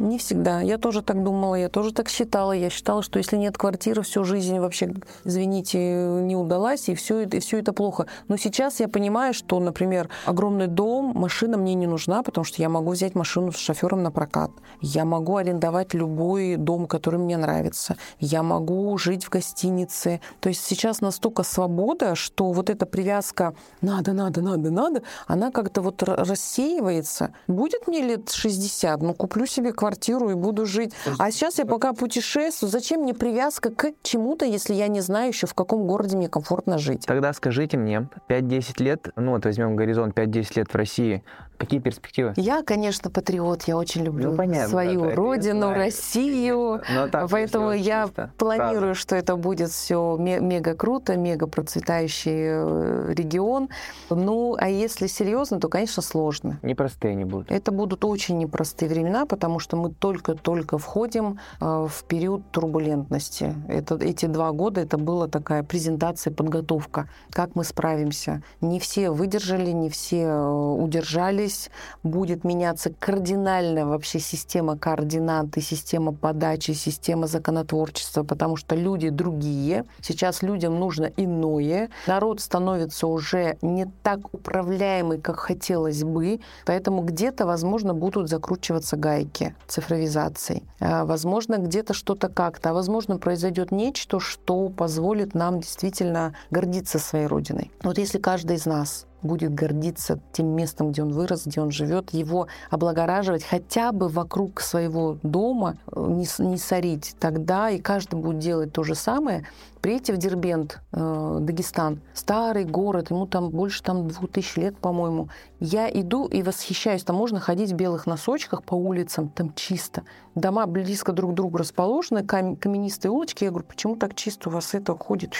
Не 0.00 0.18
всегда. 0.18 0.60
Я 0.60 0.76
тоже 0.76 1.02
так 1.02 1.22
думала, 1.22 1.54
я 1.54 1.68
тоже 1.68 1.92
так 1.92 2.08
считала. 2.08 2.50
Я 2.50 2.68
считала, 2.68 3.00
что 3.00 3.18
если 3.18 3.36
нет 3.36 3.56
квартиры, 3.56 4.02
всю 4.02 4.24
жизнь 4.24 4.58
вообще, 4.58 4.92
извините, 5.22 5.78
не 5.78 6.34
удалась, 6.34 6.88
и 6.88 6.96
все 6.96 7.20
и 7.20 7.38
все 7.38 7.60
это 7.60 7.72
плохо. 7.72 8.06
Но 8.26 8.36
сейчас 8.36 8.80
я 8.80 8.88
понимаю, 8.88 9.34
что, 9.34 9.60
например, 9.60 10.08
огромный 10.26 10.66
дом, 10.66 11.12
машина 11.14 11.56
мне 11.56 11.74
не 11.74 11.86
нужна, 11.86 12.24
потому 12.24 12.44
что 12.44 12.60
я 12.60 12.68
могу 12.68 12.90
взять 12.90 13.14
машину 13.14 13.52
с 13.52 13.56
шофером 13.56 14.02
на 14.02 14.10
прокат. 14.10 14.50
Я 14.80 15.04
могу 15.04 15.36
арендовать 15.36 15.94
любой 15.94 16.56
дом, 16.56 16.88
который 16.88 17.20
мне 17.20 17.36
нравится. 17.36 17.96
Я 18.18 18.42
могу 18.42 18.98
жить 18.98 19.24
в 19.24 19.30
гостинице. 19.30 20.20
То 20.40 20.48
есть 20.48 20.64
сейчас 20.64 21.02
настолько 21.02 21.44
свобода, 21.44 22.16
что 22.16 22.50
вот 22.50 22.68
эта 22.68 22.84
привязка 22.84 23.54
«надо, 23.80 24.12
надо, 24.12 24.42
надо, 24.42 24.72
надо», 24.72 25.02
она 25.28 25.52
как-то 25.52 25.82
вот 25.82 26.02
рассеивается. 26.02 27.32
Будет 27.46 27.86
мне 27.86 28.02
лет 28.02 28.30
60, 28.30 29.00
ну, 29.00 29.14
куплю 29.14 29.46
себе 29.46 29.72
квартиру 29.72 29.83
квартиру 29.84 30.30
и 30.30 30.34
буду 30.34 30.64
жить. 30.64 30.94
А 31.18 31.30
сейчас 31.30 31.58
я 31.58 31.66
пока 31.66 31.92
путешествую. 31.92 32.70
Зачем 32.70 33.02
мне 33.02 33.12
привязка 33.12 33.70
к 33.70 33.92
чему-то, 34.02 34.46
если 34.46 34.72
я 34.72 34.88
не 34.88 35.02
знаю 35.02 35.28
еще, 35.28 35.46
в 35.46 35.52
каком 35.52 35.86
городе 35.86 36.16
мне 36.16 36.28
комфортно 36.28 36.78
жить? 36.78 37.04
Тогда 37.04 37.34
скажите 37.34 37.76
мне, 37.76 38.08
5-10 38.30 38.82
лет, 38.82 39.08
ну 39.16 39.32
вот 39.32 39.44
возьмем 39.44 39.76
горизонт 39.76 40.16
5-10 40.16 40.52
лет 40.56 40.72
в 40.72 40.74
России, 40.74 41.22
Какие 41.58 41.80
перспективы? 41.80 42.32
Я, 42.36 42.62
конечно, 42.62 43.10
патриот. 43.10 43.62
Я 43.64 43.76
очень 43.76 44.04
люблю 44.04 44.30
ну, 44.30 44.36
понятно, 44.36 44.68
свою 44.68 45.02
да, 45.02 45.14
родину, 45.14 45.72
Россию. 45.72 46.82
Но 46.92 47.06
ну, 47.12 47.28
Поэтому 47.28 47.72
я 47.72 48.06
чисто. 48.06 48.30
планирую, 48.36 48.94
Сразу. 48.94 49.00
что 49.00 49.16
это 49.16 49.36
будет 49.36 49.70
все 49.70 50.16
мега 50.18 50.74
круто, 50.74 51.16
мега 51.16 51.46
процветающий 51.46 52.32
э, 52.34 53.12
регион. 53.14 53.68
Ну, 54.10 54.56
а 54.58 54.68
если 54.68 55.06
серьезно, 55.06 55.60
то, 55.60 55.68
конечно, 55.68 56.02
сложно. 56.02 56.58
Непростые 56.62 57.12
они 57.12 57.24
будут. 57.24 57.50
Это 57.50 57.70
будут 57.70 58.04
очень 58.04 58.38
непростые 58.38 58.88
времена, 58.88 59.24
потому 59.24 59.58
что 59.60 59.76
мы 59.76 59.90
только-только 59.90 60.78
входим 60.78 61.38
э, 61.60 61.86
в 61.88 62.04
период 62.04 62.42
турбулентности. 62.50 63.54
Это, 63.68 63.94
эти 63.96 64.26
два 64.26 64.50
года 64.50 64.80
это 64.80 64.98
была 64.98 65.28
такая 65.28 65.62
презентация, 65.62 66.32
подготовка. 66.32 67.08
Как 67.30 67.54
мы 67.54 67.62
справимся. 67.64 68.42
Не 68.60 68.80
все 68.80 69.10
выдержали, 69.10 69.70
не 69.70 69.88
все 69.88 70.22
э, 70.22 70.74
удержали 70.74 71.43
здесь 71.44 71.70
будет 72.02 72.44
меняться 72.44 72.90
кардинально 72.98 73.86
вообще 73.86 74.18
система 74.18 74.78
координат 74.78 75.56
и 75.56 75.60
система 75.60 76.12
подачи, 76.12 76.72
система 76.72 77.26
законотворчества, 77.26 78.22
потому 78.22 78.56
что 78.56 78.74
люди 78.74 79.10
другие. 79.10 79.84
Сейчас 80.00 80.42
людям 80.42 80.78
нужно 80.78 81.10
иное. 81.16 81.90
Народ 82.06 82.40
становится 82.40 83.06
уже 83.06 83.56
не 83.62 83.86
так 84.02 84.32
управляемый, 84.32 85.20
как 85.20 85.36
хотелось 85.36 86.02
бы, 86.02 86.40
поэтому 86.64 87.02
где-то, 87.02 87.46
возможно, 87.46 87.94
будут 87.94 88.28
закручиваться 88.28 88.96
гайки 88.96 89.54
цифровизации. 89.66 90.62
А, 90.80 91.04
возможно, 91.04 91.58
где-то 91.58 91.94
что-то 91.94 92.28
как-то, 92.28 92.70
а 92.70 92.72
возможно, 92.72 93.18
произойдет 93.18 93.70
нечто, 93.70 94.20
что 94.20 94.68
позволит 94.68 95.34
нам 95.34 95.60
действительно 95.60 96.34
гордиться 96.50 96.98
своей 96.98 97.26
родиной. 97.26 97.70
Вот 97.82 97.98
если 97.98 98.18
каждый 98.18 98.56
из 98.56 98.66
нас 98.66 99.06
будет 99.24 99.54
гордиться 99.54 100.20
тем 100.32 100.48
местом, 100.48 100.92
где 100.92 101.02
он 101.02 101.12
вырос, 101.12 101.46
где 101.46 101.60
он 101.60 101.70
живет, 101.70 102.10
его 102.12 102.46
облагораживать 102.70 103.44
хотя 103.44 103.92
бы 103.92 104.08
вокруг 104.08 104.60
своего 104.60 105.18
дома, 105.22 105.76
э, 105.90 106.06
не, 106.08 106.26
не 106.44 106.58
сорить. 106.58 107.16
Тогда 107.18 107.70
и 107.70 107.80
каждый 107.80 108.20
будет 108.20 108.38
делать 108.38 108.72
то 108.72 108.84
же 108.84 108.94
самое. 108.94 109.46
Приедьте 109.80 110.14
в 110.14 110.16
Дербент, 110.16 110.80
э, 110.92 111.38
Дагестан, 111.40 112.00
старый 112.14 112.64
город, 112.64 113.10
ему 113.10 113.26
там 113.26 113.50
больше 113.50 113.82
там 113.82 114.08
двух 114.08 114.30
тысяч 114.30 114.56
лет, 114.56 114.78
по-моему. 114.78 115.28
Я 115.60 115.90
иду 115.90 116.26
и 116.26 116.42
восхищаюсь. 116.42 117.04
Там 117.04 117.16
можно 117.16 117.40
ходить 117.40 117.72
в 117.72 117.74
белых 117.74 118.06
носочках 118.06 118.62
по 118.62 118.74
улицам, 118.74 119.28
там 119.28 119.52
чисто. 119.54 120.02
Дома 120.34 120.66
близко 120.66 121.12
друг 121.12 121.32
к 121.32 121.34
другу 121.34 121.58
расположены, 121.58 122.24
каменистые 122.24 123.12
улочки. 123.12 123.44
Я 123.44 123.50
говорю, 123.50 123.66
почему 123.66 123.96
так 123.96 124.14
чисто 124.14 124.48
у 124.48 124.52
вас 124.52 124.74
это 124.74 124.96
ходит? 124.96 125.34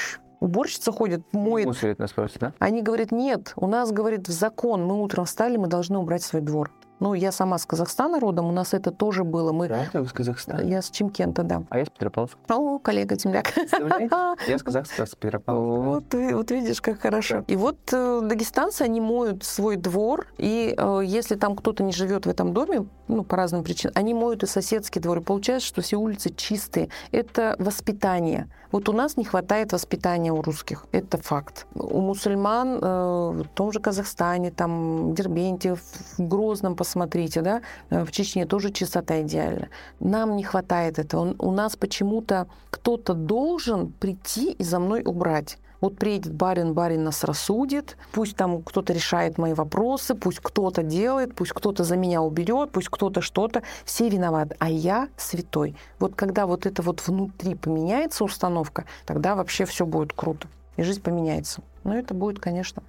Уборщица 0.45 0.93
ходит, 0.93 1.23
моет. 1.33 1.67
Мусорит 1.67 1.99
нас 1.99 2.13
просто, 2.13 2.39
да? 2.39 2.53
Они 2.59 2.83
говорят, 2.83 3.13
нет, 3.13 3.55
у 3.57 3.67
нас, 3.67 3.93
говорит, 3.93 4.29
в 4.29 4.31
закон, 4.31 4.85
мы 4.85 5.03
утром 5.03 5.25
встали, 5.25 5.57
мы 5.57 5.69
должны 5.69 5.97
убрать 5.97 6.23
свой 6.23 6.43
двор. 6.43 6.71
Ну, 7.05 7.13
я 7.13 7.33
сама 7.33 7.59
с 7.59 7.67
Казахстана 7.67 8.19
родом, 8.19 8.47
у 8.47 8.53
нас 8.53 8.73
это 8.73 8.91
тоже 8.91 9.25
было. 9.25 9.53
Мы... 9.53 9.69
Да, 9.69 9.87
вы 9.93 10.07
с 10.07 10.13
Казахстана? 10.13 10.63
Я 10.63 10.81
с 10.81 10.89
Чемкента, 10.89 11.43
да. 11.43 11.63
А 11.69 11.77
я 11.79 11.85
с 11.85 11.91
Петропавловска. 11.91 12.39
О, 12.49 12.79
коллега-земляк. 12.79 13.53
Я 14.49 14.59
с 14.59 14.63
Казахстана, 14.63 15.07
с 15.07 15.15
Петропавловска. 15.15 16.17
Вот, 16.17 16.33
вот 16.33 16.51
видишь, 16.51 16.81
как 16.81 17.01
хорошо. 17.01 17.45
И 17.47 17.57
вот 17.57 17.77
э, 17.93 18.21
дагестанцы, 18.23 18.81
они 18.81 19.03
моют 19.03 19.45
свой 19.45 19.77
двор, 19.77 20.29
и 20.39 20.75
э, 20.75 21.03
если 21.05 21.35
там 21.35 21.57
кто-то 21.57 21.83
не 21.83 21.93
живет 21.93 22.25
в 22.25 22.31
этом 22.31 22.55
доме, 22.55 22.87
ну, 23.09 23.23
по 23.23 23.37
разным 23.37 23.65
причинам, 23.65 23.93
они 23.97 24.15
моют 24.15 24.43
и 24.43 24.47
соседский 24.47 25.01
двор. 25.01 25.19
И 25.19 25.23
получается, 25.23 25.69
что 25.69 25.83
все 25.83 25.97
улицы 25.97 26.33
чистые. 26.35 26.89
Это 27.13 27.55
воспитание. 27.59 28.49
Вот 28.73 28.89
у 28.89 28.93
нас 28.93 29.17
не 29.17 29.25
хватает 29.25 29.73
воспитания 29.73 30.33
у 30.33 30.43
русских. 30.43 30.87
Это 30.91 31.19
факт. 31.19 31.67
У 31.75 32.01
мусульман 32.01 32.79
э, 32.83 33.43
в 33.43 33.49
том 33.55 33.73
же 33.73 33.79
Казахстане, 33.79 34.51
там, 34.51 35.15
Дербенте, 35.15 35.77
в 35.77 36.19
Грозном, 36.19 36.75
посмотрите, 36.95 37.43
да, 37.43 37.61
э, 37.91 38.05
в 38.05 38.13
Чечне 38.13 38.47
тоже 38.47 38.71
чистота 38.71 39.21
идеальна. 39.23 39.69
Нам 39.99 40.37
не 40.37 40.45
хватает 40.45 41.01
этого. 41.01 41.35
У 41.39 41.51
нас 41.51 41.75
почему-то 41.75 42.47
кто-то 42.71 43.15
должен 43.15 43.91
прийти 43.91 44.53
и 44.53 44.63
за 44.63 44.79
мной 44.79 45.03
убрать. 45.05 45.59
Вот 45.81 45.99
приедет 45.99 46.33
барин, 46.33 46.73
барин 46.73 47.05
нас 47.05 47.25
рассудит, 47.25 47.97
пусть 48.13 48.37
там 48.37 48.63
кто-то 48.63 48.93
решает 48.93 49.39
мои 49.39 49.55
вопросы, 49.55 50.15
пусть 50.15 50.39
кто-то 50.39 50.83
делает, 50.83 51.35
пусть 51.35 51.53
кто-то 51.53 51.83
за 51.83 51.97
меня 51.97 52.23
уберет, 52.23 52.71
пусть 52.71 52.89
кто-то 52.89 53.21
что-то. 53.21 53.63
Все 53.85 54.09
виноваты, 54.09 54.55
а 54.61 54.71
я 54.71 55.09
святой. 55.17 55.75
Вот 55.99 56.15
когда 56.15 56.47
вот 56.47 56.65
это 56.65 56.81
вот 56.81 57.07
внутри 57.07 57.57
поменяется 57.57 58.25
установка, 58.25 58.85
тогда 59.05 59.35
вообще 59.35 59.65
все 59.65 59.85
будет 59.85 60.13
круто. 60.13 60.47
И 60.77 60.83
жизнь 60.83 61.03
поменяется. 61.03 61.61
Но 61.83 61.97
это 61.97 62.15
будет, 62.15 62.39
конечно. 62.39 62.83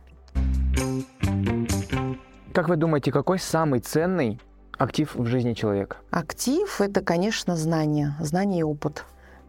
Как 2.55 2.69
вы 2.69 2.77
думаете, 2.77 3.11
какой 3.11 3.37
самый 3.37 3.81
ценный 3.81 4.39
актив 4.77 5.13
в 5.13 5.25
жизни 5.25 5.51
человека? 5.51 5.97
Актив— 6.09 6.79
это, 6.79 7.01
конечно, 7.01 7.57
знание, 7.57 8.15
знание 8.21 8.61
и 8.61 8.63
опыт. 8.63 9.03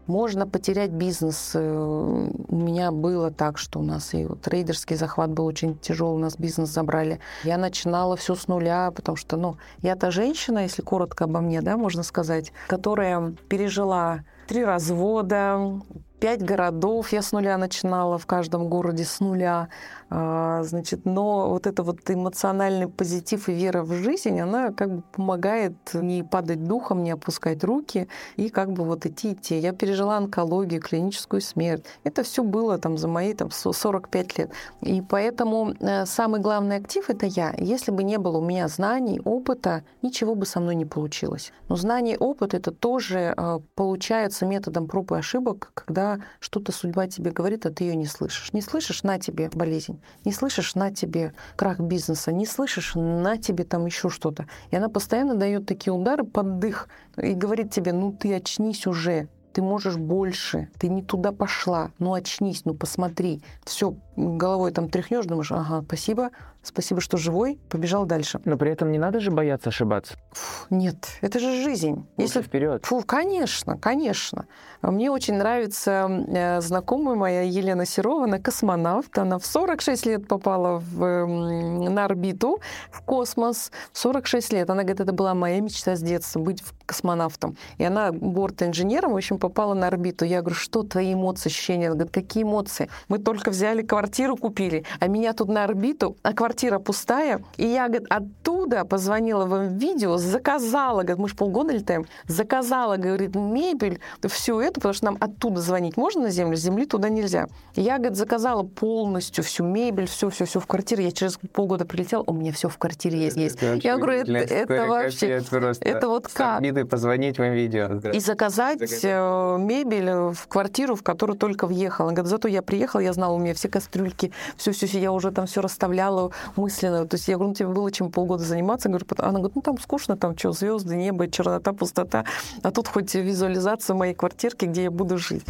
Можно 0.07 0.45
потерять 0.45 0.91
бизнес. 0.91 1.51
Э, 1.53 1.59
у 1.61 2.55
меня 2.55 2.91
было 2.91 3.31
так, 3.31 3.59
что 3.59 3.79
у 3.79 3.81
нас 3.81 4.13
и 4.13 4.27
трейдерский 4.43 4.97
захват 4.97 5.31
был 5.31 5.45
очень 5.45 5.77
тяжелый, 5.77 6.15
у 6.15 6.19
нас 6.19 6.35
бизнес 6.37 6.67
забрали. 6.67 7.21
Я 7.45 7.57
начинала 7.57 8.17
все 8.17 8.35
с 8.35 8.49
нуля, 8.49 8.91
потому 8.91 9.15
что, 9.15 9.37
ну, 9.37 9.55
я 9.81 9.95
та 9.95 10.11
женщина, 10.11 10.59
если 10.59 10.81
коротко 10.81 11.23
обо 11.23 11.39
мне, 11.39 11.61
да, 11.61 11.77
можно 11.77 12.03
сказать, 12.03 12.51
которая 12.67 13.33
пережила 13.47 14.25
три 14.47 14.65
развода, 14.65 15.79
пять 16.19 16.43
городов 16.43 17.11
я 17.11 17.21
с 17.21 17.31
нуля 17.31 17.57
начинала, 17.57 18.17
в 18.17 18.25
каждом 18.25 18.69
городе 18.69 19.05
с 19.05 19.19
нуля. 19.19 19.69
А, 20.09 20.63
значит, 20.63 21.05
но 21.05 21.49
вот 21.49 21.67
это 21.67 21.83
вот 21.83 21.99
эмоциональный 22.09 22.87
позитив 22.87 23.49
и 23.49 23.53
вера 23.53 23.83
в 23.83 23.91
жизнь, 23.93 24.39
она 24.39 24.71
как 24.71 24.95
бы 24.95 25.01
помогает 25.11 25.73
не 25.93 26.23
падать 26.23 26.63
духом, 26.63 27.03
не 27.03 27.11
опускать 27.11 27.63
руки 27.63 28.07
и 28.37 28.49
как 28.49 28.71
бы 28.71 28.85
вот 28.85 29.05
идти, 29.05 29.33
идти. 29.33 29.57
Я 29.57 29.73
пережила 29.73 30.17
онкологию, 30.17 30.81
клиническую 30.81 31.41
смерть. 31.41 31.83
Это 32.05 32.23
все 32.23 32.43
было 32.43 32.77
там 32.77 32.97
за 32.97 33.07
мои 33.09 33.33
там 33.33 33.51
45 33.51 34.37
лет. 34.37 34.51
И 34.81 35.01
поэтому 35.01 35.73
э, 35.79 36.05
самый 36.05 36.39
главный 36.39 36.77
актив— 36.77 37.03
это 37.09 37.25
я. 37.25 37.53
Если 37.57 37.91
бы 37.91 38.03
не 38.03 38.17
было 38.17 38.37
у 38.37 38.45
меня 38.45 38.69
знаний, 38.69 39.19
опыта, 39.25 39.83
ничего 40.01 40.35
бы 40.35 40.45
со 40.45 40.61
мной 40.61 40.75
не 40.75 40.85
получилось. 40.85 41.51
Но 41.67 41.75
знание 41.75 42.15
и 42.15 42.17
опыт— 42.19 42.53
это 42.53 42.71
тоже 42.71 43.33
э, 43.35 43.59
получается 43.75 44.45
методом 44.45 44.87
проб 44.87 45.11
и 45.11 45.15
ошибок, 45.15 45.71
когда 45.73 46.19
что-то 46.39 46.71
судьба 46.71 47.07
тебе 47.07 47.31
говорит, 47.31 47.65
а 47.65 47.71
ты 47.71 47.83
ее 47.83 47.95
не 47.95 48.05
слышишь. 48.05 48.53
Не 48.53 48.61
слышишь— 48.61 49.03
на 49.07 49.19
тебе 49.19 49.49
болезнь 49.53 49.96
не 50.25 50.31
слышишь, 50.31 50.75
на 50.75 50.91
тебе 50.91 51.33
крах 51.55 51.79
бизнеса, 51.79 52.31
не 52.31 52.45
слышишь, 52.45 52.93
на 52.95 53.37
тебе 53.37 53.63
там 53.63 53.85
еще 53.85 54.09
что-то. 54.09 54.47
И 54.71 54.75
она 54.75 54.89
постоянно 54.89 55.35
дает 55.35 55.65
такие 55.65 55.93
удары 55.93 56.23
под 56.23 56.59
дых 56.59 56.89
и 57.17 57.33
говорит 57.33 57.71
тебе, 57.71 57.93
ну 57.93 58.11
ты 58.11 58.33
очнись 58.33 58.87
уже, 58.87 59.27
ты 59.53 59.61
можешь 59.61 59.97
больше, 59.97 60.69
ты 60.77 60.87
не 60.87 61.01
туда 61.01 61.31
пошла, 61.31 61.91
ну 61.97 62.13
очнись, 62.13 62.63
ну 62.65 62.75
посмотри. 62.75 63.41
Все, 63.65 63.95
головой 64.17 64.71
там 64.71 64.89
тряхнешь, 64.89 65.25
думаешь, 65.25 65.51
ага, 65.51 65.83
спасибо, 65.85 66.31
спасибо, 66.63 66.99
что 67.01 67.17
живой, 67.17 67.59
побежал 67.69 68.05
дальше. 68.05 68.41
Но 68.45 68.57
при 68.57 68.71
этом 68.71 68.91
не 68.91 68.97
надо 68.97 69.19
же 69.19 69.31
бояться 69.31 69.69
ошибаться. 69.69 70.15
Фу, 70.31 70.65
нет, 70.69 71.07
это 71.21 71.39
же 71.39 71.63
жизнь. 71.63 72.05
Если 72.17 72.41
вперед. 72.41 72.85
Фу, 72.85 73.03
конечно, 73.03 73.77
конечно. 73.77 74.47
Мне 74.81 75.09
очень 75.09 75.35
нравится 75.35 76.09
э, 76.27 76.61
знакомая 76.61 77.15
моя 77.15 77.41
Елена 77.41 77.85
Серова, 77.85 78.25
она 78.25 78.39
космонавт. 78.39 79.17
Она 79.17 79.39
в 79.39 79.45
46 79.45 80.05
лет 80.05 80.27
попала 80.27 80.79
в, 80.79 81.03
э, 81.03 81.25
на 81.25 82.05
орбиту, 82.05 82.59
в 82.91 83.01
космос. 83.01 83.71
46 83.93 84.53
лет. 84.53 84.69
Она 84.69 84.83
говорит, 84.83 85.01
это 85.01 85.13
была 85.13 85.33
моя 85.33 85.61
мечта 85.61 85.95
с 85.95 86.01
детства, 86.01 86.39
быть 86.39 86.63
космонавтом. 86.85 87.57
И 87.77 87.83
она 87.83 88.11
борт-инженером, 88.11 89.13
в 89.13 89.17
общем, 89.17 89.39
попала 89.39 89.73
на 89.73 89.87
орбиту. 89.87 90.25
Я 90.25 90.41
говорю, 90.41 90.55
что 90.55 90.83
твои 90.83 91.13
эмоции, 91.13 91.49
ощущения? 91.49 91.87
Она 91.87 91.95
говорит, 91.95 92.13
какие 92.13 92.43
эмоции? 92.43 92.89
Мы 93.09 93.19
только 93.19 93.51
взяли 93.51 93.81
квартиру, 93.81 94.06
купили, 94.35 94.83
а 94.99 95.07
меня 95.07 95.33
тут 95.33 95.49
на 95.49 95.63
орбиту, 95.63 96.17
а 96.23 96.33
квартира 96.33 96.79
пустая. 96.79 97.41
И 97.57 97.65
я, 97.65 97.87
говорит, 97.87 98.07
оттуда 98.09 98.85
позвонила 98.85 99.45
вам 99.45 99.77
видео, 99.77 100.17
заказала, 100.17 101.01
говорит, 101.01 101.19
мы 101.19 101.29
же 101.29 101.35
полгода 101.35 101.73
летаем, 101.73 102.05
заказала, 102.27 102.97
говорит, 102.97 103.35
мебель, 103.35 103.99
все 104.27 104.61
это, 104.61 104.75
потому 104.75 104.93
что 104.93 105.05
нам 105.05 105.17
оттуда 105.19 105.61
звонить 105.61 105.97
можно 105.97 106.23
на 106.23 106.29
землю, 106.29 106.57
с 106.57 106.61
земли 106.61 106.85
туда 106.85 107.09
нельзя. 107.09 107.47
Я, 107.75 107.97
говорит, 107.97 108.17
заказала 108.17 108.63
полностью 108.63 109.43
всю 109.43 109.63
мебель, 109.63 110.07
все, 110.07 110.29
все, 110.29 110.45
все 110.45 110.59
в 110.59 110.67
квартире. 110.67 111.05
Я 111.05 111.11
через 111.11 111.39
полгода 111.53 111.85
прилетела, 111.85 112.23
у 112.25 112.33
меня 112.33 112.51
все 112.51 112.69
в 112.69 112.77
квартире 112.77 113.19
есть. 113.19 113.37
есть. 113.37 113.61
Я 113.83 113.97
говорю, 113.97 114.21
это, 114.21 114.31
это 114.31 114.85
вообще, 114.85 115.41
это 115.81 116.07
вот 116.07 116.27
как? 116.27 116.61
позвонить 116.89 117.37
вам 117.37 117.51
видео. 117.53 117.87
И 118.11 118.19
заказать, 118.19 118.57
заказать 118.57 119.03
э, 119.03 119.57
мебель 119.59 120.33
в 120.33 120.47
квартиру, 120.47 120.95
в 120.95 121.03
которую 121.03 121.37
только 121.37 121.67
въехала. 121.67 122.11
Говорит, 122.11 122.27
зато 122.27 122.47
я 122.47 122.61
приехала, 122.61 123.01
я 123.01 123.13
знала, 123.13 123.33
у 123.33 123.39
меня 123.39 123.53
все 123.53 123.69
кастрюльки, 123.97 124.31
все, 124.55 124.71
все, 124.71 124.87
все, 124.87 124.99
я 124.99 125.11
уже 125.11 125.31
там 125.31 125.45
все 125.45 125.61
расставляла 125.61 126.31
мысленно. 126.55 127.05
То 127.07 127.15
есть 127.15 127.27
я 127.27 127.35
говорю, 127.35 127.49
ну 127.49 127.55
тебе 127.55 127.67
было 127.69 127.91
чем 127.91 128.11
полгода 128.11 128.43
заниматься. 128.43 128.89
Говорю, 128.89 129.05
она 129.17 129.39
говорит, 129.39 129.55
ну 129.55 129.61
там 129.61 129.79
скучно, 129.79 130.17
там 130.17 130.37
что, 130.37 130.51
звезды, 130.53 130.95
небо, 130.95 131.27
чернота, 131.29 131.73
пустота. 131.73 132.25
А 132.63 132.71
тут 132.71 132.87
хоть 132.87 133.13
визуализация 133.15 133.95
моей 133.95 134.13
квартирки, 134.13 134.65
где 134.65 134.83
я 134.83 134.91
буду 134.91 135.17
жить. 135.17 135.43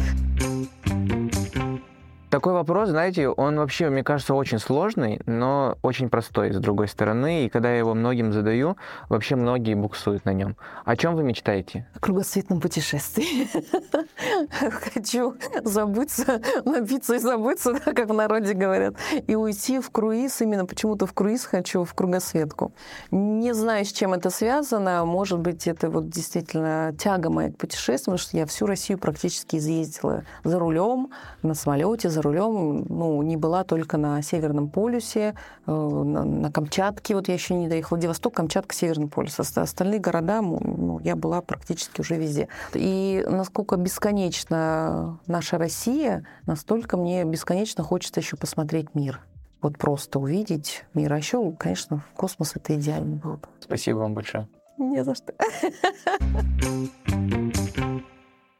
Такой 2.30 2.52
вопрос, 2.52 2.90
знаете, 2.90 3.28
он 3.28 3.56
вообще, 3.56 3.88
мне 3.88 4.04
кажется, 4.04 4.34
очень 4.34 4.58
сложный, 4.58 5.18
но 5.24 5.78
очень 5.80 6.10
простой, 6.10 6.52
с 6.52 6.58
другой 6.58 6.86
стороны. 6.86 7.46
И 7.46 7.48
когда 7.48 7.70
я 7.70 7.78
его 7.78 7.94
многим 7.94 8.34
задаю, 8.34 8.76
вообще 9.08 9.34
многие 9.34 9.72
буксуют 9.72 10.26
на 10.26 10.34
нем. 10.34 10.54
О 10.84 10.94
чем 10.94 11.16
вы 11.16 11.22
мечтаете? 11.22 11.86
О 11.94 12.00
кругосветном 12.00 12.60
путешествии. 12.60 13.48
Хочу 14.92 15.36
забыться, 15.64 16.42
напиться 16.66 17.14
и 17.14 17.18
забыться, 17.18 17.72
как 17.84 18.10
в 18.10 18.12
народе 18.12 18.52
говорят, 18.52 18.96
и 19.26 19.34
уйти 19.34 19.80
в 19.80 19.90
круиз. 19.90 20.42
Именно 20.42 20.66
почему-то 20.66 21.06
в 21.06 21.14
круиз 21.14 21.46
хочу, 21.46 21.84
в 21.84 21.94
кругосветку. 21.94 22.72
Не 23.10 23.54
знаю, 23.54 23.86
с 23.86 23.92
чем 23.92 24.12
это 24.12 24.28
связано. 24.28 25.06
Может 25.06 25.38
быть, 25.38 25.66
это 25.66 25.88
вот 25.88 26.10
действительно 26.10 26.94
тяга 26.98 27.30
моя 27.30 27.52
к 27.52 27.56
путешествиям, 27.56 28.16
потому 28.16 28.18
что 28.18 28.36
я 28.36 28.44
всю 28.44 28.66
Россию 28.66 28.98
практически 28.98 29.56
изъездила 29.56 30.24
за 30.44 30.58
рулем, 30.58 31.10
на 31.42 31.54
самолете, 31.54 32.10
за 32.18 32.22
рулем, 32.22 32.84
ну, 32.88 33.22
не 33.22 33.36
была 33.36 33.64
только 33.64 33.96
на 33.96 34.20
Северном 34.22 34.68
полюсе, 34.68 35.34
э, 35.66 35.70
на, 35.72 36.24
на 36.24 36.52
Камчатке, 36.52 37.14
вот 37.14 37.28
я 37.28 37.34
еще 37.34 37.54
не 37.54 37.68
доехала, 37.68 37.96
Владивосток, 37.96 38.34
Камчатка, 38.34 38.74
Северный 38.74 39.08
полюс. 39.08 39.38
Остальные 39.38 40.00
города, 40.00 40.42
ну, 40.42 40.98
я 41.00 41.14
была 41.14 41.40
практически 41.40 42.00
уже 42.00 42.16
везде. 42.16 42.48
И 42.74 43.24
насколько 43.28 43.76
бесконечна 43.76 45.18
наша 45.26 45.58
Россия, 45.58 46.26
настолько 46.46 46.96
мне 46.96 47.24
бесконечно 47.24 47.84
хочется 47.84 48.20
еще 48.20 48.36
посмотреть 48.36 48.94
мир. 48.94 49.20
Вот 49.60 49.78
просто 49.78 50.18
увидеть 50.18 50.84
мир. 50.94 51.12
А 51.12 51.16
еще, 51.16 51.52
конечно, 51.52 52.04
космос 52.16 52.56
это 52.56 52.74
идеально 52.74 53.16
было 53.16 53.36
бы. 53.36 53.48
Спасибо 53.60 53.98
вам 53.98 54.14
большое. 54.14 54.48
Не 54.76 55.04
за 55.04 55.14
что. 55.14 55.32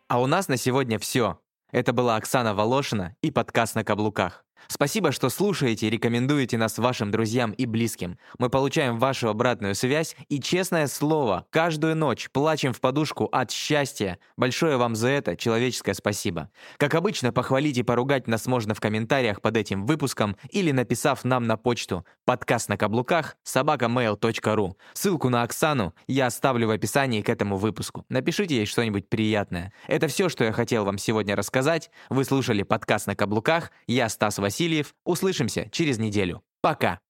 А 0.08 0.20
у 0.20 0.26
нас 0.26 0.48
на 0.48 0.56
сегодня 0.56 0.98
все. 0.98 1.38
Это 1.70 1.92
была 1.92 2.16
Оксана 2.16 2.54
Волошина 2.54 3.14
и 3.20 3.30
подкаст 3.30 3.74
«На 3.74 3.84
каблуках». 3.84 4.47
Спасибо, 4.66 5.12
что 5.12 5.28
слушаете 5.28 5.86
и 5.86 5.90
рекомендуете 5.90 6.58
нас 6.58 6.78
вашим 6.78 7.10
друзьям 7.10 7.52
и 7.52 7.66
близким. 7.66 8.18
Мы 8.38 8.50
получаем 8.50 8.98
вашу 8.98 9.28
обратную 9.28 9.74
связь 9.74 10.16
и, 10.28 10.40
честное 10.40 10.86
слово, 10.86 11.46
каждую 11.50 11.96
ночь 11.96 12.28
плачем 12.32 12.72
в 12.72 12.80
подушку 12.80 13.26
от 13.26 13.50
счастья. 13.50 14.18
Большое 14.36 14.76
вам 14.76 14.96
за 14.96 15.08
это 15.08 15.36
человеческое 15.36 15.94
спасибо. 15.94 16.50
Как 16.76 16.94
обычно, 16.94 17.32
похвалить 17.32 17.78
и 17.78 17.82
поругать 17.82 18.26
нас 18.26 18.46
можно 18.46 18.74
в 18.74 18.80
комментариях 18.80 19.40
под 19.40 19.56
этим 19.56 19.86
выпуском 19.86 20.36
или 20.50 20.72
написав 20.72 21.24
нам 21.24 21.46
на 21.46 21.56
почту 21.56 22.04
подкаст 22.24 22.68
на 22.68 22.76
каблуках 22.76 23.36
собакамейл.ру. 23.42 24.76
Ссылку 24.94 25.28
на 25.28 25.42
Оксану 25.42 25.94
я 26.06 26.26
оставлю 26.26 26.68
в 26.68 26.70
описании 26.70 27.22
к 27.22 27.28
этому 27.28 27.56
выпуску. 27.56 28.04
Напишите 28.08 28.56
ей 28.56 28.66
что-нибудь 28.66 29.08
приятное. 29.08 29.72
Это 29.86 30.08
все, 30.08 30.28
что 30.28 30.44
я 30.44 30.52
хотел 30.52 30.84
вам 30.84 30.98
сегодня 30.98 31.36
рассказать. 31.36 31.90
Вы 32.08 32.24
слушали 32.24 32.62
подкаст 32.62 33.06
на 33.06 33.16
каблуках. 33.16 33.70
Я 33.86 34.08
Стас 34.08 34.38
Васильев. 34.48 34.94
Услышимся 35.04 35.68
через 35.70 35.98
неделю. 35.98 36.42
Пока! 36.62 37.00